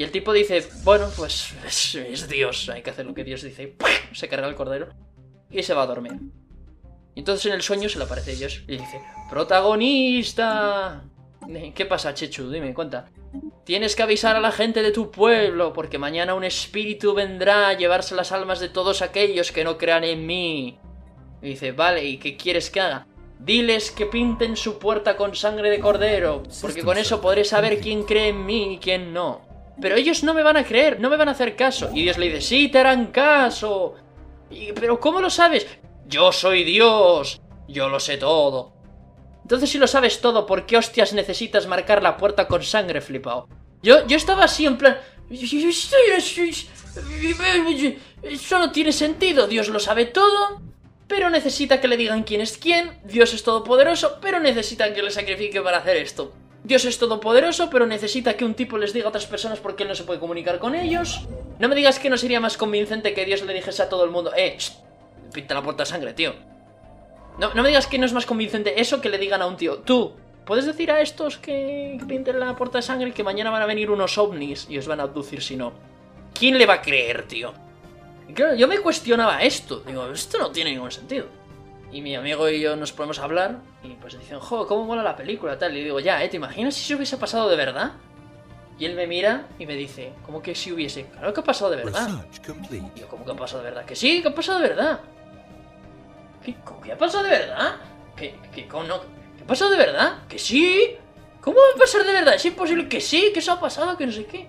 Y 0.00 0.02
el 0.02 0.10
tipo 0.12 0.32
dice, 0.32 0.66
bueno, 0.82 1.10
pues 1.14 1.52
es, 1.66 2.26
Dios, 2.26 2.70
hay 2.70 2.80
que 2.80 2.88
hacer 2.88 3.04
lo 3.04 3.12
que 3.12 3.22
Dios 3.22 3.42
dice. 3.42 3.76
Y 4.10 4.14
se 4.14 4.28
carga 4.28 4.48
el 4.48 4.54
cordero 4.54 4.88
y 5.50 5.62
se 5.62 5.74
va 5.74 5.82
a 5.82 5.86
dormir. 5.86 6.14
Y 7.14 7.18
entonces 7.18 7.44
en 7.44 7.52
el 7.52 7.60
sueño 7.60 7.86
se 7.90 7.98
le 7.98 8.04
aparece 8.04 8.34
Dios 8.34 8.62
y 8.66 8.78
dice, 8.78 9.02
protagonista. 9.28 11.04
¿Qué 11.74 11.84
pasa, 11.84 12.14
Chechu? 12.14 12.48
Dime, 12.50 12.72
cuenta. 12.72 13.10
Tienes 13.64 13.94
que 13.94 14.02
avisar 14.02 14.36
a 14.36 14.40
la 14.40 14.52
gente 14.52 14.80
de 14.80 14.90
tu 14.90 15.10
pueblo, 15.10 15.74
porque 15.74 15.98
mañana 15.98 16.32
un 16.32 16.44
espíritu 16.44 17.12
vendrá 17.12 17.68
a 17.68 17.74
llevarse 17.74 18.14
las 18.14 18.32
almas 18.32 18.58
de 18.58 18.70
todos 18.70 19.02
aquellos 19.02 19.52
que 19.52 19.64
no 19.64 19.76
crean 19.76 20.04
en 20.04 20.24
mí. 20.24 20.78
Y 21.42 21.46
dice, 21.46 21.72
vale, 21.72 22.06
¿y 22.06 22.16
qué 22.16 22.38
quieres 22.38 22.70
que 22.70 22.80
haga? 22.80 23.06
Diles 23.38 23.90
que 23.90 24.06
pinten 24.06 24.56
su 24.56 24.78
puerta 24.78 25.18
con 25.18 25.34
sangre 25.34 25.68
de 25.68 25.78
cordero, 25.78 26.42
porque 26.62 26.82
con 26.82 26.96
eso 26.96 27.20
podré 27.20 27.44
saber 27.44 27.80
quién 27.80 28.04
cree 28.04 28.28
en 28.28 28.46
mí 28.46 28.76
y 28.76 28.78
quién 28.78 29.12
no. 29.12 29.49
Pero 29.80 29.96
ellos 29.96 30.22
no 30.22 30.34
me 30.34 30.42
van 30.42 30.56
a 30.56 30.64
creer, 30.64 31.00
no 31.00 31.08
me 31.08 31.16
van 31.16 31.28
a 31.28 31.32
hacer 31.32 31.56
caso. 31.56 31.90
Y 31.94 32.02
Dios 32.02 32.18
le 32.18 32.26
dice, 32.26 32.40
sí, 32.42 32.68
te 32.68 32.78
harán 32.78 33.06
caso. 33.06 33.94
pero 34.74 35.00
¿cómo 35.00 35.20
lo 35.20 35.30
sabes? 35.30 35.66
Yo 36.06 36.32
soy 36.32 36.64
Dios, 36.64 37.40
yo 37.68 37.88
lo 37.88 38.00
sé 38.00 38.16
todo. 38.16 38.72
Entonces 39.42 39.70
si 39.70 39.78
lo 39.78 39.86
sabes 39.86 40.20
todo, 40.20 40.46
¿por 40.46 40.66
qué 40.66 40.76
hostias 40.76 41.12
necesitas 41.12 41.66
marcar 41.66 42.02
la 42.02 42.16
puerta 42.16 42.46
con 42.46 42.62
sangre, 42.62 43.00
flipado? 43.00 43.48
Yo, 43.82 44.06
yo 44.06 44.16
estaba 44.16 44.44
así 44.44 44.66
en 44.66 44.76
plan... 44.76 44.98
Eso 48.22 48.58
no 48.58 48.72
tiene 48.72 48.92
sentido, 48.92 49.46
Dios 49.46 49.68
lo 49.68 49.78
sabe 49.78 50.06
todo, 50.06 50.60
pero 51.06 51.30
necesita 51.30 51.80
que 51.80 51.88
le 51.88 51.96
digan 51.96 52.24
quién 52.24 52.40
es 52.40 52.58
quién, 52.58 53.00
Dios 53.04 53.32
es 53.32 53.42
todopoderoso, 53.42 54.18
pero 54.20 54.40
necesitan 54.40 54.92
que 54.92 55.02
le 55.02 55.10
sacrifique 55.10 55.60
para 55.62 55.78
hacer 55.78 55.96
esto. 55.96 56.32
Dios 56.62 56.84
es 56.84 56.98
todopoderoso, 56.98 57.70
pero 57.70 57.86
necesita 57.86 58.36
que 58.36 58.44
un 58.44 58.54
tipo 58.54 58.76
les 58.76 58.92
diga 58.92 59.06
a 59.06 59.08
otras 59.08 59.26
personas 59.26 59.60
porque 59.60 59.84
él 59.84 59.88
no 59.88 59.94
se 59.94 60.04
puede 60.04 60.20
comunicar 60.20 60.58
con 60.58 60.74
ellos. 60.74 61.22
No 61.58 61.68
me 61.68 61.74
digas 61.74 61.98
que 61.98 62.10
no 62.10 62.18
sería 62.18 62.40
más 62.40 62.56
convincente 62.56 63.14
que 63.14 63.24
Dios 63.24 63.42
le 63.42 63.54
dijese 63.54 63.82
a 63.82 63.88
todo 63.88 64.04
el 64.04 64.10
mundo, 64.10 64.32
eh, 64.36 64.58
pinta 65.32 65.54
la 65.54 65.62
puerta 65.62 65.84
de 65.84 65.90
sangre, 65.90 66.12
tío. 66.12 66.34
No, 67.38 67.54
no 67.54 67.62
me 67.62 67.68
digas 67.68 67.86
que 67.86 67.98
no 67.98 68.06
es 68.06 68.12
más 68.12 68.26
convincente 68.26 68.80
eso 68.80 69.00
que 69.00 69.08
le 69.08 69.18
digan 69.18 69.40
a 69.40 69.46
un 69.46 69.56
tío, 69.56 69.78
tú, 69.78 70.12
¿puedes 70.44 70.66
decir 70.66 70.90
a 70.90 71.00
estos 71.00 71.38
que 71.38 71.98
pinten 72.06 72.38
la 72.38 72.56
puerta 72.56 72.78
de 72.78 72.82
sangre 72.82 73.12
que 73.12 73.24
mañana 73.24 73.50
van 73.50 73.62
a 73.62 73.66
venir 73.66 73.90
unos 73.90 74.18
ovnis 74.18 74.66
y 74.68 74.76
os 74.76 74.86
van 74.86 75.00
a 75.00 75.04
abducir 75.04 75.42
si 75.42 75.56
no? 75.56 75.72
¿Quién 76.34 76.58
le 76.58 76.66
va 76.66 76.74
a 76.74 76.82
creer, 76.82 77.26
tío? 77.26 77.54
Yo 78.56 78.68
me 78.68 78.78
cuestionaba 78.78 79.42
esto. 79.42 79.80
Digo, 79.80 80.06
esto 80.10 80.38
no 80.38 80.50
tiene 80.50 80.70
ningún 80.70 80.90
sentido. 80.90 81.26
Y 81.92 82.02
mi 82.02 82.14
amigo 82.14 82.48
y 82.48 82.60
yo 82.60 82.76
nos 82.76 82.92
ponemos 82.92 83.18
a 83.18 83.24
hablar 83.24 83.58
y 83.82 83.88
pues 83.94 84.18
dicen, 84.18 84.38
jo, 84.38 84.66
¿cómo 84.66 84.84
mola 84.84 85.02
la 85.02 85.16
película? 85.16 85.58
Tal. 85.58 85.76
Y 85.76 85.84
digo, 85.84 85.98
ya, 86.00 86.22
¿eh? 86.22 86.28
¿Te 86.28 86.36
imaginas 86.36 86.74
si 86.74 86.84
se 86.84 86.94
hubiese 86.94 87.16
pasado 87.16 87.48
de 87.48 87.56
verdad? 87.56 87.92
Y 88.78 88.84
él 88.86 88.94
me 88.94 89.06
mira 89.06 89.46
y 89.58 89.66
me 89.66 89.74
dice, 89.74 90.12
¿cómo 90.24 90.40
que 90.40 90.54
si 90.54 90.72
hubiese? 90.72 91.06
Claro 91.06 91.34
que 91.34 91.40
ha 91.40 91.44
pasado 91.44 91.70
de 91.70 91.78
verdad. 91.78 92.08
Y 92.96 93.00
yo, 93.00 93.08
¿cómo 93.08 93.24
que 93.24 93.32
ha 93.32 93.36
pasado 93.36 93.62
de 93.62 93.70
verdad? 93.70 93.84
Que 93.84 93.96
sí, 93.96 94.22
que 94.22 94.28
ha 94.28 94.34
pasado 94.34 94.60
de 94.60 94.68
verdad. 94.68 95.00
¿Qué, 96.44 96.54
¿Cómo 96.64 96.80
que 96.80 96.92
ha 96.92 96.96
pasado 96.96 97.24
de 97.24 97.30
verdad? 97.30 97.76
¿Qué, 98.16 98.34
qué, 98.54 98.66
cómo 98.68 98.84
no? 98.84 99.00
¿Qué 99.36 99.42
ha 99.42 99.46
pasado 99.46 99.70
de 99.72 99.76
verdad? 99.76 100.26
¿Que 100.28 100.38
sí? 100.38 100.96
¿Cómo 101.40 101.56
va 101.56 101.74
a 101.74 101.78
pasar 101.78 102.04
de 102.04 102.12
verdad? 102.12 102.34
Es 102.34 102.44
imposible 102.44 102.88
que 102.88 103.00
sí, 103.00 103.30
que 103.32 103.40
eso 103.40 103.52
ha 103.52 103.60
pasado, 103.60 103.96
que 103.96 104.06
no 104.06 104.12
sé 104.12 104.26
qué. 104.26 104.46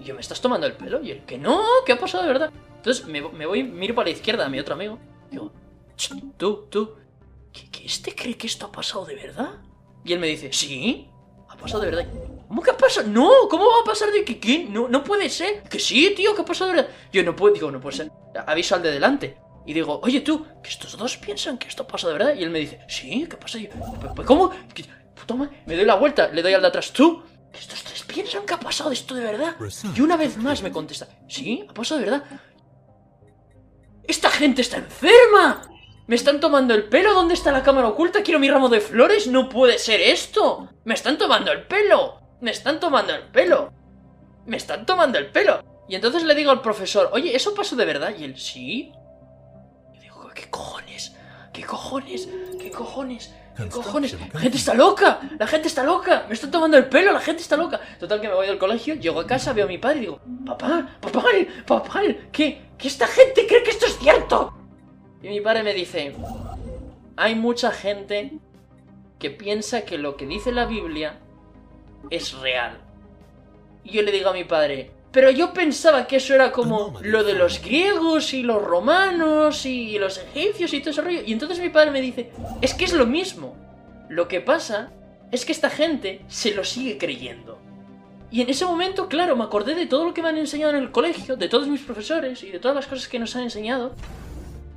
Y 0.00 0.04
yo, 0.04 0.14
¿me 0.14 0.20
estás 0.20 0.40
tomando 0.40 0.66
el 0.66 0.74
pelo? 0.74 1.02
Y 1.02 1.10
él, 1.10 1.22
que 1.26 1.38
no, 1.38 1.62
que 1.86 1.92
ha 1.92 1.98
pasado 1.98 2.24
de 2.24 2.32
verdad. 2.32 2.50
Entonces 2.76 3.06
me, 3.06 3.22
me 3.22 3.46
voy, 3.46 3.62
miro 3.62 3.94
para 3.94 4.06
la 4.06 4.12
izquierda 4.12 4.44
a 4.44 4.48
mi 4.48 4.60
otro 4.60 4.74
amigo. 4.74 4.98
Y 5.30 5.38
tú, 6.36 6.66
tú, 6.70 6.94
¿que, 7.52 7.84
este 7.84 8.14
cree 8.14 8.36
que 8.36 8.46
esto 8.46 8.66
ha 8.66 8.72
pasado 8.72 9.04
de 9.04 9.14
verdad? 9.14 9.60
Y 10.04 10.12
él 10.12 10.18
me 10.18 10.26
dice, 10.26 10.52
sí, 10.52 11.08
ha 11.48 11.56
pasado 11.56 11.82
de 11.82 11.90
verdad. 11.90 12.12
¿Cómo 12.48 12.62
que 12.62 12.70
ha 12.70 12.76
pasado? 12.76 13.06
No, 13.08 13.30
¿cómo 13.48 13.64
va 13.64 13.80
a 13.82 13.84
pasar 13.84 14.10
de 14.10 14.24
que 14.24 14.38
qué? 14.38 14.64
No, 14.64 14.88
no 14.88 15.02
puede 15.02 15.28
ser. 15.28 15.62
Que 15.62 15.78
sí, 15.78 16.12
tío, 16.14 16.34
que 16.34 16.42
ha 16.42 16.44
pasado 16.44 16.70
de 16.70 16.76
verdad. 16.76 16.90
Yo 17.12 17.22
no 17.22 17.34
puedo, 17.34 17.54
digo, 17.54 17.70
no 17.70 17.80
puede 17.80 17.96
ser. 17.96 18.12
Aviso 18.46 18.74
al 18.74 18.82
de 18.82 18.90
delante. 18.90 19.38
Y 19.66 19.72
digo, 19.72 19.98
oye 20.02 20.20
tú, 20.20 20.46
que 20.62 20.68
estos 20.68 20.96
dos 20.96 21.16
piensan 21.16 21.56
que 21.56 21.68
esto 21.68 21.86
pasa 21.86 22.08
de 22.08 22.12
verdad. 22.12 22.34
Y 22.34 22.42
él 22.42 22.50
me 22.50 22.58
dice, 22.58 22.80
sí, 22.88 23.26
¿qué 23.28 23.36
pasa? 23.36 23.58
Yo, 23.58 23.70
¿cómo? 24.26 24.50
Toma, 25.26 25.50
me 25.64 25.74
doy 25.74 25.86
la 25.86 25.94
vuelta, 25.94 26.28
le 26.28 26.42
doy 26.42 26.52
al 26.52 26.60
de 26.60 26.68
atrás. 26.68 26.92
Tú, 26.92 27.22
que 27.50 27.58
estos 27.58 27.82
tres 27.82 28.02
piensan 28.02 28.44
que 28.44 28.54
ha 28.54 28.60
pasado 28.60 28.92
esto 28.92 29.14
de 29.14 29.22
verdad. 29.22 29.56
Y 29.96 30.00
una 30.02 30.16
vez 30.18 30.36
más 30.36 30.62
me 30.62 30.70
contesta, 30.70 31.08
sí, 31.28 31.64
ha 31.68 31.72
pasado 31.72 32.00
de 32.00 32.10
verdad. 32.10 32.24
¡Esta 34.06 34.28
gente 34.28 34.60
está 34.60 34.76
enferma! 34.76 35.62
¿Me 36.06 36.16
están 36.16 36.38
tomando 36.38 36.74
el 36.74 36.84
pelo? 36.84 37.14
¿Dónde 37.14 37.32
está 37.32 37.50
la 37.50 37.62
cámara 37.62 37.88
oculta? 37.88 38.22
Quiero 38.22 38.38
mi 38.38 38.50
ramo 38.50 38.68
de 38.68 38.80
flores. 38.80 39.26
No 39.26 39.48
puede 39.48 39.78
ser 39.78 40.02
esto. 40.02 40.68
Me 40.84 40.92
están 40.92 41.16
tomando 41.16 41.50
el 41.50 41.62
pelo. 41.62 42.20
Me 42.42 42.50
están 42.50 42.78
tomando 42.78 43.14
el 43.14 43.22
pelo. 43.22 43.72
Me 44.44 44.58
están 44.58 44.84
tomando 44.84 45.18
el 45.18 45.30
pelo. 45.30 45.64
Y 45.88 45.94
entonces 45.94 46.24
le 46.24 46.34
digo 46.34 46.50
al 46.50 46.60
profesor, 46.60 47.08
oye, 47.12 47.34
¿eso 47.34 47.54
pasó 47.54 47.74
de 47.74 47.86
verdad? 47.86 48.14
Y 48.18 48.24
él, 48.24 48.36
sí. 48.38 48.92
Y 49.94 49.98
digo, 49.98 50.28
¿qué 50.34 50.50
cojones? 50.50 51.16
¿Qué 51.54 51.62
cojones? 51.62 52.28
¿Qué 52.60 52.70
cojones? 52.70 53.34
¿Qué 53.56 53.68
cojones? 53.70 54.14
La 54.34 54.40
gente 54.40 54.58
está 54.58 54.74
loca. 54.74 55.20
La 55.38 55.46
gente 55.46 55.68
está 55.68 55.84
loca. 55.84 56.26
Me 56.28 56.34
están 56.34 56.50
tomando 56.50 56.76
el 56.76 56.86
pelo. 56.86 57.12
La 57.12 57.20
gente 57.20 57.40
está 57.40 57.56
loca. 57.56 57.80
Total 57.98 58.20
que 58.20 58.28
me 58.28 58.34
voy 58.34 58.46
del 58.46 58.58
colegio, 58.58 58.94
llego 58.96 59.20
a 59.20 59.26
casa, 59.26 59.54
veo 59.54 59.64
a 59.64 59.68
mi 59.68 59.78
padre 59.78 59.98
y 59.98 60.00
digo, 60.00 60.20
papá, 60.44 60.98
papá, 61.00 61.22
papá, 61.66 62.02
¿qué? 62.30 62.72
¿Que 62.76 62.88
esta 62.88 63.06
gente 63.06 63.46
cree 63.46 63.62
que 63.62 63.70
esto 63.70 63.86
es 63.86 63.96
cierto? 63.98 64.52
Y 65.24 65.28
mi 65.28 65.40
padre 65.40 65.62
me 65.62 65.72
dice, 65.72 66.12
hay 67.16 67.34
mucha 67.34 67.70
gente 67.70 68.32
que 69.18 69.30
piensa 69.30 69.86
que 69.86 69.96
lo 69.96 70.18
que 70.18 70.26
dice 70.26 70.52
la 70.52 70.66
Biblia 70.66 71.18
es 72.10 72.34
real. 72.34 72.76
Y 73.84 73.92
yo 73.92 74.02
le 74.02 74.12
digo 74.12 74.28
a 74.28 74.34
mi 74.34 74.44
padre, 74.44 74.90
pero 75.12 75.30
yo 75.30 75.54
pensaba 75.54 76.06
que 76.06 76.16
eso 76.16 76.34
era 76.34 76.52
como 76.52 76.92
lo 77.00 77.24
de 77.24 77.32
los 77.32 77.62
griegos 77.62 78.34
y 78.34 78.42
los 78.42 78.62
romanos 78.62 79.64
y 79.64 79.98
los 79.98 80.18
egipcios 80.18 80.74
y 80.74 80.80
todo 80.80 80.90
ese 80.90 81.00
rollo. 81.00 81.22
Y 81.24 81.32
entonces 81.32 81.58
mi 81.58 81.70
padre 81.70 81.90
me 81.90 82.02
dice, 82.02 82.30
es 82.60 82.74
que 82.74 82.84
es 82.84 82.92
lo 82.92 83.06
mismo. 83.06 83.56
Lo 84.10 84.28
que 84.28 84.42
pasa 84.42 84.92
es 85.32 85.46
que 85.46 85.52
esta 85.52 85.70
gente 85.70 86.20
se 86.28 86.54
lo 86.54 86.64
sigue 86.64 86.98
creyendo. 86.98 87.58
Y 88.30 88.42
en 88.42 88.50
ese 88.50 88.66
momento, 88.66 89.08
claro, 89.08 89.36
me 89.36 89.44
acordé 89.44 89.74
de 89.74 89.86
todo 89.86 90.04
lo 90.04 90.12
que 90.12 90.20
me 90.20 90.28
han 90.28 90.36
enseñado 90.36 90.74
en 90.74 90.82
el 90.82 90.90
colegio, 90.90 91.36
de 91.36 91.48
todos 91.48 91.66
mis 91.66 91.80
profesores 91.80 92.42
y 92.42 92.50
de 92.50 92.58
todas 92.58 92.74
las 92.74 92.86
cosas 92.86 93.08
que 93.08 93.18
nos 93.18 93.34
han 93.36 93.44
enseñado 93.44 93.94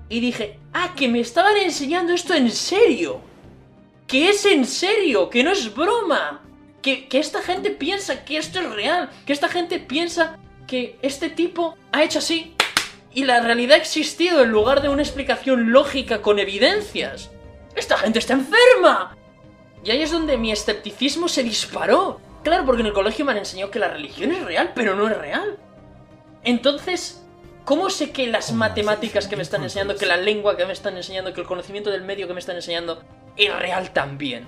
y 0.10 0.20
dije, 0.20 0.60
ah, 0.74 0.94
que 0.96 1.08
me 1.08 1.20
estaban 1.20 1.58
enseñando 1.58 2.14
esto 2.14 2.34
en 2.34 2.52
serio. 2.52 3.22
Que 4.08 4.30
es 4.30 4.46
en 4.46 4.66
serio, 4.66 5.30
que 5.30 5.44
no 5.44 5.52
es 5.52 5.74
broma. 5.74 6.42
Que, 6.82 7.08
que 7.08 7.20
esta 7.20 7.42
gente 7.42 7.72
piensa 7.72 8.24
que 8.24 8.38
esto 8.38 8.60
es 8.60 8.70
real. 8.72 9.10
Que 9.26 9.34
esta 9.34 9.50
gente 9.50 9.80
piensa 9.80 10.38
que 10.66 10.98
este 11.02 11.30
tipo 11.30 11.76
ha 11.92 12.04
hecho 12.04 12.20
así. 12.20 12.54
Y 13.14 13.26
la 13.26 13.42
realidad 13.42 13.76
ha 13.76 13.82
existido 13.82 14.42
en 14.44 14.52
lugar 14.52 14.82
de 14.82 14.90
una 14.90 15.02
explicación 15.02 15.72
lógica 15.72 16.22
con 16.22 16.40
evidencias. 16.40 17.32
Esta 17.76 17.98
gente 17.98 18.20
está 18.20 18.34
enferma. 18.34 19.18
Y 19.84 19.92
ahí 19.92 20.02
es 20.02 20.12
donde 20.12 20.38
mi 20.38 20.52
escepticismo 20.52 21.28
se 21.28 21.44
disparó. 21.44 22.22
Claro, 22.44 22.66
porque 22.66 22.82
en 22.82 22.88
el 22.88 22.94
colegio 22.94 23.26
me 23.26 23.34
han 23.34 23.40
enseñado 23.40 23.72
que 23.72 23.80
la 23.80 23.90
religión 23.90 24.32
es 24.32 24.44
real, 24.44 24.72
pero 24.74 24.96
no 24.96 25.08
es 25.10 25.18
real. 25.18 25.58
Entonces, 26.44 27.24
¿Cómo 27.68 27.90
sé 27.90 28.12
que 28.12 28.28
las 28.28 28.54
matemáticas 28.54 29.28
que 29.28 29.36
me 29.36 29.44
están 29.44 29.62
enseñando, 29.62 29.98
que 29.98 30.06
la 30.06 30.16
lengua 30.16 30.56
que 30.56 30.66
me 30.66 30.72
están 30.72 30.96
enseñando, 30.96 31.34
que 31.34 31.42
el 31.42 31.48
conocimiento 31.48 31.92
del 31.92 32.02
medio 32.02 32.26
que 32.26 32.34
me 32.34 32.40
están 32.40 32.56
enseñando 32.56 33.04
es 33.36 33.54
real 33.54 33.92
también? 33.92 34.48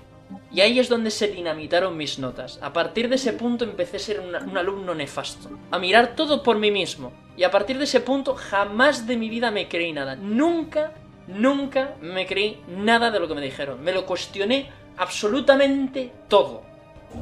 Y 0.53 0.61
ahí 0.61 0.79
es 0.79 0.87
donde 0.87 1.11
se 1.11 1.27
dinamitaron 1.27 1.97
mis 1.97 2.17
notas. 2.17 2.59
A 2.61 2.71
partir 2.71 3.09
de 3.09 3.15
ese 3.15 3.33
punto 3.33 3.65
empecé 3.65 3.97
a 3.97 3.99
ser 3.99 4.19
un 4.21 4.57
alumno 4.57 4.95
nefasto. 4.95 5.49
A 5.69 5.77
mirar 5.79 6.15
todo 6.15 6.41
por 6.41 6.59
mí 6.59 6.71
mismo. 6.71 7.11
Y 7.35 7.43
a 7.43 7.51
partir 7.51 7.77
de 7.77 7.83
ese 7.83 7.99
punto 7.99 8.35
jamás 8.35 9.05
de 9.05 9.17
mi 9.17 9.27
vida 9.27 9.51
me 9.51 9.67
creí 9.67 9.91
nada. 9.91 10.15
Nunca, 10.15 10.93
nunca 11.27 11.95
me 11.99 12.25
creí 12.25 12.61
nada 12.69 13.11
de 13.11 13.19
lo 13.19 13.27
que 13.27 13.35
me 13.35 13.41
dijeron. 13.41 13.83
Me 13.83 13.91
lo 13.91 14.05
cuestioné 14.05 14.69
absolutamente 14.95 16.13
todo. 16.29 16.63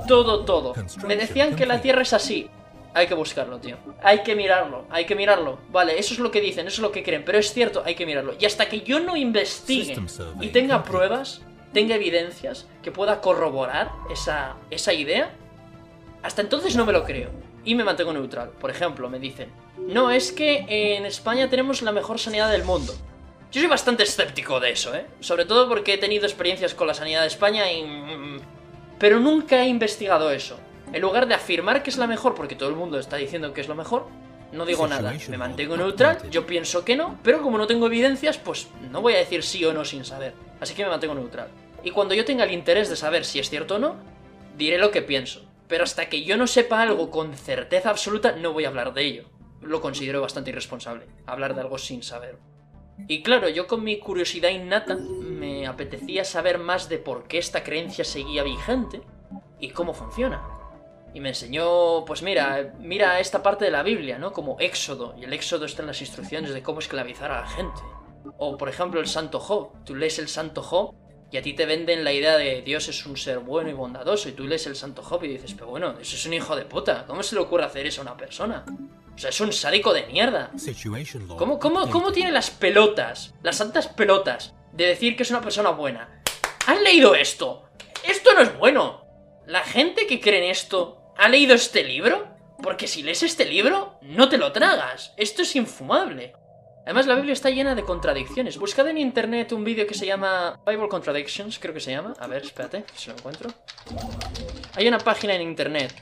Todo, 0.07 0.45
todo. 0.45 0.75
Me 1.07 1.15
decían 1.15 1.55
que 1.55 1.65
la 1.65 1.81
Tierra 1.81 2.03
es 2.03 2.13
así. 2.13 2.51
Hay 2.97 3.05
que 3.05 3.13
buscarlo, 3.13 3.59
tío. 3.59 3.77
Hay 4.01 4.23
que 4.23 4.33
mirarlo, 4.33 4.87
hay 4.89 5.05
que 5.05 5.13
mirarlo. 5.13 5.59
Vale, 5.69 5.99
eso 5.99 6.15
es 6.15 6.19
lo 6.19 6.31
que 6.31 6.41
dicen, 6.41 6.65
eso 6.65 6.77
es 6.77 6.81
lo 6.81 6.91
que 6.91 7.03
creen, 7.03 7.23
pero 7.23 7.37
es 7.37 7.53
cierto, 7.53 7.83
hay 7.85 7.93
que 7.93 8.07
mirarlo. 8.07 8.33
Y 8.39 8.45
hasta 8.45 8.67
que 8.67 8.81
yo 8.81 8.99
no 8.99 9.15
investigue 9.15 9.95
y 10.41 10.47
tenga 10.47 10.83
pruebas, 10.83 11.43
tenga 11.73 11.93
evidencias 11.93 12.65
que 12.81 12.91
pueda 12.91 13.21
corroborar 13.21 13.91
esa, 14.11 14.55
esa 14.71 14.93
idea, 14.93 15.29
hasta 16.23 16.41
entonces 16.41 16.75
no 16.75 16.87
me 16.87 16.91
lo 16.91 17.03
creo. 17.03 17.29
Y 17.63 17.75
me 17.75 17.83
mantengo 17.83 18.13
neutral. 18.13 18.49
Por 18.59 18.71
ejemplo, 18.71 19.07
me 19.11 19.19
dicen, 19.19 19.51
no, 19.77 20.09
es 20.09 20.31
que 20.31 20.65
en 20.67 21.05
España 21.05 21.47
tenemos 21.51 21.83
la 21.83 21.91
mejor 21.91 22.17
sanidad 22.17 22.51
del 22.51 22.63
mundo. 22.63 22.95
Yo 23.51 23.61
soy 23.61 23.69
bastante 23.69 24.01
escéptico 24.01 24.59
de 24.59 24.71
eso, 24.71 24.95
¿eh? 24.95 25.05
Sobre 25.19 25.45
todo 25.45 25.69
porque 25.69 25.93
he 25.93 25.97
tenido 25.99 26.25
experiencias 26.25 26.73
con 26.73 26.87
la 26.87 26.95
sanidad 26.95 27.21
de 27.21 27.27
España 27.27 27.71
y... 27.71 27.83
Mm, 27.83 28.39
pero 28.97 29.19
nunca 29.19 29.61
he 29.61 29.67
investigado 29.67 30.31
eso. 30.31 30.57
En 30.93 31.01
lugar 31.01 31.27
de 31.27 31.33
afirmar 31.33 31.83
que 31.83 31.89
es 31.89 31.97
la 31.97 32.07
mejor, 32.07 32.33
porque 32.33 32.55
todo 32.55 32.69
el 32.69 32.75
mundo 32.75 32.97
está 32.97 33.17
diciendo 33.17 33.53
que 33.53 33.61
es 33.61 33.67
lo 33.67 33.75
mejor, 33.75 34.07
no 34.51 34.65
digo 34.65 34.87
nada. 34.87 35.13
Me 35.29 35.37
mantengo 35.37 35.75
neutral, 35.75 36.29
yo 36.29 36.45
pienso 36.45 36.85
que 36.85 36.95
no, 36.95 37.19
pero 37.23 37.41
como 37.41 37.57
no 37.57 37.67
tengo 37.67 37.87
evidencias, 37.87 38.37
pues 38.37 38.67
no 38.91 39.01
voy 39.01 39.13
a 39.13 39.17
decir 39.17 39.43
sí 39.43 39.63
o 39.65 39.73
no 39.73 39.83
sin 39.83 40.05
saber. 40.05 40.33
Así 40.59 40.73
que 40.73 40.83
me 40.83 40.89
mantengo 40.89 41.13
neutral. 41.13 41.49
Y 41.83 41.91
cuando 41.91 42.13
yo 42.13 42.25
tenga 42.25 42.45
el 42.45 42.51
interés 42.51 42.89
de 42.89 42.95
saber 42.95 43.25
si 43.25 43.39
es 43.39 43.49
cierto 43.49 43.75
o 43.75 43.79
no, 43.79 43.95
diré 44.57 44.77
lo 44.77 44.91
que 44.91 45.01
pienso. 45.01 45.45
Pero 45.67 45.83
hasta 45.83 46.07
que 46.07 46.23
yo 46.23 46.37
no 46.37 46.47
sepa 46.47 46.81
algo 46.81 47.11
con 47.11 47.33
certeza 47.33 47.89
absoluta, 47.89 48.31
no 48.33 48.53
voy 48.53 48.65
a 48.65 48.69
hablar 48.69 48.93
de 48.93 49.03
ello. 49.03 49.25
Lo 49.61 49.81
considero 49.81 50.21
bastante 50.21 50.51
irresponsable, 50.51 51.07
hablar 51.25 51.53
de 51.53 51.61
algo 51.61 51.77
sin 51.77 52.03
saber. 52.03 52.37
Y 53.07 53.21
claro, 53.21 53.49
yo 53.49 53.67
con 53.67 53.83
mi 53.83 53.99
curiosidad 53.99 54.49
innata 54.49 54.95
me 54.95 55.67
apetecía 55.67 56.23
saber 56.23 56.57
más 56.57 56.89
de 56.89 56.97
por 56.97 57.27
qué 57.27 57.37
esta 57.37 57.63
creencia 57.63 58.05
seguía 58.05 58.43
vigente 58.43 59.01
y 59.59 59.69
cómo 59.69 59.93
funciona. 59.93 60.41
Y 61.13 61.19
me 61.19 61.29
enseñó, 61.29 62.05
pues 62.05 62.21
mira, 62.21 62.73
mira 62.79 63.19
esta 63.19 63.41
parte 63.41 63.65
de 63.65 63.71
la 63.71 63.83
Biblia, 63.83 64.19
¿no? 64.19 64.33
Como 64.33 64.57
Éxodo, 64.59 65.15
y 65.17 65.23
el 65.23 65.33
Éxodo 65.33 65.65
está 65.65 65.81
en 65.81 65.87
las 65.87 66.01
instrucciones 66.01 66.53
de 66.53 66.61
cómo 66.61 66.79
esclavizar 66.79 67.31
a 67.31 67.41
la 67.41 67.47
gente. 67.47 67.81
O 68.37 68.57
por 68.57 68.69
ejemplo 68.69 68.99
el 68.99 69.07
Santo 69.07 69.39
Job, 69.39 69.71
tú 69.85 69.95
lees 69.95 70.19
el 70.19 70.27
Santo 70.27 70.61
Job 70.61 70.93
y 71.31 71.37
a 71.37 71.41
ti 71.41 71.53
te 71.53 71.65
venden 71.65 72.03
la 72.03 72.13
idea 72.13 72.37
de 72.37 72.61
Dios 72.61 72.87
es 72.87 73.05
un 73.05 73.17
ser 73.17 73.39
bueno 73.39 73.69
y 73.69 73.73
bondadoso 73.73 74.29
y 74.29 74.33
tú 74.33 74.45
lees 74.45 74.65
el 74.67 74.75
Santo 74.75 75.01
Job 75.01 75.23
y 75.23 75.29
dices, 75.29 75.53
pero 75.53 75.67
bueno, 75.67 75.95
eso 75.99 76.15
es 76.15 76.25
un 76.25 76.33
hijo 76.33 76.55
de 76.55 76.65
puta, 76.65 77.05
¿cómo 77.05 77.23
se 77.23 77.35
le 77.35 77.41
ocurre 77.41 77.65
hacer 77.65 77.85
eso 77.85 78.01
a 78.01 78.03
una 78.03 78.17
persona? 78.17 78.63
O 79.13 79.17
sea, 79.17 79.31
es 79.31 79.41
un 79.41 79.51
sádico 79.51 79.93
de 79.93 80.05
mierda. 80.05 80.51
¿Cómo, 81.35 81.57
cómo, 81.57 81.89
cómo 81.89 82.11
tiene 82.11 82.31
las 82.31 82.51
pelotas, 82.51 83.33
las 83.41 83.55
santas 83.57 83.87
pelotas, 83.87 84.53
de 84.73 84.85
decir 84.85 85.17
que 85.17 85.23
es 85.23 85.31
una 85.31 85.41
persona 85.41 85.71
buena? 85.71 86.21
¿Han 86.67 86.83
leído 86.83 87.15
esto? 87.15 87.63
Esto 88.03 88.33
no 88.35 88.41
es 88.41 88.57
bueno. 88.57 89.06
La 89.47 89.61
gente 89.61 90.07
que 90.07 90.19
cree 90.19 90.43
en 90.43 90.51
esto, 90.51 91.13
¿ha 91.15 91.29
leído 91.29 91.55
este 91.55 91.81
libro? 91.81 92.27
Porque 92.61 92.85
si 92.85 93.01
lees 93.01 93.23
este 93.23 93.45
libro, 93.45 93.97
no 94.01 94.27
te 94.27 94.37
lo 94.37 94.51
tragas. 94.51 95.13
Esto 95.15 95.43
es 95.43 95.55
infumable. 95.55 96.33
Además, 96.83 97.07
la 97.07 97.15
Biblia 97.15 97.31
está 97.31 97.49
llena 97.49 97.73
de 97.73 97.83
contradicciones. 97.83 98.57
Buscad 98.57 98.89
en 98.89 98.97
internet 98.97 99.53
un 99.53 99.63
vídeo 99.63 99.87
que 99.87 99.93
se 99.93 100.05
llama 100.05 100.59
Bible 100.67 100.89
Contradictions, 100.89 101.59
creo 101.59 101.73
que 101.73 101.79
se 101.79 101.91
llama. 101.91 102.13
A 102.19 102.27
ver, 102.27 102.43
espérate, 102.43 102.83
si 102.93 103.09
lo 103.09 103.15
encuentro. 103.15 103.49
Hay 104.75 104.85
una 104.85 104.97
página 104.97 105.33
en 105.33 105.43
internet 105.43 105.93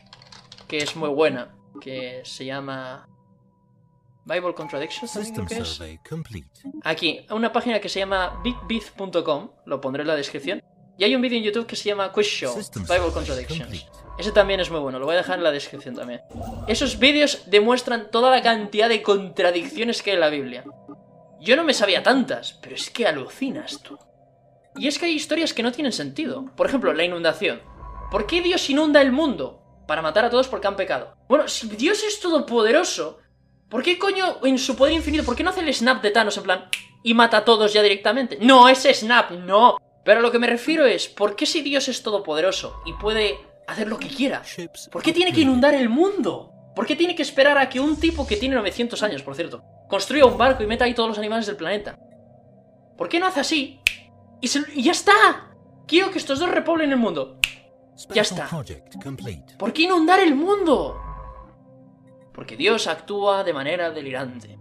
que 0.67 0.79
es 0.79 0.95
muy 0.95 1.10
buena, 1.10 1.55
que 1.79 2.23
se 2.25 2.45
llama 2.45 3.08
Bible 4.25 4.55
Contradictions, 4.55 5.15
es? 5.17 5.79
Aquí, 6.84 7.27
una 7.29 7.51
página 7.51 7.79
que 7.79 7.89
se 7.89 7.99
llama 7.99 8.41
bigbeat.com, 8.43 9.51
lo 9.67 9.79
pondré 9.79 10.01
en 10.01 10.08
la 10.08 10.15
descripción. 10.15 10.63
Y 10.97 11.03
hay 11.03 11.15
un 11.15 11.21
vídeo 11.21 11.38
en 11.38 11.43
YouTube 11.43 11.65
que 11.65 11.75
se 11.75 11.89
llama 11.89 12.12
Quiz 12.12 12.27
Show, 12.27 12.55
Bible 12.75 13.12
Contradictions. 13.13 13.86
Ese 14.17 14.31
también 14.31 14.62
es 14.62 14.71
muy 14.71 14.79
bueno, 14.79 14.97
lo 14.97 15.05
voy 15.05 15.15
a 15.15 15.17
dejar 15.17 15.38
en 15.38 15.43
la 15.43 15.51
descripción 15.51 15.93
también. 15.93 16.21
Esos 16.67 16.99
vídeos 16.99 17.43
demuestran 17.47 18.10
toda 18.12 18.31
la 18.31 18.41
cantidad 18.41 18.88
de 18.88 19.01
contradicciones 19.01 20.01
que 20.01 20.12
hay 20.12 20.15
en 20.15 20.21
la 20.21 20.29
Biblia. 20.29 20.63
Yo 21.41 21.58
no 21.58 21.65
me 21.65 21.73
sabía 21.73 22.01
tantas, 22.01 22.53
pero 22.62 22.75
es 22.75 22.89
que 22.89 23.05
alucinas 23.05 23.81
tú. 23.81 23.99
Y 24.77 24.88
es 24.88 24.97
que 24.97 25.05
hay 25.05 25.13
historias 25.13 25.53
que 25.53 25.63
no 25.63 25.71
tienen 25.71 25.91
sentido. 25.91 26.45
Por 26.55 26.67
ejemplo, 26.67 26.93
la 26.93 27.03
inundación. 27.03 27.62
¿Por 28.10 28.25
qué 28.25 28.41
Dios 28.41 28.69
inunda 28.69 29.01
el 29.01 29.12
mundo? 29.12 29.62
Para 29.88 30.01
matar 30.01 30.25
a 30.25 30.29
todos 30.29 30.47
porque 30.47 30.67
han 30.67 30.75
pecado. 30.75 31.15
Bueno, 31.27 31.47
si 31.47 31.67
Dios 31.67 32.01
es 32.03 32.19
todopoderoso, 32.19 33.19
¿por 33.69 33.84
qué 33.84 33.99
coño 33.99 34.38
en 34.43 34.58
su 34.58 34.75
poder 34.75 34.93
infinito, 34.93 35.25
por 35.25 35.36
qué 35.36 35.43
no 35.43 35.49
hace 35.49 35.60
el 35.60 35.73
snap 35.73 36.01
de 36.01 36.12
Thanos 36.12 36.38
en 36.38 36.43
plan 36.43 36.69
y 37.03 37.13
mata 37.13 37.38
a 37.38 37.45
todos 37.45 37.73
ya 37.73 37.81
directamente? 37.81 38.38
No, 38.41 38.67
ese 38.69 38.93
snap, 38.93 39.31
no. 39.31 39.77
Pero 40.06 40.20
a 40.20 40.22
lo 40.22 40.32
que 40.32 40.39
me 40.39 40.48
refiero 40.48 40.86
es, 40.86 41.10
¿por 41.10 41.36
qué 41.36 41.46
si 41.46 41.62
Dios 41.62 41.89
es 41.89 42.04
todopoderoso 42.04 42.80
y 42.86 42.94
puede 42.94 43.39
hacer 43.68 43.88
lo 43.88 43.98
que 43.98 44.08
quiera. 44.08 44.44
¿Por 44.91 45.02
qué 45.02 45.13
tiene 45.13 45.34
que 45.34 45.41
inundar 45.41 45.74
el 45.74 45.89
mundo? 45.89 46.52
¿Por 46.76 46.86
qué 46.86 46.96
tiene 46.96 47.15
que 47.15 47.22
esperar 47.22 47.58
a 47.58 47.70
que 47.70 47.80
un 47.80 47.98
tipo 48.00 48.28
que 48.28 48.38
tiene 48.38 48.56
900 48.56 49.02
años, 49.04 49.24
por 49.24 49.36
cierto, 49.36 49.63
construya 49.88 50.26
un 50.26 50.38
barco 50.38 50.63
y 50.63 50.68
meta 50.68 50.86
ahí 50.86 50.94
todos 50.94 51.10
los 51.10 51.18
animales 51.18 51.46
del 51.46 51.56
planeta? 51.56 51.98
¿Por 52.98 53.10
qué 53.10 53.20
no 53.20 53.28
hace 53.28 53.39
así? 53.39 53.80
Y, 54.41 54.82
ya 54.82 54.91
está. 54.91 55.56
Quiero 55.88 56.12
que 56.12 56.18
estos 56.18 56.39
dos 56.39 56.50
repoblen 56.50 56.91
el 56.91 56.98
mundo. 56.98 57.39
Ya 58.10 58.22
está. 58.22 58.50
¿Por 59.58 59.74
qué 59.74 59.84
inundar 59.84 60.20
el 60.20 60.36
mundo? 60.36 61.02
Porque 62.34 62.58
Dios 62.58 62.88
actúa 62.88 63.44
de 63.44 63.54
manera 63.54 63.91
delirante. 63.91 64.60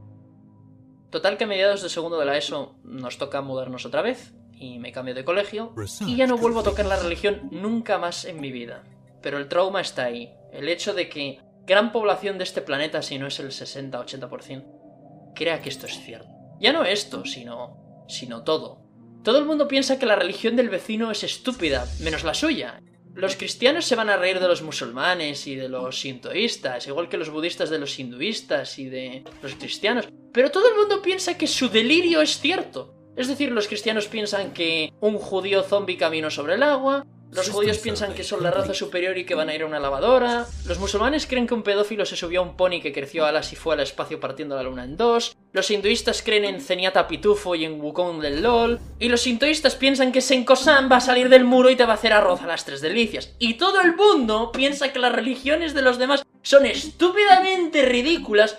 Total 1.10 1.36
que 1.36 1.44
a 1.44 1.46
mediados 1.46 1.82
de 1.82 1.88
segundo 1.88 2.18
de 2.18 2.26
la 2.26 2.36
ESO 2.36 2.76
nos 2.84 3.18
toca 3.18 3.40
mudarnos 3.40 3.86
otra 3.86 4.02
vez 4.02 4.34
y 4.58 4.78
me 4.78 4.92
cambio 4.92 5.14
de 5.14 5.24
colegio 5.24 5.74
y 6.06 6.16
ya 6.16 6.26
no 6.26 6.36
vuelvo 6.36 6.60
a 6.60 6.64
tocar 6.64 6.86
la 6.86 6.96
religión 6.96 7.48
nunca 7.50 7.98
más 7.98 8.24
en 8.24 8.40
mi 8.40 8.52
vida 8.52 8.84
pero 9.24 9.38
el 9.38 9.48
trauma 9.48 9.80
está 9.80 10.04
ahí. 10.04 10.34
El 10.52 10.68
hecho 10.68 10.92
de 10.92 11.08
que 11.08 11.40
gran 11.66 11.92
población 11.92 12.36
de 12.36 12.44
este 12.44 12.60
planeta, 12.60 13.00
si 13.00 13.18
no 13.18 13.26
es 13.26 13.40
el 13.40 13.48
60-80%, 13.48 15.32
crea 15.34 15.62
que 15.62 15.70
esto 15.70 15.86
es 15.86 15.98
cierto. 15.98 16.28
Ya 16.60 16.74
no 16.74 16.84
esto, 16.84 17.24
sino. 17.24 18.04
sino 18.06 18.44
todo. 18.44 18.82
Todo 19.24 19.38
el 19.38 19.46
mundo 19.46 19.66
piensa 19.66 19.98
que 19.98 20.04
la 20.04 20.16
religión 20.16 20.56
del 20.56 20.68
vecino 20.68 21.10
es 21.10 21.24
estúpida, 21.24 21.86
menos 22.00 22.22
la 22.22 22.34
suya. 22.34 22.82
Los 23.14 23.36
cristianos 23.36 23.86
se 23.86 23.96
van 23.96 24.10
a 24.10 24.18
reír 24.18 24.40
de 24.40 24.48
los 24.48 24.60
musulmanes 24.60 25.46
y 25.46 25.54
de 25.54 25.70
los 25.70 26.00
sintoístas, 26.00 26.86
igual 26.86 27.08
que 27.08 27.16
los 27.16 27.30
budistas 27.30 27.70
de 27.70 27.78
los 27.78 27.98
hinduistas 27.98 28.78
y 28.78 28.90
de 28.90 29.24
los 29.42 29.54
cristianos. 29.54 30.06
Pero 30.34 30.50
todo 30.50 30.68
el 30.68 30.76
mundo 30.76 31.00
piensa 31.00 31.38
que 31.38 31.46
su 31.46 31.70
delirio 31.70 32.20
es 32.20 32.38
cierto. 32.38 32.94
Es 33.16 33.28
decir, 33.28 33.52
los 33.52 33.68
cristianos 33.68 34.06
piensan 34.08 34.52
que 34.52 34.92
un 35.00 35.18
judío 35.18 35.62
zombie 35.62 35.96
caminó 35.96 36.30
sobre 36.30 36.54
el 36.54 36.62
agua, 36.62 37.06
los 37.34 37.50
judíos 37.50 37.78
piensan 37.78 38.14
que 38.14 38.22
son 38.22 38.44
la 38.44 38.52
raza 38.52 38.74
superior 38.74 39.18
y 39.18 39.26
que 39.26 39.34
van 39.34 39.48
a 39.48 39.54
ir 39.54 39.62
a 39.62 39.66
una 39.66 39.80
lavadora. 39.80 40.46
Los 40.66 40.78
musulmanes 40.78 41.26
creen 41.26 41.48
que 41.48 41.54
un 41.54 41.64
pedófilo 41.64 42.06
se 42.06 42.14
subió 42.14 42.40
a 42.40 42.44
un 42.44 42.56
pony 42.56 42.80
que 42.80 42.92
creció 42.92 43.26
alas 43.26 43.52
y 43.52 43.56
fue 43.56 43.74
al 43.74 43.80
espacio 43.80 44.20
partiendo 44.20 44.54
la 44.54 44.62
luna 44.62 44.84
en 44.84 44.96
dos. 44.96 45.36
Los 45.52 45.68
hinduistas 45.72 46.22
creen 46.22 46.44
en 46.44 46.60
Zenyatta 46.60 47.08
Pitufo 47.08 47.56
y 47.56 47.64
en 47.64 47.80
Wukong 47.80 48.20
del 48.20 48.40
LOL. 48.40 48.78
Y 49.00 49.08
los 49.08 49.22
sintoístas 49.22 49.74
piensan 49.74 50.12
que 50.12 50.20
Senko-san 50.20 50.88
va 50.90 50.98
a 50.98 51.00
salir 51.00 51.28
del 51.28 51.44
muro 51.44 51.70
y 51.70 51.76
te 51.76 51.84
va 51.84 51.92
a 51.92 51.96
hacer 51.96 52.12
arroz 52.12 52.40
a 52.42 52.46
las 52.46 52.64
tres 52.64 52.80
delicias. 52.80 53.34
Y 53.40 53.54
todo 53.54 53.80
el 53.80 53.96
mundo 53.96 54.52
piensa 54.52 54.92
que 54.92 55.00
las 55.00 55.12
religiones 55.12 55.74
de 55.74 55.82
los 55.82 55.98
demás 55.98 56.22
son 56.42 56.66
estúpidamente 56.66 57.82
ridículas, 57.82 58.58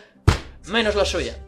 menos 0.65 0.95
la 0.95 1.05
suya. 1.05 1.44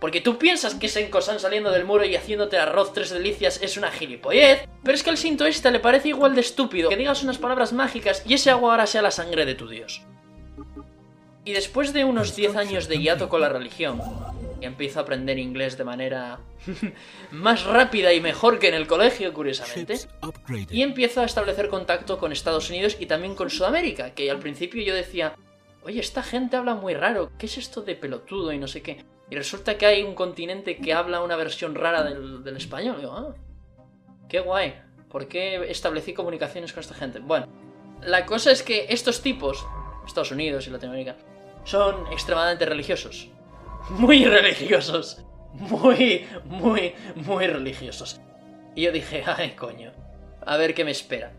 Porque 0.00 0.20
tú 0.20 0.38
piensas 0.38 0.74
que 0.76 0.88
Senko-san 0.88 1.40
saliendo 1.40 1.70
del 1.72 1.84
muro 1.84 2.04
y 2.04 2.14
haciéndote 2.14 2.56
arroz 2.56 2.92
tres 2.92 3.10
delicias 3.10 3.60
es 3.62 3.76
una 3.76 3.90
gilipollez, 3.90 4.68
pero 4.84 4.94
es 4.94 5.02
que 5.02 5.10
al 5.10 5.18
sintoísta 5.18 5.70
le 5.70 5.80
parece 5.80 6.08
igual 6.08 6.34
de 6.34 6.40
estúpido 6.40 6.88
que 6.88 6.96
digas 6.96 7.22
unas 7.24 7.38
palabras 7.38 7.72
mágicas 7.72 8.22
y 8.24 8.34
ese 8.34 8.50
agua 8.50 8.72
ahora 8.72 8.86
sea 8.86 9.02
la 9.02 9.10
sangre 9.10 9.44
de 9.44 9.54
tu 9.54 9.68
dios. 9.68 10.02
Y 11.44 11.52
después 11.52 11.92
de 11.92 12.04
unos 12.04 12.36
10 12.36 12.56
años 12.56 12.88
de 12.88 12.98
hiato 13.00 13.28
con 13.28 13.40
la 13.40 13.48
religión, 13.48 14.00
y 14.60 14.66
empiezo 14.66 14.98
a 14.98 15.02
aprender 15.02 15.38
inglés 15.38 15.78
de 15.78 15.84
manera 15.84 16.40
más 17.30 17.64
rápida 17.64 18.12
y 18.12 18.20
mejor 18.20 18.58
que 18.58 18.68
en 18.68 18.74
el 18.74 18.86
colegio, 18.86 19.32
curiosamente, 19.32 19.98
y 20.70 20.82
empiezo 20.82 21.22
a 21.22 21.24
establecer 21.24 21.68
contacto 21.68 22.18
con 22.18 22.32
Estados 22.32 22.70
Unidos 22.70 22.96
y 23.00 23.06
también 23.06 23.34
con 23.34 23.50
Sudamérica, 23.50 24.14
que 24.14 24.30
al 24.30 24.38
principio 24.38 24.82
yo 24.82 24.94
decía, 24.94 25.34
oye, 25.82 26.00
esta 26.00 26.22
gente 26.22 26.56
habla 26.56 26.74
muy 26.74 26.94
raro, 26.94 27.30
¿qué 27.38 27.46
es 27.46 27.58
esto 27.58 27.82
de 27.82 27.94
pelotudo 27.94 28.52
y 28.52 28.58
no 28.58 28.68
sé 28.68 28.82
qué? 28.82 29.04
Y 29.30 29.36
resulta 29.36 29.76
que 29.76 29.86
hay 29.86 30.02
un 30.02 30.14
continente 30.14 30.76
que 30.78 30.92
habla 30.94 31.22
una 31.22 31.36
versión 31.36 31.74
rara 31.74 32.02
del, 32.02 32.56
español. 32.56 32.96
Y 32.98 33.00
digo, 33.02 33.12
ah, 33.12 33.34
qué 34.28 34.40
guay. 34.40 34.74
¿Por 35.10 35.28
qué 35.28 35.70
establecí 35.70 36.12
comunicaciones 36.14 36.72
con 36.72 36.80
esta 36.80 36.94
gente? 36.94 37.18
Bueno, 37.18 37.46
la 38.02 38.26
cosa 38.26 38.50
es 38.50 38.62
que 38.62 38.86
estos 38.88 39.22
tipos, 39.22 39.66
Estados 40.06 40.32
Unidos 40.32 40.66
y 40.66 40.70
Latinoamérica, 40.70 41.16
son 41.64 42.06
extremadamente 42.12 42.64
religiosos. 42.64 43.28
Muy 43.90 44.24
religiosos. 44.24 45.24
Muy, 45.54 46.26
muy, 46.44 46.94
muy 47.16 47.46
religiosos. 47.46 48.20
Y 48.74 48.82
yo 48.82 48.92
dije, 48.92 49.24
ay, 49.26 49.52
coño. 49.52 49.92
A 50.44 50.56
ver 50.56 50.74
qué 50.74 50.84
me 50.84 50.90
espera. 50.90 51.32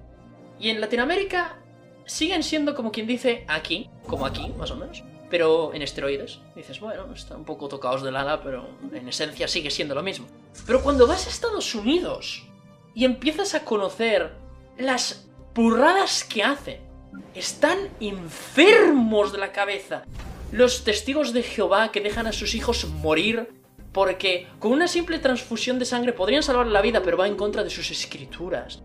Y 0.60 0.70
en 0.70 0.82
Latinoamérica 0.82 1.60
siguen 2.06 2.44
siendo 2.44 2.76
como 2.76 2.92
quien 2.92 3.08
dice 3.08 3.46
aquí, 3.48 3.90
como 4.08 4.26
aquí, 4.26 4.50
más 4.58 4.72
o 4.72 4.76
menos, 4.76 5.04
pero 5.30 5.74
en 5.74 5.82
esteroides. 5.82 6.40
Dices, 6.56 6.80
bueno, 6.80 7.12
están 7.14 7.40
un 7.40 7.46
poco 7.46 7.68
tocados 7.68 8.04
del 8.04 8.16
ala, 8.16 8.42
pero 8.42 8.68
en 8.92 9.08
esencia 9.08 9.48
sigue 9.48 9.70
siendo 9.70 9.96
lo 9.96 10.04
mismo. 10.04 10.28
Pero 10.66 10.82
cuando 10.82 11.08
vas 11.08 11.28
a 11.28 11.30
Estados 11.30 11.76
Unidos 11.76 12.44
y 12.94 13.06
empiezas 13.06 13.54
a 13.56 13.64
conocer 13.64 14.34
las 14.78 15.28
burradas 15.54 16.24
que 16.24 16.44
hacen, 16.44 16.80
están 17.36 17.78
enfermos 18.00 19.32
de 19.32 19.38
la 19.38 19.52
cabeza. 19.52 20.04
Los 20.52 20.84
testigos 20.84 21.34
de 21.34 21.44
Jehová 21.44 21.92
que 21.92 22.02
dejan 22.02 22.28
a 22.28 22.34
sus 22.34 22.56
hijos 22.56 22.86
morir 22.86 23.50
porque 23.92 24.48
con 24.60 24.72
una 24.72 24.88
simple 24.88 25.20
transfusión 25.20 25.80
de 25.80 25.86
sangre 25.86 26.14
podrían 26.14 26.44
salvar 26.44 26.68
la 26.68 26.82
vida, 26.82 27.02
pero 27.04 27.18
va 27.18 27.28
en 27.28 27.36
contra 27.36 27.64
de 27.64 27.70
sus 27.70 27.92
escrituras. 27.92 28.82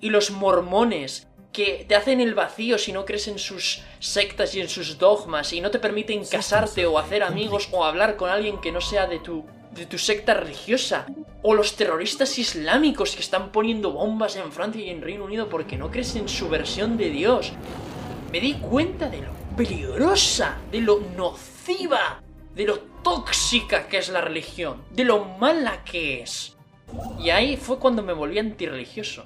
Y 0.00 0.10
los 0.10 0.30
mormones 0.30 1.28
que 1.52 1.84
te 1.88 1.96
hacen 1.96 2.20
el 2.20 2.34
vacío 2.34 2.78
si 2.78 2.92
no 2.92 3.04
crees 3.04 3.28
en 3.28 3.38
sus 3.38 3.82
sectas 3.98 4.54
y 4.54 4.60
en 4.60 4.68
sus 4.68 4.98
dogmas 4.98 5.52
y 5.52 5.60
no 5.60 5.70
te 5.70 5.78
permiten 5.78 6.24
casarte 6.24 6.86
o 6.86 6.98
hacer 6.98 7.22
amigos 7.22 7.68
o 7.72 7.84
hablar 7.84 8.16
con 8.16 8.30
alguien 8.30 8.60
que 8.60 8.72
no 8.72 8.80
sea 8.80 9.06
de 9.06 9.18
tu 9.18 9.44
de 9.70 9.86
tu 9.86 9.98
secta 9.98 10.34
religiosa 10.34 11.06
o 11.42 11.54
los 11.54 11.76
terroristas 11.76 12.38
islámicos 12.38 13.14
que 13.14 13.22
están 13.22 13.52
poniendo 13.52 13.92
bombas 13.92 14.36
en 14.36 14.50
Francia 14.50 14.82
y 14.82 14.90
en 14.90 15.02
Reino 15.02 15.24
Unido 15.24 15.48
porque 15.48 15.76
no 15.76 15.90
crees 15.90 16.16
en 16.16 16.28
su 16.28 16.48
versión 16.48 16.96
de 16.96 17.10
Dios. 17.10 17.52
Me 18.32 18.40
di 18.40 18.54
cuenta 18.54 19.08
de 19.08 19.22
lo 19.22 19.30
peligrosa, 19.56 20.58
de 20.70 20.80
lo 20.80 21.00
nociva, 21.16 22.22
de 22.54 22.64
lo 22.64 22.80
tóxica 23.02 23.88
que 23.88 23.98
es 23.98 24.08
la 24.08 24.20
religión, 24.20 24.82
de 24.90 25.04
lo 25.04 25.24
mala 25.24 25.84
que 25.84 26.22
es. 26.22 26.56
Y 27.18 27.30
ahí 27.30 27.56
fue 27.56 27.78
cuando 27.78 28.02
me 28.02 28.12
volví 28.12 28.38
antirreligioso. 28.38 29.24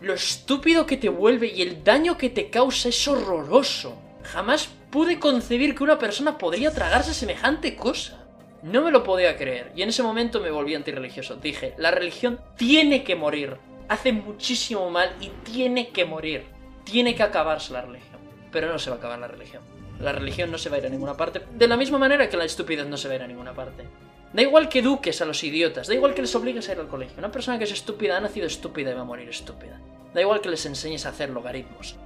Lo 0.00 0.14
estúpido 0.14 0.86
que 0.86 0.96
te 0.96 1.10
vuelve 1.10 1.52
y 1.54 1.60
el 1.60 1.84
daño 1.84 2.16
que 2.16 2.30
te 2.30 2.48
causa 2.48 2.88
es 2.88 3.06
horroroso. 3.06 4.00
Jamás 4.22 4.70
pude 4.90 5.18
concebir 5.18 5.74
que 5.74 5.84
una 5.84 5.98
persona 5.98 6.38
podría 6.38 6.72
tragarse 6.72 7.12
semejante 7.12 7.76
cosa. 7.76 8.26
No 8.62 8.80
me 8.80 8.90
lo 8.90 9.04
podía 9.04 9.36
creer. 9.36 9.72
Y 9.76 9.82
en 9.82 9.90
ese 9.90 10.02
momento 10.02 10.40
me 10.40 10.50
volví 10.50 10.74
antirreligioso. 10.74 11.36
Dije, 11.36 11.74
la 11.76 11.90
religión 11.90 12.40
tiene 12.56 13.04
que 13.04 13.14
morir. 13.14 13.58
Hace 13.88 14.12
muchísimo 14.12 14.88
mal 14.88 15.14
y 15.20 15.28
tiene 15.44 15.90
que 15.90 16.06
morir. 16.06 16.46
Tiene 16.84 17.14
que 17.14 17.22
acabarse 17.22 17.74
la 17.74 17.82
religión. 17.82 18.20
Pero 18.50 18.72
no 18.72 18.78
se 18.78 18.88
va 18.88 18.96
a 18.96 18.98
acabar 19.00 19.18
la 19.18 19.28
religión. 19.28 19.62
La 20.00 20.12
religión 20.12 20.50
no 20.50 20.56
se 20.56 20.70
va 20.70 20.76
a 20.76 20.78
ir 20.78 20.86
a 20.86 20.90
ninguna 20.90 21.14
parte. 21.14 21.42
De 21.52 21.68
la 21.68 21.76
misma 21.76 21.98
manera 21.98 22.26
que 22.30 22.38
la 22.38 22.46
estupidez 22.46 22.86
no 22.86 22.96
se 22.96 23.08
va 23.08 23.12
a 23.12 23.16
ir 23.16 23.22
a 23.22 23.26
ninguna 23.26 23.52
parte. 23.52 23.84
Da 24.32 24.42
igual 24.42 24.68
que 24.68 24.78
eduques 24.78 25.20
a 25.20 25.24
los 25.24 25.42
idiotas, 25.42 25.88
da 25.88 25.94
igual 25.94 26.14
que 26.14 26.22
les 26.22 26.34
obligues 26.34 26.68
a 26.68 26.72
ir 26.72 26.78
al 26.78 26.88
colegio. 26.88 27.18
Una 27.18 27.32
persona 27.32 27.58
que 27.58 27.64
es 27.64 27.72
estúpida 27.72 28.16
ha 28.16 28.20
nacido 28.20 28.46
estúpida 28.46 28.90
y 28.90 28.94
va 28.94 29.00
a 29.00 29.04
morir 29.04 29.28
estúpida. 29.28 29.80
Da 30.14 30.20
igual 30.20 30.40
que 30.40 30.48
les 30.48 30.64
enseñes 30.66 31.04
a 31.06 31.10
hacer 31.10 31.30
logaritmos. 31.30 31.96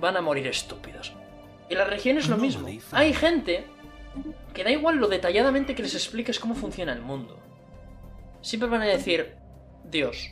Van 0.00 0.16
a 0.16 0.22
morir 0.22 0.46
estúpidos. 0.46 1.12
Y 1.68 1.74
la 1.74 1.84
religión 1.84 2.16
es 2.18 2.28
lo 2.28 2.36
mismo. 2.36 2.68
Hay 2.92 3.12
gente 3.12 3.66
que 4.54 4.64
da 4.64 4.70
igual 4.70 4.96
lo 4.96 5.08
detalladamente 5.08 5.74
que 5.74 5.82
les 5.82 5.94
expliques 5.94 6.38
cómo 6.38 6.54
funciona 6.54 6.92
el 6.92 7.02
mundo. 7.02 7.38
Siempre 8.40 8.68
van 8.68 8.82
a 8.82 8.86
decir, 8.86 9.34
Dios. 9.84 10.30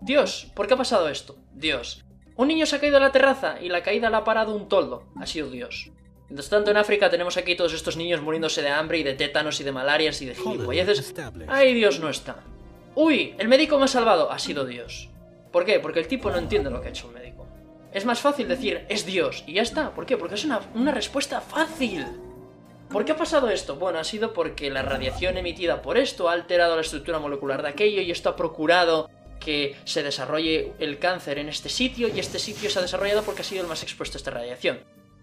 Dios, 0.00 0.50
¿por 0.54 0.66
qué 0.66 0.74
ha 0.74 0.78
pasado 0.78 1.08
esto? 1.08 1.36
Dios. 1.52 2.04
Un 2.36 2.48
niño 2.48 2.66
se 2.66 2.76
ha 2.76 2.80
caído 2.80 2.98
a 2.98 3.00
la 3.00 3.12
terraza 3.12 3.60
y 3.60 3.68
la 3.68 3.82
caída 3.82 4.10
la 4.10 4.18
ha 4.18 4.24
parado 4.24 4.54
un 4.54 4.68
toldo. 4.68 5.04
Ha 5.16 5.26
sido 5.26 5.50
Dios. 5.50 5.90
Mientras 6.28 6.48
tanto, 6.48 6.70
en 6.70 6.76
África 6.76 7.08
tenemos 7.08 7.36
aquí 7.36 7.54
todos 7.54 7.72
estos 7.72 7.96
niños 7.96 8.20
muriéndose 8.20 8.60
de 8.60 8.68
hambre 8.68 8.98
y 8.98 9.02
de 9.04 9.14
tétanos 9.14 9.60
y 9.60 9.64
de 9.64 9.72
malarias 9.72 10.20
y 10.22 10.26
de 10.26 10.34
gilipolleces. 10.34 11.14
¡Ay, 11.46 11.72
Dios 11.74 12.00
no 12.00 12.08
está! 12.08 12.42
¡Uy! 12.96 13.34
El 13.38 13.48
médico 13.48 13.78
me 13.78 13.84
ha 13.84 13.88
salvado. 13.88 14.32
Ha 14.32 14.38
sido 14.38 14.64
Dios. 14.64 15.08
¿Por 15.52 15.64
qué? 15.64 15.78
Porque 15.78 16.00
el 16.00 16.08
tipo 16.08 16.30
no 16.30 16.38
entiende 16.38 16.70
lo 16.70 16.80
que 16.80 16.88
ha 16.88 16.90
hecho 16.90 17.06
un 17.06 17.14
médico. 17.14 17.46
Es 17.92 18.04
más 18.04 18.20
fácil 18.20 18.48
decir, 18.48 18.84
es 18.88 19.06
Dios, 19.06 19.44
y 19.46 19.54
ya 19.54 19.62
está. 19.62 19.94
¿Por 19.94 20.04
qué? 20.04 20.16
Porque 20.16 20.34
es 20.34 20.44
una, 20.44 20.60
una 20.74 20.92
respuesta 20.92 21.40
fácil. 21.40 22.04
¿Por 22.90 23.04
qué 23.04 23.12
ha 23.12 23.16
pasado 23.16 23.48
esto? 23.48 23.76
Bueno, 23.76 23.98
ha 23.98 24.04
sido 24.04 24.32
porque 24.32 24.70
la 24.70 24.82
radiación 24.82 25.38
emitida 25.38 25.82
por 25.82 25.96
esto 25.96 26.28
ha 26.28 26.32
alterado 26.32 26.74
la 26.74 26.82
estructura 26.82 27.18
molecular 27.18 27.62
de 27.62 27.68
aquello 27.68 28.02
y 28.02 28.10
esto 28.10 28.28
ha 28.28 28.36
procurado 28.36 29.10
que 29.40 29.76
se 29.84 30.02
desarrolle 30.02 30.72
el 30.78 30.98
cáncer 30.98 31.38
en 31.38 31.48
este 31.48 31.68
sitio 31.68 32.08
y 32.08 32.18
este 32.18 32.38
sitio 32.38 32.70
se 32.70 32.78
ha 32.78 32.82
desarrollado 32.82 33.22
porque 33.22 33.42
ha 33.42 33.44
sido 33.44 33.62
el 33.62 33.68
más 33.68 33.82
expuesto 33.82 34.16
a 34.16 34.18
esta 34.18 34.30
radiación. 34.30 34.80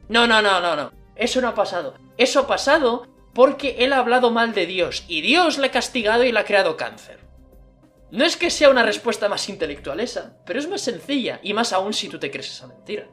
No, 0.10 0.28
no, 0.28 0.42
no, 0.42 0.60
no, 0.60 0.76
no. 0.76 0.92
Eso 1.16 1.42
no 1.42 1.50
ha 1.50 1.56
pasado. 1.56 1.96
Eso 2.18 2.42
ha 2.42 2.48
pasado 2.48 3.08
porque 3.34 3.78
él 3.80 3.94
ha 3.94 4.00
hablado 4.00 4.32
mal 4.32 4.54
de 4.54 4.66
Dios 4.66 5.06
y 5.08 5.22
Dios 5.22 5.58
le 5.58 5.68
ha 5.68 5.72
castigado 5.72 6.24
y 6.24 6.32
le 6.32 6.40
ha 6.40 6.46
creado 6.46 6.78
cáncer. 6.78 7.20
No 8.12 8.26
es 8.26 8.38
que 8.38 8.52
sea 8.52 8.70
una 8.70 8.84
respuesta 8.84 9.28
más 9.28 9.50
intelectual 9.50 10.00
esa, 10.00 10.38
pero 10.46 10.60
es 10.60 10.70
más 10.70 10.82
sencilla 10.82 11.40
y 11.42 11.54
más 11.54 11.74
aún 11.74 11.94
si 11.94 12.10
tú 12.10 12.20
te 12.20 12.30
crees 12.30 12.52
esa 12.52 12.68
mentira. 12.68 13.08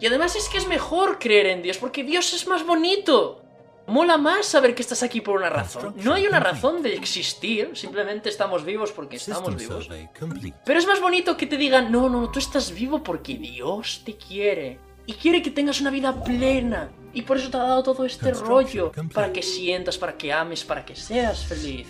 Y 0.00 0.06
además 0.06 0.36
es 0.36 0.48
que 0.48 0.58
es 0.58 0.68
mejor 0.68 1.18
creer 1.18 1.46
en 1.46 1.62
Dios 1.62 1.78
porque 1.78 2.04
Dios 2.04 2.34
es 2.34 2.46
más 2.46 2.64
bonito. 2.64 3.42
Mola 3.86 4.18
más 4.18 4.44
saber 4.44 4.74
que 4.74 4.82
estás 4.82 5.02
aquí 5.02 5.22
por 5.22 5.36
una 5.36 5.48
razón. 5.48 5.94
No 5.96 6.12
hay 6.12 6.26
una 6.26 6.40
razón 6.40 6.82
de 6.82 6.92
existir, 6.94 7.70
simplemente 7.74 8.28
estamos 8.28 8.62
vivos 8.62 8.92
porque 8.92 9.16
estamos 9.16 9.56
vivos. 9.56 9.88
Pero 10.66 10.78
es 10.78 10.86
más 10.86 11.00
bonito 11.00 11.38
que 11.38 11.46
te 11.46 11.56
digan, 11.56 11.90
no, 11.90 12.10
no, 12.10 12.30
tú 12.30 12.38
estás 12.38 12.70
vivo 12.70 13.02
porque 13.02 13.34
Dios 13.34 14.02
te 14.04 14.14
quiere 14.14 14.78
y 15.08 15.14
quiere 15.14 15.40
que 15.40 15.50
tengas 15.50 15.80
una 15.80 15.90
vida 15.90 16.22
plena. 16.22 16.90
Y 17.14 17.22
por 17.22 17.38
eso 17.38 17.50
te 17.50 17.56
ha 17.56 17.62
dado 17.62 17.82
todo 17.82 18.04
este 18.04 18.30
rollo, 18.32 18.92
para 19.14 19.32
que 19.32 19.42
sientas, 19.42 19.96
para 19.96 20.18
que 20.18 20.30
ames, 20.30 20.64
para 20.64 20.84
que 20.84 20.94
seas 20.94 21.46
feliz. 21.46 21.88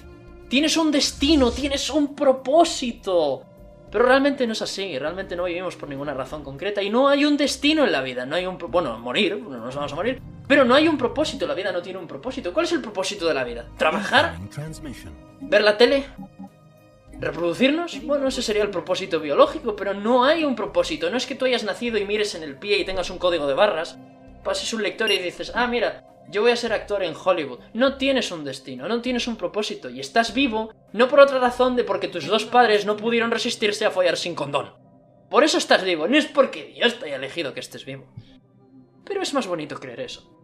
Tienes 0.48 0.76
un 0.76 0.92
destino, 0.92 1.50
tienes 1.50 1.90
un 1.90 2.14
propósito. 2.14 3.42
Pero 3.90 4.04
realmente 4.04 4.46
no 4.46 4.52
es 4.52 4.62
así, 4.62 4.96
realmente 4.96 5.34
no 5.34 5.44
vivimos 5.44 5.74
por 5.74 5.88
ninguna 5.88 6.14
razón 6.14 6.44
concreta 6.44 6.80
y 6.80 6.90
no 6.90 7.08
hay 7.08 7.24
un 7.24 7.36
destino 7.36 7.84
en 7.84 7.90
la 7.90 8.02
vida, 8.02 8.24
no 8.24 8.36
hay 8.36 8.46
un... 8.46 8.56
Bueno, 8.56 8.96
morir, 8.98 9.36
no 9.36 9.58
nos 9.58 9.74
vamos 9.74 9.92
a 9.92 9.96
morir, 9.96 10.22
pero 10.46 10.64
no 10.64 10.76
hay 10.76 10.86
un 10.86 10.96
propósito, 10.96 11.44
la 11.46 11.54
vida 11.54 11.72
no 11.72 11.82
tiene 11.82 11.98
un 11.98 12.06
propósito. 12.06 12.52
¿Cuál 12.52 12.66
es 12.66 12.72
el 12.72 12.80
propósito 12.80 13.26
de 13.26 13.34
la 13.34 13.42
vida? 13.42 13.66
¿Trabajar? 13.76 14.36
¿Ver 15.40 15.62
la 15.62 15.76
tele? 15.76 16.04
¿Reproducirnos? 17.20 18.00
Bueno, 18.04 18.28
ese 18.28 18.42
sería 18.42 18.62
el 18.62 18.70
propósito 18.70 19.18
biológico, 19.18 19.74
pero 19.74 19.92
no 19.92 20.24
hay 20.24 20.44
un 20.44 20.54
propósito. 20.54 21.10
No 21.10 21.16
es 21.16 21.26
que 21.26 21.34
tú 21.34 21.46
hayas 21.46 21.64
nacido 21.64 21.98
y 21.98 22.04
mires 22.04 22.36
en 22.36 22.44
el 22.44 22.56
pie 22.56 22.78
y 22.78 22.84
tengas 22.84 23.10
un 23.10 23.18
código 23.18 23.48
de 23.48 23.54
barras, 23.54 23.98
pases 24.44 24.72
un 24.72 24.82
lector 24.82 25.10
y 25.10 25.18
dices, 25.18 25.50
ah, 25.54 25.66
mira, 25.66 26.04
yo 26.30 26.42
voy 26.42 26.52
a 26.52 26.56
ser 26.56 26.72
actor 26.72 27.02
en 27.02 27.14
Hollywood. 27.16 27.58
No 27.74 27.96
tienes 27.96 28.30
un 28.30 28.44
destino, 28.44 28.86
no 28.86 29.00
tienes 29.00 29.26
un 29.26 29.36
propósito, 29.36 29.90
y 29.90 29.98
estás 29.98 30.32
vivo 30.32 30.72
no 30.92 31.08
por 31.08 31.18
otra 31.18 31.40
razón 31.40 31.74
de 31.74 31.84
porque 31.84 32.06
tus 32.06 32.26
dos 32.26 32.44
padres 32.44 32.86
no 32.86 32.96
pudieron 32.96 33.32
resistirse 33.32 33.84
a 33.84 33.90
follar 33.90 34.16
sin 34.16 34.36
condón. 34.36 34.74
Por 35.28 35.42
eso 35.42 35.58
estás 35.58 35.84
vivo, 35.84 36.06
no 36.06 36.16
es 36.16 36.26
porque 36.26 36.72
Dios 36.74 36.98
te 37.00 37.06
haya 37.06 37.16
elegido 37.16 37.52
que 37.52 37.60
estés 37.60 37.84
vivo. 37.84 38.06
Pero 39.04 39.22
es 39.22 39.34
más 39.34 39.46
bonito 39.46 39.80
creer 39.80 40.00
eso. 40.00 40.34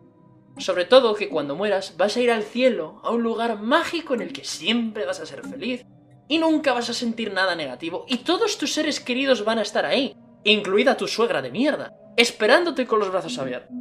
Sobre 0.59 0.85
todo 0.85 1.15
que 1.15 1.29
cuando 1.29 1.55
mueras 1.55 1.97
vas 1.97 2.17
a 2.17 2.21
ir 2.21 2.31
al 2.31 2.43
cielo, 2.43 3.01
a 3.05 3.11
un 3.11 3.23
lugar 3.23 3.61
mágico 3.61 4.15
en 4.15 4.23
el 4.23 4.33
que 4.33 4.45
siempre 4.45 5.05
vas 5.05 5.21
a 5.21 5.27
ser 5.27 5.43
feliz, 5.43 5.85
y 6.29 6.39
nunca 6.39 6.73
vas 6.73 6.91
a 6.91 6.95
sentir 6.95 7.33
nada 7.33 7.55
negativo 7.55 8.05
y 8.09 8.19
todos 8.19 8.59
tus 8.59 8.73
seres 8.73 9.01
queridos 9.01 9.45
van 9.45 9.59
a 9.59 9.63
estar 9.63 9.85
ahí, 9.85 10.17
incluida 10.45 10.97
tu 10.97 11.07
suegra 11.07 11.43
de 11.43 11.51
mierda, 11.51 11.95
esperándote 12.17 12.87
con 12.87 12.99
los 12.99 13.11
brazos 13.11 13.39
abiertos. 13.39 13.77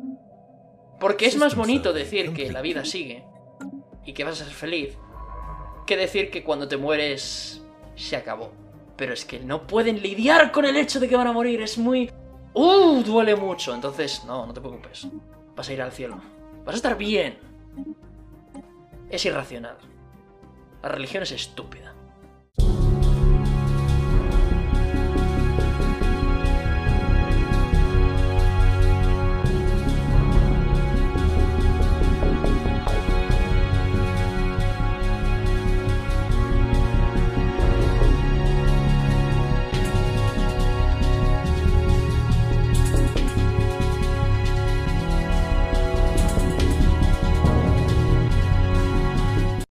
Porque 1.00 1.26
es 1.26 1.36
más 1.38 1.56
bonito 1.56 1.94
decir 1.94 2.34
que 2.34 2.52
la 2.52 2.62
vida 2.62 2.86
sigue 2.86 3.24
y 4.06 4.14
que 4.14 4.24
vas 4.24 4.42
a 4.42 4.46
ser 4.46 4.54
feliz 4.54 4.98
que 5.86 5.98
decir 5.98 6.32
que 6.32 6.44
cuando 6.44 6.68
te 6.68 6.78
mueres 6.78 7.62
se 7.96 8.16
acabó. 8.16 8.52
Pero 8.96 9.14
es 9.14 9.26
que 9.26 9.40
no 9.40 9.68
pueden 9.68 10.02
lidiar 10.02 10.52
con 10.52 10.66
el 10.66 10.78
hecho 10.78 11.00
de 11.00 11.10
que 11.10 11.16
van 11.16 11.28
a 11.28 11.34
morir, 11.34 11.62
es 11.62 11.78
muy... 11.78 12.12
¡Uh! 12.54 13.02
Duele 13.04 13.36
mucho. 13.36 13.74
Entonces, 13.74 14.24
no, 14.26 14.46
no 14.46 14.54
te 14.54 14.62
preocupes. 14.62 15.08
Vas 15.56 15.68
a 15.68 15.74
ir 15.74 15.82
al 15.82 15.92
cielo. 15.92 16.22
Vas 16.64 16.76
a 16.76 16.78
estar 16.78 16.98
bien. 16.98 17.38
Es 19.10 19.26
irracional. 19.26 19.78
La 20.82 20.90
religión 20.90 21.24
es 21.24 21.32
estúpida. 21.32 21.93
you. 22.60 22.83